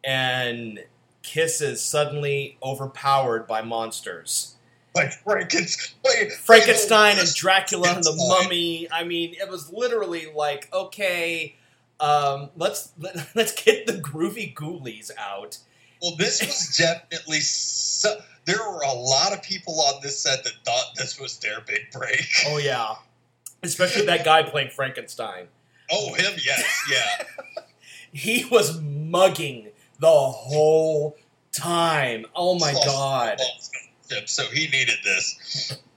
and 0.03 0.85
Kiss 1.23 1.61
is 1.61 1.83
suddenly 1.83 2.57
overpowered 2.63 3.47
by 3.47 3.61
monsters. 3.61 4.55
Like 4.95 5.13
Frankenstein, 5.13 5.95
like, 6.05 6.33
Frankenstein 6.33 7.19
and 7.19 7.35
Dracula 7.35 7.93
and 7.95 8.03
the 8.03 8.15
Mummy. 8.17 8.89
I 8.91 9.05
mean, 9.05 9.35
it 9.35 9.51
was 9.51 9.71
literally 9.71 10.33
like, 10.35 10.73
okay, 10.73 11.57
um, 12.01 12.49
let's 12.57 12.93
let, 12.99 13.29
let's 13.35 13.53
get 13.53 13.87
the 13.87 13.93
Groovie 13.93 14.55
Goolies 14.55 15.11
out. 15.19 15.59
Well, 16.01 16.17
this 16.17 16.41
was 16.47 16.75
definitely. 16.79 17.41
So, 17.41 18.19
there 18.47 18.57
were 18.57 18.81
a 18.81 18.95
lot 18.95 19.35
of 19.35 19.43
people 19.43 19.79
on 19.83 20.01
this 20.03 20.19
set 20.21 20.43
that 20.45 20.55
thought 20.65 20.95
this 20.97 21.21
was 21.21 21.39
their 21.39 21.61
big 21.67 21.91
break. 21.93 22.27
Oh 22.47 22.57
yeah, 22.57 22.95
especially 23.63 24.07
that 24.07 24.25
guy 24.25 24.43
playing 24.43 24.71
Frankenstein. 24.71 25.49
Oh, 25.91 26.15
him, 26.15 26.33
yes, 26.45 26.83
yeah. 26.91 27.25
He 28.11 28.47
was 28.51 28.81
mugging 28.81 29.69
the 30.01 30.09
whole 30.09 31.19
time. 31.53 32.25
Oh 32.35 32.59
my 32.59 32.73
god. 32.73 33.39
So 34.25 34.45
he 34.45 34.67
needed 34.69 34.97
this. 35.05 35.79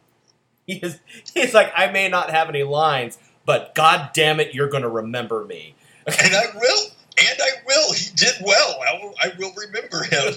He 0.68 0.74
is, 0.74 1.00
he's 1.34 1.56
like, 1.56 1.74
I 1.76 1.92
may 1.92 2.08
not 2.08 2.30
have 2.30 2.48
any 2.48 2.62
lines, 2.62 3.18
but 3.46 3.74
god 3.74 4.12
damn 4.14 4.40
it, 4.40 4.54
you're 4.54 4.70
gonna 4.70 4.88
remember 4.90 5.44
me. 5.44 5.74
And 6.08 6.36
I 6.36 6.46
will. 6.54 6.84
And 7.18 7.40
I 7.42 7.50
will. 7.66 7.94
He 7.94 8.12
did 8.16 8.36
well. 8.42 8.80
I 8.88 9.04
will, 9.04 9.14
I 9.22 9.32
will 9.40 9.54
remember 9.58 10.04
him. 10.04 10.34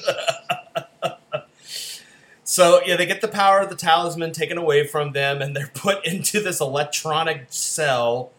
So 2.44 2.80
yeah, 2.86 2.96
they 2.96 3.06
get 3.06 3.20
the 3.20 3.28
power 3.28 3.60
of 3.60 3.68
the 3.68 3.74
talisman 3.74 4.32
taken 4.32 4.58
away 4.58 4.86
from 4.86 5.12
them, 5.12 5.42
and 5.42 5.56
they're 5.56 5.70
put 5.74 6.06
into 6.06 6.40
this 6.40 6.60
electronic 6.60 7.46
cell. 7.48 8.30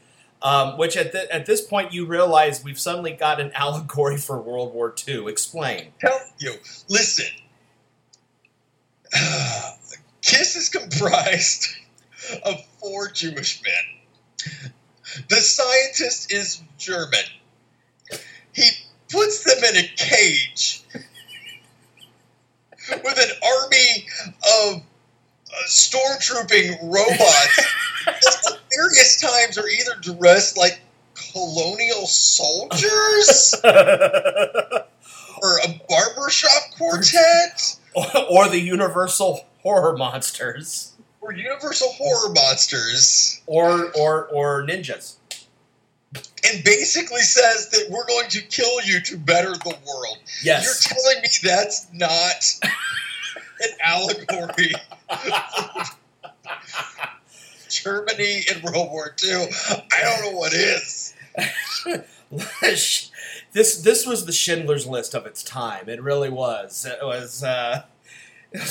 Um, 0.41 0.77
which 0.77 0.95
at, 0.95 1.11
th- 1.11 1.29
at 1.29 1.47
this 1.47 1.61
point 1.61 1.91
you 1.91 2.05
realize 2.05 2.63
we've 2.63 2.79
suddenly 2.79 3.13
got 3.13 3.39
an 3.39 3.51
allegory 3.55 4.17
for 4.17 4.39
World 4.39 4.73
War 4.73 4.93
II. 5.07 5.27
Explain. 5.27 5.93
Tell 5.99 6.19
you. 6.39 6.53
Listen. 6.89 7.25
Kiss 10.21 10.55
is 10.55 10.69
comprised 10.69 11.67
of 12.45 12.63
four 12.79 13.09
Jewish 13.09 13.61
men. 13.63 14.81
The 15.29 15.35
scientist 15.37 16.31
is 16.31 16.61
German. 16.77 17.19
He 18.53 18.69
puts 19.09 19.43
them 19.43 19.63
in 19.63 19.77
a 19.83 19.87
cage 19.95 20.83
with 23.03 23.17
an 23.17 23.31
army 23.43 24.07
of 24.61 24.81
stormtrooping 25.67 26.79
robots 26.83 27.61
that 28.21 28.51
at 28.53 28.59
various 28.73 29.19
times 29.21 29.57
are 29.57 29.67
either 29.67 29.95
dressed 30.01 30.57
like 30.57 30.79
colonial 31.33 32.05
soldiers 32.07 33.55
or 33.63 35.57
a 35.59 35.81
barbershop 35.87 36.61
quartet 36.77 37.77
or 38.29 38.47
the 38.49 38.59
Universal 38.59 39.45
horror 39.61 39.97
monsters, 39.97 40.93
or 41.21 41.33
universal 41.33 41.87
horror 41.93 42.33
monsters. 42.33 43.41
or 43.47 43.91
or 43.97 44.27
or 44.27 44.63
ninjas. 44.63 45.15
and 46.13 46.63
basically 46.63 47.21
says 47.21 47.69
that 47.69 47.87
we're 47.89 48.05
going 48.05 48.29
to 48.29 48.41
kill 48.41 48.81
you 48.83 48.99
to 49.01 49.17
better 49.17 49.51
the 49.53 49.75
world. 49.87 50.17
Yes. 50.43 50.87
You're 50.89 50.97
telling 50.97 51.21
me 51.21 51.29
that's 51.43 51.87
not 51.93 52.43
an 53.61 53.69
allegory 53.83 54.73
Germany 57.83 58.45
in 58.53 58.61
World 58.61 58.91
War 58.91 59.15
II? 59.23 59.47
I 59.69 60.01
don't 60.01 60.21
know 60.31 60.37
what 60.37 60.53
is. 60.53 61.13
this 63.51 63.81
this 63.81 64.05
was 64.05 64.25
the 64.25 64.31
Schindler's 64.31 64.87
List 64.87 65.13
of 65.13 65.25
its 65.25 65.43
time. 65.43 65.89
It 65.89 66.01
really 66.01 66.29
was. 66.29 66.85
It 66.85 66.99
was. 67.03 67.43
Uh, 67.43 67.83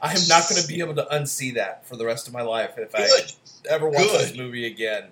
I 0.00 0.12
am 0.12 0.28
not 0.28 0.48
going 0.48 0.62
to 0.62 0.68
be 0.68 0.80
able 0.80 0.94
to 0.94 1.06
unsee 1.10 1.54
that 1.54 1.86
for 1.86 1.96
the 1.96 2.06
rest 2.06 2.28
of 2.28 2.32
my 2.32 2.42
life 2.42 2.78
if 2.78 2.94
I 2.94 3.08
ever 3.68 3.88
watch 3.88 4.12
this 4.12 4.36
movie 4.36 4.66
again. 4.66 5.08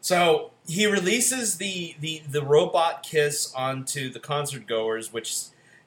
So 0.00 0.52
he 0.66 0.86
releases 0.86 1.56
the, 1.56 1.94
the, 2.00 2.22
the 2.28 2.42
robot 2.42 3.02
kiss 3.02 3.52
onto 3.54 4.10
the 4.10 4.20
concert 4.20 4.66
goers, 4.66 5.12
which 5.12 5.34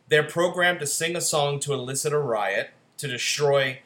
they're 0.07 0.23
programmed 0.23 0.79
to 0.79 0.87
sing 0.87 1.15
a 1.15 1.21
song 1.21 1.59
to 1.61 1.73
elicit 1.73 2.13
a 2.13 2.19
riot 2.19 2.71
to 2.97 3.07
destroy 3.07 3.79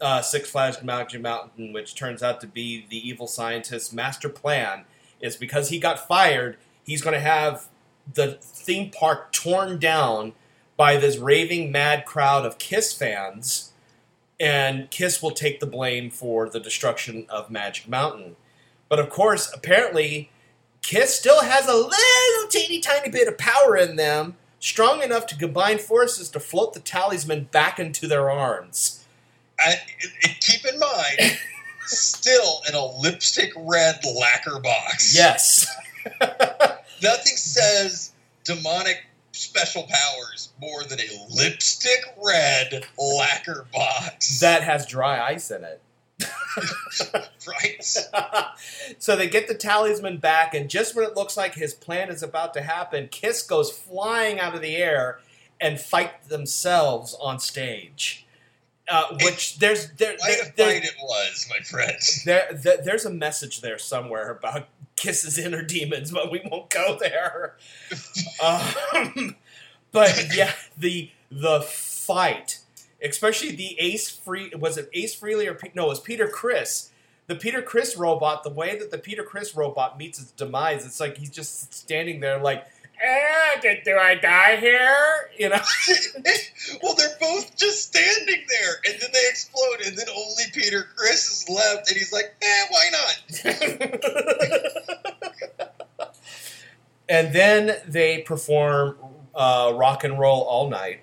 uh, 0.00 0.22
Six 0.22 0.50
Flags 0.50 0.82
Magic 0.82 1.20
Mountain, 1.20 1.72
which 1.72 1.94
turns 1.94 2.22
out 2.22 2.40
to 2.40 2.46
be 2.46 2.86
the 2.88 3.08
evil 3.08 3.26
scientist's 3.26 3.92
master 3.92 4.28
plan. 4.28 4.84
Is 5.20 5.34
because 5.34 5.70
he 5.70 5.80
got 5.80 6.06
fired, 6.06 6.58
he's 6.84 7.02
going 7.02 7.14
to 7.14 7.20
have 7.20 7.68
the 8.12 8.38
theme 8.40 8.90
park 8.90 9.32
torn 9.32 9.78
down 9.78 10.32
by 10.76 10.96
this 10.96 11.18
raving 11.18 11.72
mad 11.72 12.06
crowd 12.06 12.46
of 12.46 12.58
Kiss 12.58 12.92
fans, 12.92 13.72
and 14.38 14.90
Kiss 14.90 15.20
will 15.20 15.32
take 15.32 15.58
the 15.58 15.66
blame 15.66 16.08
for 16.10 16.48
the 16.48 16.60
destruction 16.60 17.26
of 17.28 17.50
Magic 17.50 17.88
Mountain. 17.88 18.36
But 18.88 19.00
of 19.00 19.10
course, 19.10 19.52
apparently, 19.52 20.30
Kiss 20.82 21.18
still 21.18 21.42
has 21.42 21.66
a 21.66 21.74
little 21.74 22.48
teeny 22.48 22.80
tiny 22.80 23.10
bit 23.10 23.28
of 23.28 23.36
power 23.36 23.76
in 23.76 23.96
them, 23.96 24.36
strong 24.60 25.02
enough 25.02 25.26
to 25.26 25.36
combine 25.36 25.78
forces 25.78 26.30
to 26.30 26.40
float 26.40 26.74
the 26.74 26.80
talisman 26.80 27.48
back 27.50 27.78
into 27.78 28.06
their 28.06 28.30
arms. 28.30 28.97
I, 29.58 29.74
keep 30.40 30.64
in 30.64 30.78
mind, 30.78 31.38
still 31.86 32.60
in 32.68 32.74
a 32.74 32.84
lipstick 33.00 33.52
red 33.56 34.00
lacquer 34.18 34.60
box. 34.60 35.14
Yes. 35.14 35.66
Nothing 37.02 37.36
says 37.36 38.12
demonic 38.44 39.04
special 39.32 39.84
powers 39.84 40.50
more 40.60 40.82
than 40.84 40.98
a 41.00 41.26
lipstick 41.34 42.00
red 42.24 42.84
lacquer 42.98 43.66
box. 43.72 44.40
that 44.40 44.62
has 44.62 44.86
dry 44.86 45.20
ice 45.20 45.50
in 45.50 45.64
it. 45.64 45.80
right? 47.46 47.84
so 48.98 49.14
they 49.14 49.28
get 49.28 49.46
the 49.46 49.54
talisman 49.54 50.18
back, 50.18 50.54
and 50.54 50.68
just 50.68 50.96
when 50.96 51.04
it 51.04 51.16
looks 51.16 51.36
like 51.36 51.54
his 51.54 51.74
plan 51.74 52.10
is 52.10 52.22
about 52.22 52.52
to 52.54 52.62
happen, 52.62 53.08
Kiss 53.08 53.42
goes 53.42 53.70
flying 53.70 54.40
out 54.40 54.54
of 54.54 54.60
the 54.60 54.76
air 54.76 55.20
and 55.60 55.80
fight 55.80 56.28
themselves 56.28 57.16
on 57.20 57.38
stage. 57.38 58.26
Uh, 58.90 59.16
which 59.22 59.58
there's 59.58 59.90
there, 59.92 60.16
there, 60.26 60.42
a 60.46 60.56
there- 60.56 60.76
it 60.76 60.94
was, 61.02 61.46
my 61.50 61.60
friend. 61.60 61.96
there, 62.24 62.48
there- 62.52 62.82
there's 62.82 63.04
a 63.04 63.10
message 63.10 63.60
there 63.60 63.78
somewhere 63.78 64.30
about 64.30 64.68
Kiss's 64.96 65.38
inner 65.38 65.62
demons, 65.62 66.10
but 66.10 66.30
we 66.30 66.40
won't 66.50 66.70
go 66.70 66.96
there. 66.98 67.56
um, 68.44 69.36
but 69.92 70.34
yeah, 70.34 70.52
the 70.76 71.10
the 71.30 71.60
fight, 71.60 72.60
especially 73.02 73.54
the 73.54 73.78
Ace 73.78 74.08
Free 74.10 74.52
was 74.58 74.78
it 74.78 74.88
Ace 74.94 75.18
Frehley 75.18 75.46
or 75.46 75.54
Pe- 75.54 75.72
no, 75.74 75.86
it 75.86 75.88
was 75.90 76.00
Peter 76.00 76.28
Criss. 76.28 76.90
The 77.26 77.34
Peter 77.36 77.60
Criss 77.60 77.94
robot, 77.96 78.42
the 78.42 78.48
way 78.50 78.78
that 78.78 78.90
the 78.90 78.96
Peter 78.96 79.22
Criss 79.22 79.54
robot 79.54 79.98
meets 79.98 80.18
its 80.18 80.30
demise, 80.30 80.86
it's 80.86 80.98
like 80.98 81.18
he's 81.18 81.28
just 81.28 81.74
standing 81.74 82.20
there 82.20 82.38
like, 82.40 82.66
eh, 83.02 83.60
do- 83.60 83.80
do 83.84 83.96
I 83.96 84.14
die 84.14 84.56
here? 84.56 85.30
You 85.38 85.50
know? 85.50 85.60
well, 86.82 86.94
they're 86.94 87.16
both 87.20 87.56
just 87.56 87.88
standing 87.88 88.44
there, 88.48 88.74
and 88.86 89.00
then 89.00 89.10
they 89.12 89.28
explode, 89.28 89.80
and 89.86 89.96
then 89.96 90.06
only 90.08 90.44
Peter 90.52 90.86
Criss 90.96 91.28
is 91.30 91.48
left, 91.48 91.88
and 91.88 91.96
he's 91.96 92.12
like, 92.12 92.34
eh, 92.42 92.66
why 92.70 92.90
not? 92.92 93.22
and 97.08 97.32
then 97.34 97.76
they 97.86 98.22
perform 98.22 98.96
uh, 99.34 99.72
rock 99.74 100.04
and 100.04 100.18
roll 100.18 100.42
all 100.42 100.68
night, 100.68 101.00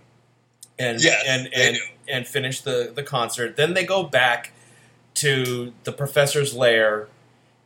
and 0.78 1.02
Yes, 1.02 1.24
and 1.28 1.50
and 1.54 1.78
and 2.08 2.28
finish 2.28 2.62
the 2.62 2.92
the 2.94 3.04
concert. 3.04 3.56
Then 3.58 3.74
they 3.74 3.86
go 3.86 4.04
back 4.04 4.52
to 5.16 5.74
the 5.86 5.92
professor's 5.92 6.54
lair, 6.54 7.08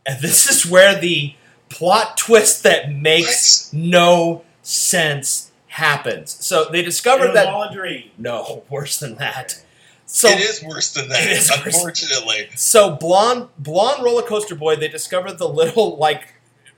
and 0.05 0.21
this 0.21 0.49
is 0.49 0.69
where 0.69 0.99
the 0.99 1.33
plot 1.69 2.17
twist 2.17 2.63
that 2.63 2.91
makes 2.91 3.71
no 3.73 4.43
sense 4.61 5.51
happens. 5.67 6.31
So 6.45 6.65
they 6.65 6.79
It 6.79 6.83
discovered 6.83 7.33
that 7.33 7.47
all 7.47 7.63
a 7.63 7.73
dream. 7.73 8.11
no 8.17 8.63
worse 8.69 8.99
than 8.99 9.15
that. 9.15 9.63
So 10.05 10.27
it 10.27 10.39
is 10.39 10.63
worse 10.63 10.91
than 10.93 11.09
that, 11.09 11.21
It 11.27 11.31
is 11.37 11.49
worse. 11.51 11.75
unfortunately. 11.75 12.49
so 12.55 12.91
blonde 12.95 13.49
blonde 13.57 14.03
roller 14.03 14.23
coaster 14.23 14.55
boy, 14.55 14.75
they 14.75 14.87
discovered 14.87 15.37
the 15.37 15.47
little 15.47 15.97
like 15.97 16.33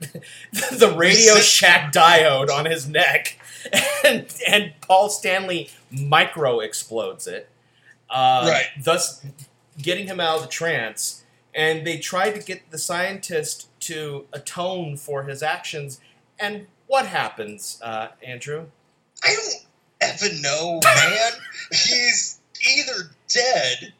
the 0.72 0.92
Radio 0.96 1.36
Shack 1.36 1.92
diode 1.92 2.50
on 2.50 2.64
his 2.66 2.88
neck, 2.88 3.38
and 4.04 4.26
and 4.48 4.72
Paul 4.80 5.08
Stanley 5.08 5.70
micro 5.92 6.58
explodes 6.60 7.26
it, 7.28 7.48
uh, 8.10 8.44
Right. 8.50 8.66
Thus, 8.82 9.24
getting 9.80 10.08
him 10.08 10.18
out 10.20 10.36
of 10.38 10.42
the 10.42 10.48
trance. 10.48 11.22
And 11.54 11.86
they 11.86 11.98
tried 11.98 12.32
to 12.32 12.40
get 12.42 12.70
the 12.70 12.78
scientist 12.78 13.68
to 13.82 14.26
atone 14.32 14.96
for 14.96 15.24
his 15.24 15.42
actions. 15.42 16.00
And 16.38 16.66
what 16.86 17.06
happens, 17.06 17.80
uh, 17.82 18.08
Andrew? 18.24 18.66
I 19.24 19.34
don't 19.34 19.66
ever 20.00 20.34
know, 20.40 20.80
man. 20.84 21.32
He's 21.70 22.40
either 22.76 23.10
dead 23.28 23.92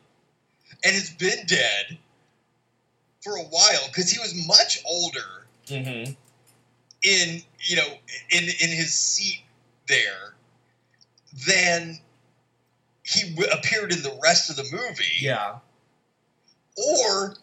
and 0.85 0.95
has 0.95 1.11
been 1.11 1.47
dead 1.47 1.99
for 3.23 3.37
a 3.37 3.43
while 3.43 3.87
because 3.89 4.11
he 4.11 4.19
was 4.19 4.47
much 4.47 4.83
older 4.87 5.47
Mm-hmm. 5.69 6.13
in 7.05 7.43
you 7.61 7.77
know 7.77 7.87
in 8.31 8.43
in 8.43 8.69
his 8.69 8.93
seat 8.93 9.43
there 9.87 10.35
than 11.47 12.01
he 13.05 13.31
w- 13.37 13.49
appeared 13.53 13.93
in 13.93 14.03
the 14.03 14.19
rest 14.25 14.51
of 14.51 14.57
the 14.57 14.65
movie. 14.73 15.05
Yeah. 15.21 15.59
Or 16.77 17.37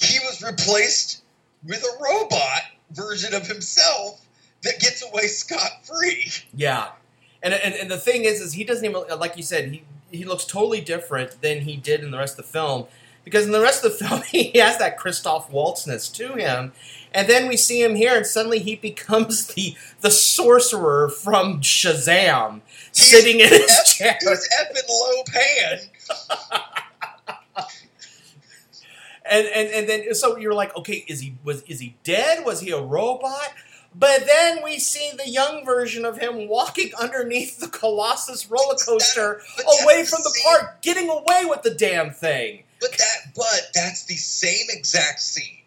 he 0.00 0.20
was 0.20 0.40
replaced 0.40 1.23
with 1.66 1.82
a 1.82 2.02
robot 2.02 2.62
version 2.90 3.34
of 3.34 3.46
himself 3.46 4.24
that 4.62 4.80
gets 4.80 5.04
away 5.08 5.26
scot 5.26 5.84
free. 5.86 6.30
Yeah, 6.54 6.88
and, 7.42 7.54
and 7.54 7.74
and 7.74 7.90
the 7.90 7.98
thing 7.98 8.24
is, 8.24 8.40
is 8.40 8.52
he 8.54 8.64
doesn't 8.64 8.84
even 8.84 9.02
like 9.18 9.36
you 9.36 9.42
said 9.42 9.70
he 9.70 9.84
he 10.10 10.24
looks 10.24 10.44
totally 10.44 10.80
different 10.80 11.40
than 11.42 11.62
he 11.62 11.76
did 11.76 12.00
in 12.00 12.10
the 12.10 12.18
rest 12.18 12.38
of 12.38 12.46
the 12.46 12.50
film 12.50 12.86
because 13.24 13.46
in 13.46 13.52
the 13.52 13.60
rest 13.60 13.84
of 13.84 13.98
the 13.98 14.04
film 14.06 14.22
he 14.22 14.58
has 14.58 14.78
that 14.78 14.98
Christoph 14.98 15.50
Waltzness 15.50 16.12
to 16.14 16.34
him, 16.34 16.72
and 17.12 17.28
then 17.28 17.48
we 17.48 17.56
see 17.56 17.82
him 17.82 17.94
here 17.94 18.16
and 18.16 18.26
suddenly 18.26 18.58
he 18.58 18.76
becomes 18.76 19.46
the 19.54 19.76
the 20.00 20.10
sorcerer 20.10 21.08
from 21.08 21.60
Shazam 21.60 22.60
sitting 22.92 23.40
in 23.40 23.48
his 23.48 23.70
F- 23.70 23.86
chair. 23.86 24.16
He's 24.20 24.48
effing 24.60 24.88
Lo 24.88 25.22
Pan. 25.26 26.60
and 29.30 29.46
and 29.46 29.68
and 29.70 29.88
then 29.88 30.14
so 30.14 30.36
you're 30.36 30.54
like, 30.54 30.76
okay, 30.76 31.04
is 31.08 31.20
he 31.20 31.36
was 31.44 31.62
is 31.62 31.80
he 31.80 31.96
dead? 32.04 32.44
Was 32.44 32.60
he 32.60 32.70
a 32.70 32.80
robot? 32.80 33.52
But 33.96 34.26
then 34.26 34.62
we 34.64 34.80
see 34.80 35.12
the 35.16 35.28
young 35.30 35.64
version 35.64 36.04
of 36.04 36.18
him 36.18 36.48
walking 36.48 36.90
underneath 37.00 37.60
the 37.60 37.68
Colossus 37.68 38.50
roller 38.50 38.74
coaster 38.74 39.40
But 39.56 39.66
away 39.84 40.04
from 40.04 40.20
the 40.24 40.36
park, 40.44 40.82
getting 40.82 41.08
away 41.08 41.44
with 41.44 41.62
the 41.62 41.72
damn 41.72 42.10
thing 42.10 42.64
But 42.80 42.90
that, 42.98 43.32
but 43.36 43.70
that's 43.72 44.04
the 44.06 44.16
same 44.16 44.66
exact 44.70 45.20
scene 45.20 45.58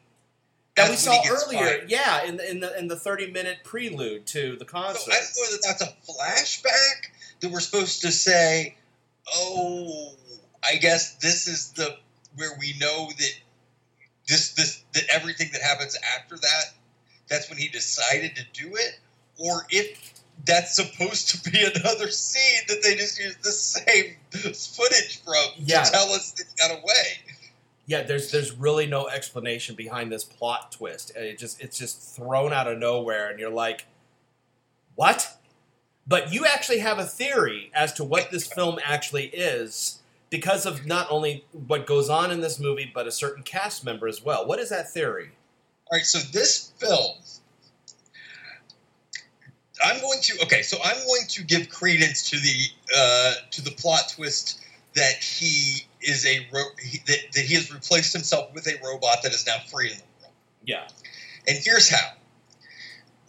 that 0.76 0.90
we 0.90 0.98
saw 0.98 1.12
when 1.12 1.22
he 1.22 1.30
gets 1.30 1.46
earlier. 1.46 1.60
fired. 1.60 1.90
Yeah, 1.90 2.24
in 2.26 2.36
the 2.38 2.52
in 2.52 2.60
the 2.60 2.78
in 2.78 2.88
the 2.90 2.98
30 2.98 3.32
minute 3.32 3.60
prelude 3.64 4.26
to 4.28 4.58
the 4.58 4.66
So 4.66 4.72
concert. 4.72 5.12
I 5.14 5.16
don't 5.16 5.38
know 5.38 5.52
that 5.58 5.64
that's 5.66 5.82
a 5.82 6.12
flashback 6.12 7.12
that 7.40 7.50
we're 7.52 7.62
supposed 7.62 8.02
to 8.02 8.12
say. 8.12 8.76
Oh, 9.34 10.12
I 10.70 10.76
guess 10.76 11.16
this 11.16 11.48
is 11.48 11.72
the 11.72 11.96
where 12.36 12.52
we 12.60 12.76
know 12.80 13.08
that 13.18 13.32
this 14.28 14.54
this 14.54 14.84
that 14.94 15.04
everything 15.12 15.50
that 15.54 15.62
happens 15.62 15.98
after 16.18 16.36
that. 16.38 16.64
That's 17.30 17.50
when 17.50 17.58
he 17.58 17.68
decided 17.68 18.36
to 18.38 18.44
do 18.54 18.76
it, 18.76 19.00
or 19.38 19.66
if 19.70 20.14
that's 20.46 20.76
supposed 20.76 21.30
to 21.44 21.52
be 21.52 21.64
another 21.76 22.10
scene 22.10 22.62
that 22.68 22.82
they 22.84 22.96
just 22.96 23.20
use 23.20 23.36
the 23.44 23.52
same 23.52 24.16
footage 24.32 25.22
from 25.24 25.36
Yeah. 25.58 25.84
to 25.84 25.92
tell 25.92 26.10
us 26.14 26.32
that 26.32 26.46
he 26.48 26.54
got 26.68 26.72
away. 26.80 27.20
Yeah, 27.86 28.04
there's 28.04 28.32
there's 28.32 28.52
really 28.54 28.86
no 28.86 29.08
explanation 29.08 29.76
behind 29.76 30.12
this 30.12 30.24
plot 30.24 30.72
twist. 30.74 31.12
It 31.16 31.38
just 31.38 31.62
it's 31.62 31.78
just 31.78 32.02
thrown 32.16 32.54
out 32.54 32.68
of 32.68 32.78
nowhere, 32.78 33.30
and 33.30 33.40
you're 33.40 33.50
like, 33.50 33.86
what? 34.96 35.38
But 36.06 36.32
you 36.34 36.46
actually 36.46 36.80
have 36.80 37.00
a 37.00 37.06
theory 37.06 37.72
as 37.74 37.92
to 37.94 38.04
what 38.04 38.32
this 38.32 38.48
film 38.48 38.80
actually 38.84 39.26
is 39.26 39.97
because 40.30 40.66
of 40.66 40.86
not 40.86 41.08
only 41.10 41.46
what 41.68 41.86
goes 41.86 42.10
on 42.10 42.32
in 42.32 42.42
this 42.42 42.60
movie, 42.60 42.92
but 42.94 43.08
a 43.08 43.12
certain 43.12 43.44
cast 43.44 43.86
member 43.86 44.08
as 44.08 44.24
well. 44.24 44.46
What 44.46 44.60
is 44.60 44.70
that 44.70 44.92
theory? 44.92 45.32
All 45.90 45.98
right, 45.98 46.06
so 46.06 46.20
this 46.20 46.74
film, 46.78 47.16
I'm 49.84 50.02
going 50.02 50.20
to 50.22 50.44
okay, 50.44 50.62
so 50.62 50.78
I'm 50.84 50.98
going 51.08 51.28
to 51.30 51.44
give 51.44 51.70
credence 51.70 52.30
to 52.32 52.38
the 52.38 52.56
uh, 52.98 53.34
to 53.52 53.62
the 53.62 53.72
plot 53.72 54.14
twist 54.16 54.62
that 54.96 55.24
he 55.24 55.86
is 56.02 56.26
a 56.26 56.48
ro- 56.52 56.64
he, 56.82 57.00
that, 57.08 57.20
that 57.34 57.42
he 57.46 57.56
has 57.56 57.72
replaced 57.72 58.14
himself 58.14 58.54
with 58.54 58.68
a 58.68 58.74
robot 58.84 59.18
that 59.24 59.34
is 59.34 59.46
now 59.46 59.58
free 59.72 59.92
in 59.92 59.98
the 59.98 60.04
world. 60.22 60.34
Yeah. 60.66 60.88
And 61.48 61.58
here's 61.64 61.90
how. 61.90 62.14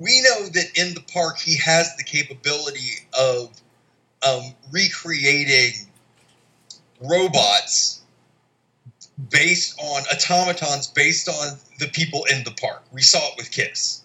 We 0.01 0.23
know 0.23 0.47
that 0.47 0.79
in 0.79 0.95
the 0.95 1.03
park 1.13 1.39
he 1.39 1.57
has 1.59 1.95
the 1.97 2.05
capability 2.05 3.07
of 3.19 3.51
um, 4.27 4.55
recreating 4.71 5.88
robots 7.01 8.01
based 9.31 9.79
on 9.81 10.03
automatons 10.13 10.87
based 10.89 11.29
on 11.29 11.59
the 11.79 11.89
people 11.89 12.25
in 12.31 12.45
the 12.45 12.53
park. 12.53 12.83
We 12.93 13.03
saw 13.03 13.19
it 13.19 13.35
with 13.37 13.51
Kiss. 13.51 14.03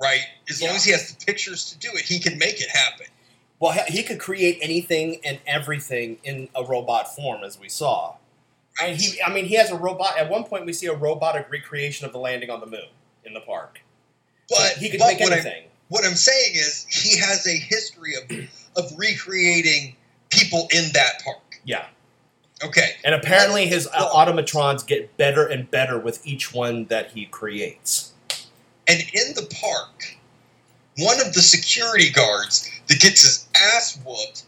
Right? 0.00 0.22
As 0.48 0.62
long 0.62 0.74
as 0.74 0.84
he 0.84 0.92
has 0.92 1.12
the 1.12 1.24
pictures 1.26 1.70
to 1.70 1.78
do 1.78 1.88
it, 1.94 2.00
he 2.02 2.18
can 2.18 2.38
make 2.38 2.60
it 2.60 2.70
happen. 2.70 3.06
Well, 3.58 3.72
he- 3.86 4.02
could 4.02 4.18
create 4.18 4.58
anything 4.62 5.20
and 5.24 5.38
everything 5.46 6.18
in 6.24 6.48
a 6.56 6.64
robot 6.64 7.14
form, 7.14 7.44
as 7.44 7.60
we 7.60 7.68
saw. 7.68 8.14
And 8.82 8.96
he, 8.98 9.20
I 9.20 9.30
mean, 9.32 9.44
he 9.44 9.56
has 9.56 9.70
a 9.70 9.76
robot. 9.76 10.16
At 10.16 10.30
one 10.30 10.44
point, 10.44 10.64
we 10.64 10.72
see 10.72 10.86
a 10.86 10.94
robotic 10.94 11.50
recreation 11.50 12.06
of 12.06 12.12
the 12.12 12.18
landing 12.18 12.48
on 12.48 12.60
the 12.60 12.66
moon 12.66 12.88
in 13.26 13.34
the 13.34 13.40
park. 13.40 13.82
So 14.48 14.56
But 14.58 14.72
he 14.78 14.88
could 14.88 15.00
but 15.00 15.08
make 15.08 15.20
what 15.20 15.32
I- 15.32 15.36
anything. 15.36 15.64
what 15.88 16.04
I'm 16.06 16.14
saying 16.14 16.52
is 16.54 16.86
he 16.88 17.18
has 17.18 17.46
a 17.46 17.56
history 17.56 18.14
of 18.16 18.48
of 18.76 18.98
recreating 18.98 19.94
people 20.30 20.66
in 20.72 20.90
that 20.94 21.22
park. 21.22 21.49
Yeah. 21.64 21.86
Okay. 22.62 22.96
And 23.04 23.14
apparently, 23.14 23.66
his 23.66 23.86
uh, 23.86 23.90
Well- 23.94 24.14
automatrons 24.14 24.86
get 24.86 25.16
better 25.16 25.46
and 25.46 25.70
better 25.70 25.98
with 25.98 26.26
each 26.26 26.52
one 26.52 26.86
that 26.86 27.12
he 27.12 27.26
creates. 27.26 28.12
And 28.86 29.00
in 29.00 29.34
the 29.34 29.48
park, 29.60 30.16
one 30.98 31.20
of 31.20 31.32
the 31.32 31.40
security 31.42 32.10
guards 32.10 32.68
that 32.88 33.00
gets 33.00 33.22
his 33.22 33.46
ass 33.54 33.98
whooped 34.04 34.44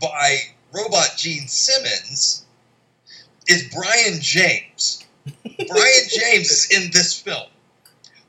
by 0.00 0.38
robot 0.72 1.14
Gene 1.16 1.48
Simmons 1.48 2.44
is 3.48 3.68
Brion 3.74 4.20
James. 4.20 5.04
Brion 5.42 6.02
James 6.08 6.50
is 6.50 6.70
in 6.70 6.90
this 6.92 7.18
film. 7.18 7.48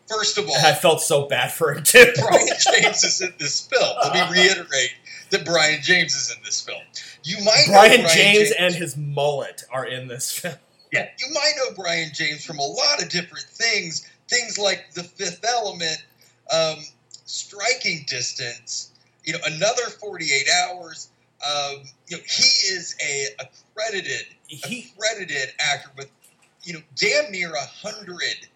First 0.07 0.37
of 0.37 0.47
all, 0.47 0.55
I 0.55 0.73
felt 0.73 1.01
so 1.01 1.27
bad 1.27 1.51
for 1.51 1.73
him 1.73 1.83
too. 1.83 2.05
Brion 2.15 2.47
James 2.59 3.03
is 3.03 3.21
in 3.21 3.33
this 3.39 3.67
film. 3.67 3.97
Let 4.03 4.13
me 4.13 4.21
reiterate 4.41 4.91
that 5.31 5.43
Brion 5.45 5.81
James 5.81 6.15
is 6.15 6.31
in 6.35 6.41
this 6.45 6.61
film. 6.61 6.81
You 7.27 7.43
might 7.43 7.65
know 7.67 7.73
Brion 7.73 8.07
James 8.07 8.51
and 8.57 8.73
his 8.73 8.95
mullet 8.95 9.65
are 9.69 9.85
in 9.85 10.07
this 10.07 10.31
film. 10.31 10.55
Yeah, 10.93 11.09
you 11.19 11.33
might 11.33 11.51
know 11.57 11.75
Brion 11.75 12.11
James 12.13 12.45
from 12.45 12.59
a 12.59 12.65
lot 12.65 13.03
of 13.03 13.09
different 13.09 13.45
things. 13.45 14.09
Things 14.29 14.57
like 14.57 14.93
The 14.93 15.03
Fifth 15.03 15.43
Element, 15.45 15.97
um, 16.53 16.77
Striking 17.25 18.05
Distance, 18.07 18.91
you 19.25 19.33
know, 19.33 19.39
Another 19.45 19.83
48 19.83 20.47
Hours. 20.63 21.09
Um, 21.45 21.83
you 22.07 22.15
know, 22.15 22.23
he 22.25 22.73
is 22.73 22.95
a 23.05 23.25
accredited, 23.41 24.27
He 24.47 24.89
accredited 24.95 25.49
actor 25.59 25.89
with, 25.97 26.09
you 26.63 26.73
know, 26.73 26.81
damn 26.95 27.29
near 27.29 27.53
a 27.53 27.65
hundred 27.65 28.47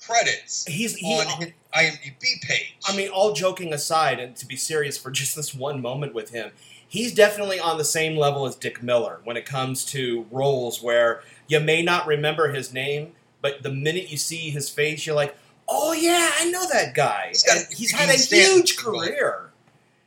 credits 0.00 0.64
he's 0.66 0.96
he. 0.96 1.14
on 1.14 1.26
his 1.40 1.52
IMDb 1.74 2.40
page. 2.42 2.76
I 2.86 2.96
mean, 2.96 3.08
all 3.08 3.34
joking 3.34 3.72
aside, 3.72 4.18
and 4.18 4.34
to 4.36 4.46
be 4.46 4.56
serious 4.56 4.96
for 4.96 5.10
just 5.10 5.36
this 5.36 5.54
one 5.54 5.80
moment 5.82 6.14
with 6.14 6.30
him, 6.30 6.50
he's 6.88 7.14
definitely 7.14 7.58
on 7.58 7.78
the 7.78 7.84
same 7.84 8.16
level 8.16 8.46
as 8.46 8.56
Dick 8.56 8.82
Miller 8.82 9.20
when 9.24 9.36
it 9.36 9.46
comes 9.46 9.84
to 9.86 10.26
roles 10.30 10.82
where 10.82 11.22
you 11.48 11.60
may 11.60 11.82
not 11.82 12.06
remember 12.06 12.52
his 12.52 12.72
name, 12.72 13.12
but 13.42 13.62
the 13.62 13.70
minute 13.70 14.10
you 14.10 14.16
see 14.16 14.50
his 14.50 14.68
face, 14.70 15.06
you're 15.06 15.16
like, 15.16 15.36
"Oh 15.68 15.92
yeah, 15.92 16.30
I 16.38 16.50
know 16.50 16.66
that 16.72 16.94
guy." 16.94 17.28
He's 17.28 17.42
got 17.42 17.56
a 17.56 17.60
And 17.60 17.74
he's 17.74 17.90
had 17.92 18.08
a 18.08 18.16
huge 18.16 18.76
career. 18.76 19.50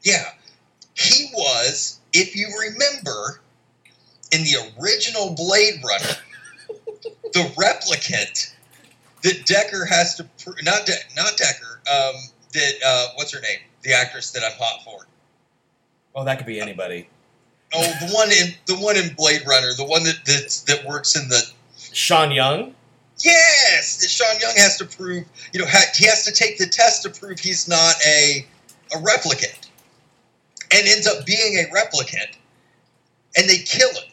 Yeah. 0.03 0.32
He 0.95 1.30
was, 1.34 1.99
if 2.13 2.36
you 2.36 2.47
remember, 2.59 3.41
in 4.32 4.43
the 4.43 4.73
original 4.80 5.36
Blade 5.36 5.82
Runner, 5.86 6.15
the 7.34 7.53
replicant 7.55 8.53
that 9.23 9.45
Decker 9.45 9.86
has 9.86 10.15
to 10.15 10.28
not 10.63 10.86
De- 10.86 11.15
not 11.15 11.38
Decker, 11.38 11.82
um, 11.91 12.15
that 12.53 12.73
uh, 12.86 13.07
what's 13.15 13.34
her 13.34 13.41
name? 13.41 13.59
The 13.84 13.93
actress 13.93 14.32
that 14.32 14.43
I'm 14.43 14.57
hot 14.57 14.84
for. 14.84 15.05
Oh, 16.18 16.24
that 16.24 16.39
could 16.39 16.47
be 16.47 16.59
anybody. 16.59 17.07
Oh, 17.76 17.93
the 18.01 18.11
one 18.11 18.32
in 18.32 18.55
the 18.65 18.74
one 18.84 18.97
in 18.97 19.13
Blade 19.13 19.43
Runner, 19.45 19.72
the 19.78 19.86
one 19.86 20.03
that 20.03 20.26
that, 20.26 20.63
that 20.65 20.84
works 20.84 21.15
in 21.15 21.30
the 21.30 21.43
Sean 21.93 22.32
Young. 22.32 22.74
yes, 23.24 24.03
Sean 24.09 24.39
Young 24.41 24.55
has 24.55 24.78
to 24.78 24.86
prove. 24.86 25.26
You 25.53 25.59
know, 25.59 25.68
ha- 25.68 25.91
he 25.95 26.07
has 26.07 26.26
to 26.26 26.32
take 26.32 26.57
the 26.57 26.65
test 26.65 27.03
to 27.03 27.11
prove 27.11 27.39
he's 27.39 27.68
not 27.68 27.93
a 28.05 28.47
a 28.95 28.97
replicant, 28.97 29.68
and 30.72 30.88
ends 30.88 31.05
up 31.05 31.24
being 31.28 31.59
a 31.59 31.65
replicant, 31.72 32.36
and 33.38 33.47
they 33.47 33.59
kill 33.59 33.91
him. 33.91 34.09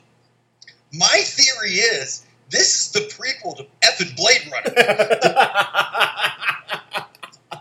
My 0.93 1.23
theory 1.25 1.77
is 1.77 2.27
this 2.51 2.81
is 2.81 2.91
the 2.93 3.01
prequel 3.01 3.57
to 3.57 3.67
effing 3.81 4.15
Blade 4.15 4.47
Runner. 4.53 4.75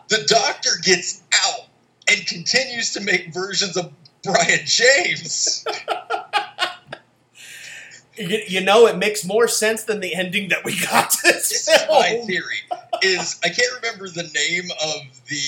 the 0.10 0.26
Doctor 0.28 0.72
gets 0.82 1.22
out 1.34 1.68
and 2.10 2.28
continues 2.28 2.92
to 2.92 3.00
make 3.00 3.34
versions 3.34 3.78
of 3.78 3.90
Brion 4.24 4.62
James. 4.66 5.66
you, 8.18 8.42
you 8.48 8.62
know, 8.62 8.88
it 8.88 8.98
makes 8.98 9.26
more 9.26 9.48
sense 9.48 9.84
than 9.84 10.00
the 10.00 10.16
ending 10.16 10.50
that 10.50 10.64
we 10.64 10.80
got 10.80 11.12
to 11.12 11.18
this 11.24 11.50
This 11.50 11.68
is 11.68 11.88
my 11.90 12.22
theory. 12.26 12.62
Is 13.02 13.40
I 13.44 13.50
can't 13.50 13.82
remember 13.82 14.08
the 14.08 14.24
name 14.24 14.70
of 14.84 15.28
the 15.28 15.42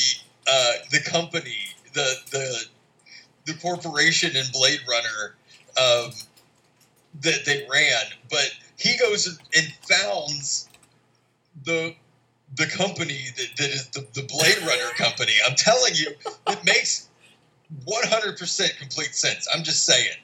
uh, 0.48 0.72
the 0.92 1.00
company, 1.00 1.58
the 1.94 2.16
the 2.32 2.66
the 3.46 3.54
corporation 3.56 4.36
in 4.36 4.44
Blade 4.52 4.80
Runner 4.90 5.36
um, 5.78 6.12
that 7.22 7.46
they 7.46 7.66
ran, 7.72 8.04
but 8.30 8.52
he 8.78 8.98
goes 8.98 9.40
and 9.56 9.74
founds 9.88 10.70
the 11.64 11.96
the 12.56 12.68
company 12.68 13.28
that, 13.38 13.48
that 13.58 13.70
is 13.70 13.88
the, 13.90 14.06
the 14.14 14.24
Blade 14.24 14.60
Runner 14.60 14.92
company. 14.96 15.34
I'm 15.48 15.56
telling 15.56 15.94
you, 15.96 16.12
it 16.48 16.66
makes 16.66 17.10
100% 17.86 18.78
complete 18.80 19.16
sense. 19.16 19.48
I'm 19.54 19.64
just 19.64 19.86
saying. 19.86 20.16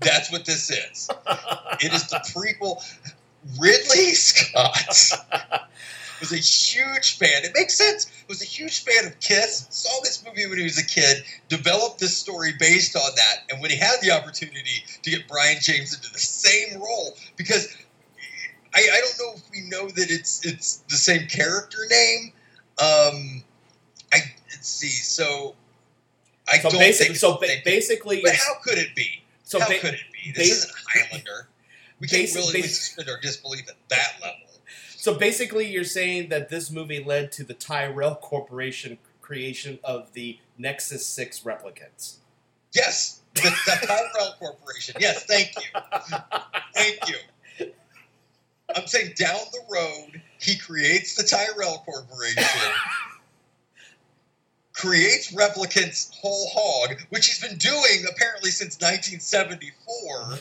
That's 0.00 0.30
what 0.32 0.44
this 0.44 0.70
is. 0.70 1.08
It 1.80 1.92
is 1.92 2.08
the 2.08 2.16
prequel. 2.34 2.82
Ridley 3.60 4.14
Scott 4.14 4.88
was 6.20 6.32
a 6.32 6.36
huge 6.36 7.18
fan. 7.18 7.44
It 7.44 7.52
makes 7.54 7.74
sense. 7.74 8.10
Was 8.28 8.42
a 8.42 8.46
huge 8.46 8.84
fan 8.84 9.06
of 9.06 9.18
Kiss. 9.20 9.66
Saw 9.70 9.90
this 10.02 10.24
movie 10.24 10.46
when 10.46 10.58
he 10.58 10.64
was 10.64 10.78
a 10.78 10.86
kid. 10.86 11.24
Developed 11.48 11.98
this 11.98 12.16
story 12.16 12.52
based 12.58 12.96
on 12.96 13.10
that. 13.16 13.50
And 13.50 13.60
when 13.60 13.70
he 13.70 13.76
had 13.76 13.96
the 14.00 14.12
opportunity 14.12 14.84
to 15.02 15.10
get 15.10 15.28
Brion 15.28 15.58
James 15.60 15.94
into 15.94 16.10
the 16.12 16.18
same 16.18 16.80
role, 16.80 17.16
because 17.36 17.76
I, 18.74 18.78
I 18.92 19.00
don't 19.00 19.18
know 19.18 19.32
if 19.36 19.50
we 19.50 19.68
know 19.68 19.88
that 19.88 20.10
it's 20.10 20.44
it's 20.46 20.76
the 20.88 20.96
same 20.96 21.26
character 21.28 21.78
name. 21.90 22.32
Um, 22.78 23.42
I 24.12 24.18
let's 24.50 24.68
see. 24.68 24.88
So 24.88 25.54
I 26.50 26.58
So 26.58 26.70
don't 26.70 26.94
think 26.94 27.16
so 27.16 27.34
ba- 27.38 27.46
basically, 27.64 28.20
But 28.22 28.34
how 28.34 28.54
could 28.62 28.78
it 28.78 28.94
be? 28.94 29.22
so 29.44 29.60
how 29.60 29.68
ba- 29.68 29.78
could 29.78 29.94
it 29.94 30.00
be? 30.12 30.32
This 30.32 30.48
bas- 30.48 30.58
isn't 30.64 30.74
Highlander. 30.88 31.48
We 32.00 32.08
can't 32.08 32.34
really 32.34 32.62
suspend 32.62 33.08
our 33.08 33.20
disbelief 33.20 33.68
at 33.68 33.76
that 33.88 34.14
level. 34.20 34.38
So 34.96 35.14
basically, 35.14 35.66
you're 35.70 35.84
saying 35.84 36.28
that 36.30 36.48
this 36.48 36.70
movie 36.70 37.02
led 37.02 37.32
to 37.32 37.44
the 37.44 37.54
Tyrell 37.54 38.14
Corporation 38.16 38.98
creation 39.20 39.78
of 39.84 40.12
the 40.12 40.38
Nexus 40.58 41.06
Six 41.06 41.40
replicants. 41.40 42.16
Yes, 42.72 43.20
the, 43.34 43.42
the 43.42 43.86
Tyrell 43.86 44.34
Corporation. 44.38 44.96
Yes, 45.00 45.24
thank 45.24 45.52
you, 45.56 45.80
thank 46.74 46.98
you. 47.08 47.72
I'm 48.74 48.86
saying 48.86 49.12
down 49.16 49.38
the 49.52 49.60
road, 49.70 50.20
he 50.40 50.56
creates 50.56 51.14
the 51.14 51.22
Tyrell 51.24 51.82
Corporation, 51.84 52.42
creates 54.82 55.32
replicants 55.32 56.12
whole 56.20 56.48
hog, 56.52 57.00
which 57.10 57.26
he's 57.26 57.40
been 57.40 57.56
doing 57.56 58.04
apparently 58.10 58.50
since 58.50 58.76
1974. 58.80 60.38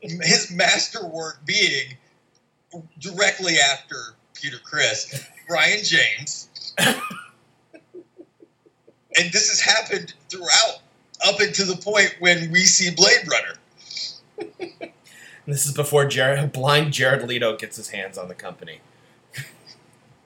His 0.00 0.50
masterwork 0.50 1.44
being 1.44 1.98
directly 2.98 3.56
after 3.58 3.96
Peter 4.32 4.56
Criss, 4.64 5.22
Brion 5.46 5.84
James. 5.84 6.48
and 6.78 6.96
this 9.32 9.50
has 9.50 9.60
happened 9.60 10.14
throughout, 10.30 10.80
up 11.26 11.40
until 11.40 11.66
the 11.66 11.76
point 11.76 12.14
when 12.20 12.50
we 12.50 12.60
see 12.60 12.90
Blade 12.90 13.28
Runner. 13.30 13.54
This 15.46 15.66
is 15.66 15.72
before 15.72 16.06
Jared, 16.06 16.52
blind 16.52 16.92
Jared 16.94 17.26
Leto 17.28 17.56
gets 17.56 17.76
his 17.76 17.90
hands 17.90 18.16
on 18.16 18.28
the 18.28 18.34
company. 18.34 18.80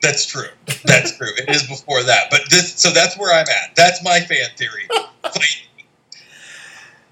That's 0.03 0.26
true. 0.26 0.48
That's 0.84 1.16
true. 1.16 1.30
It 1.38 1.48
is 1.48 1.62
before 1.62 2.03
that, 2.03 2.26
but 2.30 2.42
this. 2.50 2.74
So 2.74 2.90
that's 2.90 3.16
where 3.16 3.32
I'm 3.32 3.46
at. 3.48 3.74
That's 3.76 4.03
my 4.03 4.20
fan 4.20 4.48
theory. 4.57 4.88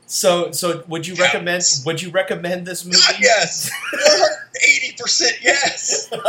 So, 0.06 0.50
so 0.50 0.82
would 0.88 1.06
you 1.06 1.14
recommend? 1.14 1.62
Would 1.86 2.02
you 2.02 2.10
recommend 2.10 2.66
this 2.66 2.84
movie? 2.84 2.98
God, 2.98 3.16
yes, 3.20 3.70
180 3.92 4.96
percent 4.98 5.36
yes. 5.42 6.10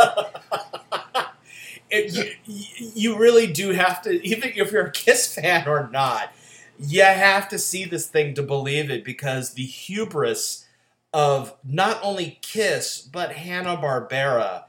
It, 1.94 2.38
you, 2.46 2.64
you 2.94 3.18
really 3.18 3.46
do 3.46 3.72
have 3.72 4.00
to, 4.02 4.26
even 4.26 4.52
if 4.56 4.72
you're 4.72 4.86
a 4.86 4.90
Kiss 4.90 5.34
fan 5.34 5.68
or 5.68 5.90
not, 5.92 6.32
you 6.78 7.02
have 7.02 7.50
to 7.50 7.58
see 7.58 7.84
this 7.84 8.06
thing 8.06 8.32
to 8.34 8.42
believe 8.42 8.90
it 8.90 9.04
because 9.04 9.52
the 9.52 9.66
hubris 9.66 10.64
of 11.12 11.54
not 11.62 12.00
only 12.02 12.38
Kiss 12.40 13.02
but 13.02 13.32
Hanna 13.32 13.76
Barbera 13.76 14.64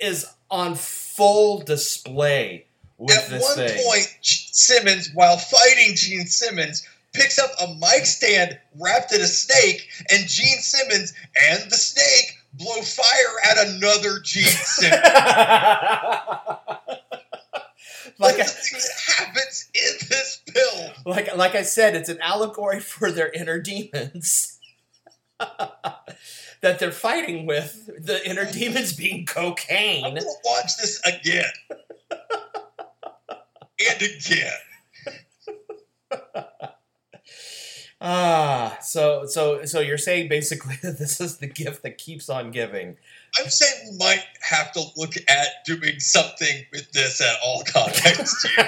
is 0.00 0.26
on 0.50 0.74
full 0.74 1.60
display 1.60 2.66
with 2.98 3.16
At 3.16 3.28
this 3.28 3.56
one 3.56 3.68
point, 3.68 4.16
Simmons, 4.22 5.10
while 5.12 5.36
fighting 5.36 5.94
Gene 5.94 6.26
Simmons, 6.26 6.86
picks 7.12 7.38
up 7.38 7.50
a 7.60 7.74
mic 7.74 8.06
stand 8.06 8.58
wrapped 8.78 9.12
in 9.12 9.20
a 9.20 9.26
snake, 9.26 9.88
and 10.10 10.26
Gene 10.28 10.58
Simmons 10.58 11.12
and 11.50 11.70
the 11.70 11.76
snake 11.76 12.38
blow 12.54 12.82
fire 12.82 13.36
at 13.50 13.68
another 13.68 14.20
Gene 14.20 14.44
Simmons. 14.44 15.02
like, 18.18 18.34
I, 18.34 18.38
the 18.38 18.44
thing 18.44 18.80
that 18.80 19.00
happens 19.18 19.68
in 19.74 20.08
this 20.08 20.40
film. 20.48 20.92
like, 21.04 21.36
like 21.36 21.54
I 21.54 21.62
said, 21.62 21.94
it's 21.94 22.08
an 22.08 22.20
allegory 22.20 22.80
for 22.80 23.12
their 23.12 23.30
inner 23.30 23.60
demons 23.60 24.56
that 26.62 26.78
they're 26.78 26.92
fighting 26.92 27.46
with. 27.46 27.86
The 28.04 28.28
inner 28.28 28.50
demons 28.50 28.92
being 28.94 29.20
I'm 29.20 29.26
cocaine. 29.26 30.02
gonna 30.14 30.26
watch 30.44 30.76
this 30.80 31.00
again 31.04 31.44
and 32.10 34.02
again. 34.02 34.52
Ah, 37.98 38.76
so 38.82 39.24
so 39.26 39.64
so 39.64 39.80
you're 39.80 39.96
saying 39.96 40.28
basically 40.28 40.76
that 40.82 40.98
this 40.98 41.18
is 41.20 41.38
the 41.38 41.46
gift 41.46 41.82
that 41.82 41.96
keeps 41.98 42.28
on 42.28 42.50
giving. 42.50 42.96
I'm 43.38 43.48
saying 43.48 43.90
we 43.92 43.96
might 43.98 44.24
have 44.42 44.72
to 44.72 44.82
look 44.96 45.14
at 45.28 45.46
doing 45.64 45.98
something 45.98 46.64
with 46.72 46.90
this 46.92 47.20
at 47.20 47.36
all 47.42 47.62
contexts 47.64 48.46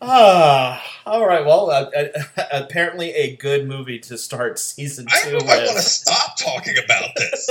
ah, 0.00 0.82
all 1.08 1.26
right. 1.26 1.44
Well, 1.44 1.70
uh, 1.70 1.90
uh, 1.96 2.44
apparently 2.52 3.10
a 3.10 3.36
good 3.36 3.66
movie 3.66 3.98
to 4.00 4.18
start 4.18 4.58
season 4.58 5.06
I 5.10 5.24
two 5.24 5.30
don't 5.38 5.48
I 5.48 5.64
want 5.64 5.76
to 5.76 5.82
stop 5.82 6.36
talking 6.38 6.74
about 6.84 7.10
this. 7.16 7.50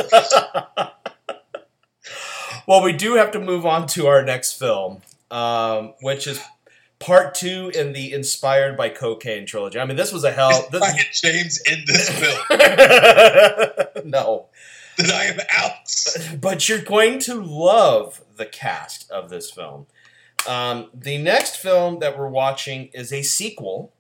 well, 2.68 2.84
we 2.84 2.94
do 2.94 3.16
have 3.16 3.32
to 3.32 3.40
move 3.40 3.66
on 3.66 3.88
to 3.88 4.08
our 4.08 4.24
next 4.24 4.54
film, 4.54 5.02
um, 5.32 5.94
which 6.02 6.28
is 6.28 6.40
part 7.00 7.36
two 7.36 7.72
in 7.74 7.94
the 7.94 8.14
inspired 8.14 8.78
by 8.78 8.90
cocaine 8.90 9.46
trilogy. 9.46 9.80
I 9.80 9.86
mean, 9.86 9.98
this 9.98 10.12
was 10.12 10.24
a 10.24 10.32
hell. 10.32 10.52
Is 10.52 10.70
This, 10.70 10.80
Brion 10.80 11.06
James 11.14 11.62
in 11.70 11.84
this 11.86 12.10
film? 12.10 12.40
no. 14.10 14.48
Then 14.98 15.12
I 15.12 15.26
am 15.26 15.40
out. 15.52 16.40
but 16.42 16.68
you're 16.68 16.82
going 16.82 17.20
to 17.20 17.36
love 17.36 18.24
the 18.36 18.46
cast 18.46 19.10
of 19.12 19.30
this 19.30 19.52
film. 19.52 19.86
Um, 20.48 20.90
the 20.94 21.18
next 21.18 21.58
film 21.58 22.00
that 22.00 22.18
we're 22.18 22.30
watching 22.30 22.90
is 22.94 23.12
a 23.12 23.22
sequel. 23.22 23.94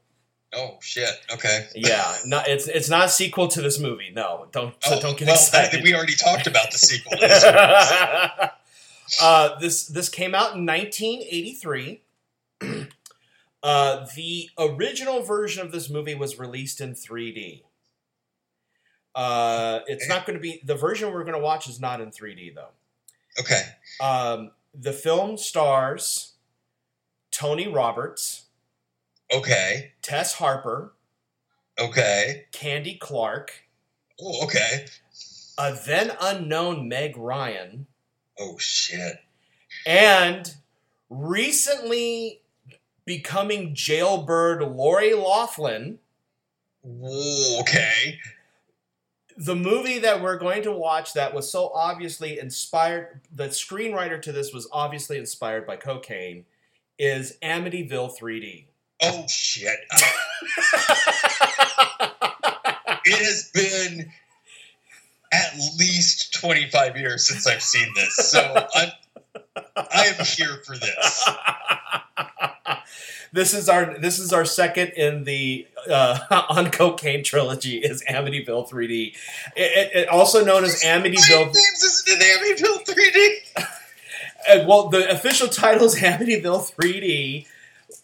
Oh 0.55 0.77
shit. 0.81 1.09
Okay. 1.31 1.67
Yeah, 1.75 2.15
not 2.25 2.47
it's 2.47 2.67
it's 2.67 2.89
not 2.89 3.05
a 3.05 3.09
sequel 3.09 3.47
to 3.49 3.61
this 3.61 3.79
movie. 3.79 4.11
No, 4.13 4.47
don't 4.51 4.73
so 4.81 4.95
Oh, 4.95 5.01
don't 5.01 5.17
get 5.17 5.27
well, 5.27 5.35
excited. 5.35 5.83
We 5.83 5.93
already 5.93 6.15
talked 6.15 6.47
about 6.47 6.71
the 6.71 6.77
sequel. 6.77 7.11
To 7.11 7.19
this 7.19 7.43
uh, 9.21 9.59
this 9.59 9.87
this 9.87 10.09
came 10.09 10.33
out 10.33 10.55
in 10.55 10.65
1983. 10.65 12.01
uh, 13.63 14.05
the 14.15 14.49
original 14.57 15.21
version 15.21 15.65
of 15.65 15.71
this 15.71 15.89
movie 15.89 16.15
was 16.15 16.39
released 16.39 16.79
in 16.79 16.93
3D. 16.93 17.63
Uh, 19.13 19.79
it's 19.87 20.07
not 20.07 20.25
going 20.25 20.37
to 20.37 20.41
be 20.41 20.61
the 20.63 20.75
version 20.75 21.11
we're 21.11 21.23
going 21.23 21.35
to 21.35 21.43
watch 21.43 21.67
is 21.67 21.79
not 21.79 21.99
in 21.99 22.09
3D 22.09 22.55
though. 22.55 22.69
Okay. 23.39 23.61
Um, 23.99 24.51
the 24.73 24.93
film 24.93 25.37
stars 25.37 26.33
Tony 27.31 27.67
Roberts, 27.67 28.43
Okay. 29.31 29.91
Tess 30.01 30.33
Harper, 30.35 30.93
Okay. 31.79 32.45
Candy 32.51 32.95
Clark, 32.95 33.51
Oh, 34.19 34.45
okay. 34.45 34.85
a 35.57 35.73
then 35.85 36.15
unknown 36.21 36.87
Meg 36.87 37.17
Ryan, 37.17 37.87
Oh 38.39 38.57
shit. 38.57 39.17
and 39.85 40.55
recently 41.09 42.41
becoming 43.05 43.73
jailbird 43.75 44.61
Lori 44.75 45.13
Loughlin. 45.13 45.99
Okay. 46.85 48.19
The 49.39 49.55
movie 49.55 49.99
that 49.99 50.21
we're 50.21 50.37
going 50.37 50.63
to 50.63 50.71
watch 50.71 51.13
that 51.13 51.33
was 51.33 51.51
so 51.51 51.69
obviously 51.69 52.39
inspired, 52.39 53.21
the 53.33 53.47
screenwriter 53.49 54.19
to 54.23 54.31
this 54.31 54.51
was 54.51 54.67
obviously 54.71 55.17
inspired 55.17 55.67
by 55.67 55.75
cocaine, 55.75 56.45
is 56.99 57.37
Amityville 57.43 58.17
3D. 58.17 58.65
Oh 59.01 59.25
shit. 59.27 59.77
it 63.05 63.19
has 63.19 63.51
been 63.53 64.11
at 65.31 65.53
least 65.77 66.33
25 66.33 66.97
years 66.97 67.27
since 67.27 67.45
I've 67.45 67.61
seen 67.61 67.87
this. 67.95 68.15
So 68.15 68.67
I'm 68.73 68.89
I 69.75 70.05
am 70.17 70.25
here 70.25 70.61
for 70.65 70.77
this. 70.77 71.29
this 73.31 73.53
is 73.53 73.69
our 73.69 73.97
this 73.99 74.19
is 74.19 74.33
our 74.33 74.45
second 74.45 74.89
in 74.89 75.23
the 75.23 75.67
uh, 75.89 76.19
on 76.49 76.71
cocaine 76.71 77.23
trilogy 77.23 77.77
is 77.77 78.03
Amityville 78.09 78.69
3D. 78.69 79.15
It, 79.55 79.91
it, 79.95 80.09
also 80.09 80.43
known 80.43 80.63
as 80.63 80.83
Amityville. 80.83 81.27
James 81.27 81.57
isn't 81.57 82.09
in 82.09 82.19
Amityville 82.19 82.85
3D. 82.85 83.67
Well, 84.65 84.89
the 84.89 85.09
official 85.09 85.47
title 85.47 85.85
is 85.85 85.95
Amityville 85.95 86.73
3D, 86.75 87.47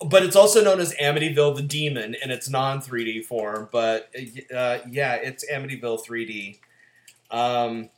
but 0.05 0.23
it's 0.23 0.35
also 0.35 0.63
known 0.63 0.79
as 0.79 0.93
Amityville 0.95 1.55
the 1.55 1.61
Demon 1.61 2.15
in 2.21 2.31
its 2.31 2.49
non 2.49 2.81
3D 2.81 3.25
form. 3.25 3.69
But 3.71 4.09
uh, 4.53 4.79
yeah, 4.89 5.15
it's 5.15 5.49
Amityville 5.51 6.05
3D. 6.05 6.59
Um, 7.31 7.89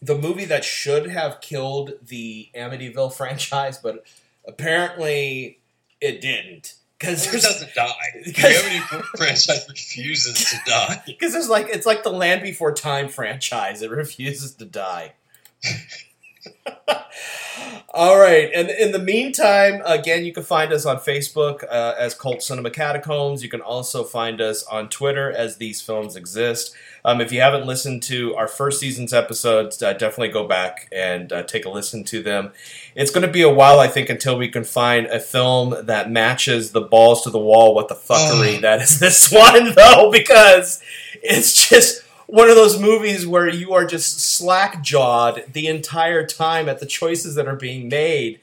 the 0.00 0.16
movie 0.16 0.46
that 0.46 0.64
should 0.64 1.06
have 1.08 1.40
killed 1.40 1.92
the 2.02 2.48
Amityville 2.56 3.12
franchise, 3.16 3.78
but 3.78 4.04
apparently 4.46 5.60
it 6.00 6.20
didn't. 6.20 6.74
Because 6.98 7.26
It 7.34 7.42
doesn't 7.42 7.74
die. 7.74 7.90
The 8.24 8.32
Amityville 8.32 9.04
franchise 9.16 9.66
refuses 9.68 10.50
to 10.50 10.56
die. 10.66 11.02
because 11.06 11.34
it's 11.34 11.48
like 11.48 11.68
it's 11.68 11.86
like 11.86 12.04
the 12.04 12.12
Land 12.12 12.42
Before 12.42 12.72
Time 12.72 13.08
franchise. 13.08 13.82
It 13.82 13.90
refuses 13.90 14.54
to 14.54 14.64
die. 14.64 15.14
All 17.94 18.18
right, 18.18 18.50
and 18.54 18.70
in 18.70 18.92
the 18.92 18.98
meantime, 18.98 19.82
again, 19.84 20.24
you 20.24 20.32
can 20.32 20.42
find 20.42 20.72
us 20.72 20.86
on 20.86 20.96
Facebook 20.96 21.62
uh, 21.64 21.94
as 21.98 22.14
Cult 22.14 22.42
Cinema 22.42 22.70
Catacombs. 22.70 23.42
You 23.42 23.50
can 23.50 23.60
also 23.60 24.02
find 24.02 24.40
us 24.40 24.64
on 24.64 24.88
Twitter 24.88 25.30
as 25.30 25.58
These 25.58 25.82
Films 25.82 26.16
Exist. 26.16 26.74
Um, 27.04 27.20
if 27.20 27.32
you 27.32 27.42
haven't 27.42 27.66
listened 27.66 28.02
to 28.04 28.34
our 28.36 28.48
first 28.48 28.80
season's 28.80 29.12
episodes, 29.12 29.82
uh, 29.82 29.92
definitely 29.92 30.28
go 30.28 30.46
back 30.46 30.88
and 30.90 31.32
uh, 31.32 31.42
take 31.42 31.66
a 31.66 31.68
listen 31.68 32.02
to 32.04 32.22
them. 32.22 32.52
It's 32.94 33.10
going 33.10 33.26
to 33.26 33.32
be 33.32 33.42
a 33.42 33.52
while, 33.52 33.78
I 33.78 33.88
think, 33.88 34.08
until 34.08 34.38
we 34.38 34.48
can 34.48 34.64
find 34.64 35.06
a 35.06 35.20
film 35.20 35.74
that 35.84 36.10
matches 36.10 36.72
the 36.72 36.80
balls 36.80 37.22
to 37.24 37.30
the 37.30 37.38
wall. 37.38 37.74
What 37.74 37.88
the 37.88 37.94
fuckery 37.94 38.60
that 38.62 38.80
is 38.80 39.00
this 39.00 39.30
one, 39.32 39.74
though, 39.74 40.10
because 40.10 40.82
it's 41.22 41.68
just 41.68 42.04
one 42.32 42.48
of 42.48 42.56
those 42.56 42.80
movies 42.80 43.26
where 43.26 43.48
you 43.48 43.74
are 43.74 43.84
just 43.84 44.20
slack 44.20 44.82
jawed 44.82 45.44
the 45.52 45.66
entire 45.66 46.26
time 46.26 46.68
at 46.68 46.80
the 46.80 46.86
choices 46.86 47.34
that 47.34 47.46
are 47.46 47.56
being 47.56 47.88
made, 47.88 48.40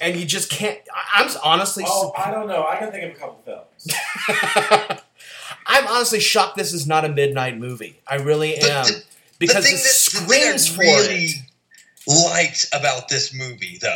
and 0.00 0.16
you 0.16 0.26
just 0.26 0.50
can't. 0.50 0.78
I- 0.94 1.22
I'm 1.24 1.30
honestly, 1.42 1.84
Oh, 1.86 2.12
I 2.16 2.30
don't 2.30 2.46
know. 2.48 2.66
I 2.66 2.76
can 2.76 2.90
think 2.92 3.04
of 3.04 3.16
a 3.16 3.18
couple 3.20 3.42
films. 3.44 5.00
I'm 5.66 5.86
honestly 5.86 6.20
shocked. 6.20 6.56
This 6.56 6.72
is 6.72 6.86
not 6.86 7.04
a 7.04 7.08
midnight 7.08 7.56
movie. 7.58 8.00
I 8.06 8.16
really 8.16 8.56
The- 8.56 8.72
am 8.72 8.84
the- 8.86 9.02
because 9.38 9.64
the 9.64 9.70
it 9.70 9.72
thing 9.72 9.76
that, 9.76 10.26
the 10.28 10.34
thing 10.34 10.52
I 10.52 10.56
screams 10.56 10.68
for 10.68 10.80
really 10.82 11.24
it. 11.24 12.30
liked 12.30 12.66
about 12.74 13.08
this 13.08 13.32
movie, 13.34 13.78
though, 13.80 13.94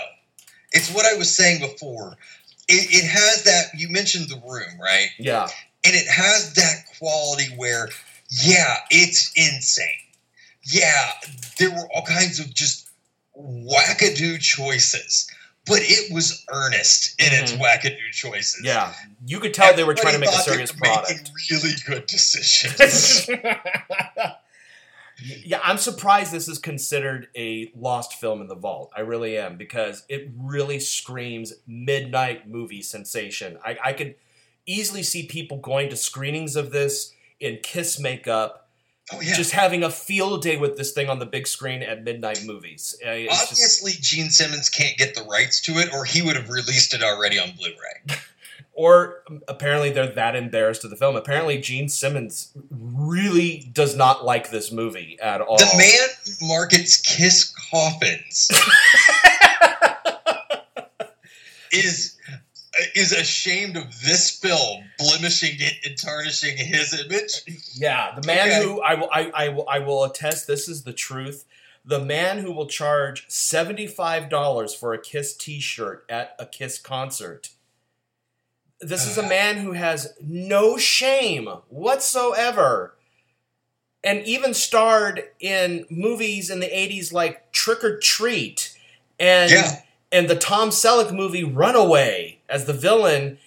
it's 0.73 0.91
what 0.91 1.05
I 1.05 1.19
was 1.19 1.35
saying 1.35 1.61
before. 1.61 2.17
It, 2.67 3.05
it 3.05 3.07
has 3.07 3.45
that 3.45 3.79
you 3.79 3.91
mentioned 3.91 4.29
the 4.31 4.37
room, 4.37 4.81
right? 4.81 5.09
Yeah, 5.19 5.49
And 5.85 5.95
it 5.95 6.07
has 6.09 6.55
that 6.55 6.85
quality 6.99 7.45
where, 7.57 7.91
yeah, 8.43 8.77
it's 8.91 9.31
insane. 9.37 9.87
Yeah, 10.65 11.11
there 11.59 11.71
were 11.71 11.87
all 11.95 12.03
kinds 12.07 12.41
of 12.41 12.53
just 12.55 12.89
wackadoo 13.39 14.41
choices, 14.41 15.31
but 15.67 15.81
it 15.83 16.13
was 16.13 16.45
earnest 16.53 17.21
in 17.21 17.33
its 17.33 17.53
Mhm. 17.53 17.59
wackadoo 17.61 18.11
choices. 18.13 18.63
Yeah, 18.65 18.95
you 19.27 19.41
could 19.41 19.53
tell 19.55 19.75
they 19.75 19.85
were 19.85 19.95
trying 19.95 20.15
to 20.15 20.19
make 20.21 20.31
a 20.31 20.43
serious 20.43 20.73
product. 20.73 21.31
Really 21.51 21.73
good 21.87 22.07
decisions. 22.09 23.29
yeah, 25.45 25.61
I'm 25.63 25.79
surprised 25.79 26.33
this 26.33 26.49
is 26.49 26.59
considered 26.59 27.29
a 27.37 27.71
lost 27.77 28.15
film 28.15 28.41
in 28.41 28.49
the 28.49 28.55
vault. 28.57 28.91
I 28.97 29.01
really 29.01 29.37
am 29.39 29.57
because 29.57 30.05
it 30.09 30.31
really 30.37 30.81
screams 30.81 31.53
midnight 31.67 32.49
movie 32.49 32.83
sensation. 32.83 33.59
I, 33.65 33.79
I 33.85 33.93
could 33.93 34.17
easily 34.67 35.03
see 35.03 35.27
people 35.27 35.59
going 35.59 35.89
to 35.91 35.97
screenings 35.97 36.57
of 36.57 36.73
this 36.73 37.13
in 37.41 37.59
kiss 37.63 37.99
makeup, 37.99 38.69
oh 39.13 39.21
yeah. 39.21 39.35
just 39.35 39.53
having 39.53 39.83
a 39.83 39.91
field 39.91 40.43
day 40.43 40.57
with 40.57 40.77
this 40.77 40.93
thing 40.93 41.09
on 41.09 41.19
the 41.19 41.27
big 41.27 41.47
screen 41.47 41.83
at 41.83 42.03
midnight 42.05 42.43
movies. 42.45 42.97
Uh, 43.05 43.11
it's 43.11 43.33
just- 43.41 43.53
Obviously, 43.53 43.93
Gene 44.01 44.31
Simmons 44.31 44.69
can't 44.69 44.97
get 44.97 45.15
the 45.15 45.23
rights 45.25 45.61
to 45.63 45.73
it, 45.73 45.93
or 45.93 46.05
he 46.05 46.23
would 46.23 46.37
have 46.37 46.49
released 46.49 46.95
it 46.95 47.03
already 47.03 47.39
on 47.39 47.51
Blu-ray. 47.53 48.17
or 48.73 49.23
um, 49.29 49.41
apparently 49.49 49.91
they're 49.91 50.07
that 50.13 50.35
embarrassed 50.37 50.85
of 50.85 50.91
the 50.91 50.97
film. 50.97 51.17
Apparently, 51.17 51.59
Gene 51.59 51.89
Simmons 51.89 52.53
really 52.71 53.69
does 53.73 53.97
not 53.97 54.25
like 54.25 54.51
this 54.51 54.73
movie 54.73 55.19
at 55.23 55.41
all. 55.41 55.57
The 55.57 55.71
man 55.77 56.49
markets 56.49 56.97
Kiss 57.01 57.55
coffins 57.71 58.51
is 61.73 62.17
is 62.95 63.13
ashamed 63.13 63.77
of 63.77 64.01
this 64.03 64.31
film, 64.31 64.85
blemishing 64.99 65.57
it 65.59 65.75
and 65.85 65.97
tarnishing 65.97 66.57
his 66.57 66.93
image. 66.99 67.43
Yeah, 67.75 68.19
the 68.19 68.27
man 68.27 68.49
Okay. 68.49 68.63
who 68.65 68.81
I 68.83 68.95
will, 68.95 69.09
I, 69.13 69.31
I 69.35 69.49
will, 69.51 69.69
I 69.69 69.79
will 69.81 70.05
attest. 70.05 70.47
This 70.47 70.69
is 70.69 70.83
the 70.85 70.93
truth. 70.93 71.45
The 71.85 72.01
man 72.01 72.39
who 72.39 72.51
will 72.53 72.67
charge 72.67 73.27
seventy 73.29 73.87
five 73.87 74.29
dollars 74.31 74.75
for 74.75 74.93
a 74.95 74.99
Kiss 75.01 75.37
T 75.37 75.61
shirt 75.61 76.05
at 76.09 76.35
a 76.39 76.47
Kiss 76.47 76.79
concert. 76.79 77.51
This 78.81 79.07
is 79.07 79.19
a 79.19 79.23
man 79.29 79.59
who 79.59 79.73
has 79.73 80.15
no 80.21 80.77
shame 80.79 81.47
whatsoever, 81.69 82.97
and 84.03 84.23
even 84.27 84.55
starred 84.55 85.25
in 85.41 85.87
movies 85.91 86.51
in 86.51 86.61
the 86.61 86.69
'80s 86.69 87.13
like 87.13 87.53
Trick 87.53 87.85
or 87.85 87.99
Treat, 87.99 88.77
and 89.19 89.51
Yeah. 89.51 89.83
and 90.11 90.29
the 90.29 90.37
Tom 90.37 90.71
Selleck 90.71 91.13
movie 91.15 91.45
Runaway 91.45 92.34
as 92.49 92.65
the 92.67 92.73
villain. 92.73 93.39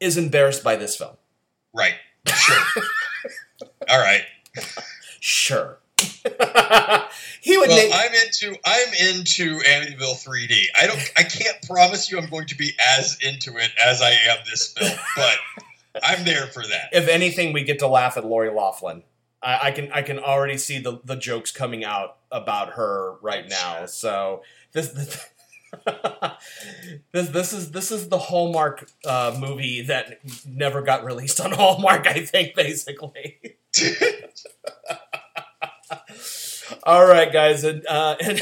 Is 0.00 0.16
embarrassed 0.18 0.64
by 0.64 0.74
this 0.74 0.96
film. 0.96 1.14
Right. 1.72 1.94
Sure. 2.26 2.56
All 3.88 4.00
right. 4.00 4.22
Sure. 5.20 5.78
he 7.40 7.56
would 7.56 7.68
Well, 7.68 7.76
name. 7.76 7.92
I'm 7.94 8.12
into 8.12 8.56
I'm 8.64 8.88
into 9.08 9.58
Amityville 9.60 10.24
3D. 10.24 10.64
I 10.80 10.88
don't 10.88 11.12
I 11.16 11.22
can't 11.22 11.56
promise 11.68 12.10
you 12.10 12.18
I'm 12.18 12.28
going 12.28 12.46
to 12.48 12.56
be 12.56 12.72
as 12.96 13.16
into 13.22 13.56
it 13.58 13.70
as 13.84 14.02
I 14.02 14.10
am 14.10 14.38
this 14.50 14.72
film, 14.72 14.98
but 15.16 15.36
I'm 16.02 16.24
there 16.24 16.46
for 16.48 16.62
that. 16.66 16.88
if 16.92 17.06
anything, 17.08 17.52
we 17.52 17.62
get 17.62 17.78
to 17.78 17.86
laugh 17.86 18.16
at 18.16 18.24
Lori 18.24 18.50
Loughlin. 18.50 19.04
I, 19.40 19.68
I 19.68 19.70
can 19.70 19.92
I 19.92 20.02
can 20.02 20.18
already 20.18 20.58
see 20.58 20.78
the, 20.80 20.98
the 21.04 21.14
jokes 21.16 21.52
coming 21.52 21.84
out 21.84 22.16
about 22.32 22.70
her 22.70 23.14
right 23.22 23.48
now. 23.48 23.86
So 23.86 24.42
this 24.72 24.88
this, 24.88 25.28
this 27.12 27.28
this 27.28 27.52
is 27.52 27.70
this 27.70 27.90
is 27.90 28.08
the 28.08 28.18
Hallmark 28.18 28.90
uh, 29.04 29.36
movie 29.38 29.82
that 29.82 30.18
never 30.46 30.82
got 30.82 31.04
released 31.04 31.40
on 31.40 31.52
Hallmark. 31.52 32.06
I 32.06 32.24
think 32.24 32.54
basically. 32.54 33.56
All 36.84 37.06
right, 37.06 37.32
guys, 37.32 37.64
and, 37.64 37.86
uh, 37.86 38.16
and 38.20 38.40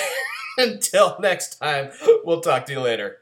until 0.57 1.17
next 1.21 1.57
time, 1.57 1.91
we'll 2.25 2.41
talk 2.41 2.67
to 2.67 2.73
you 2.73 2.81
later. 2.81 3.19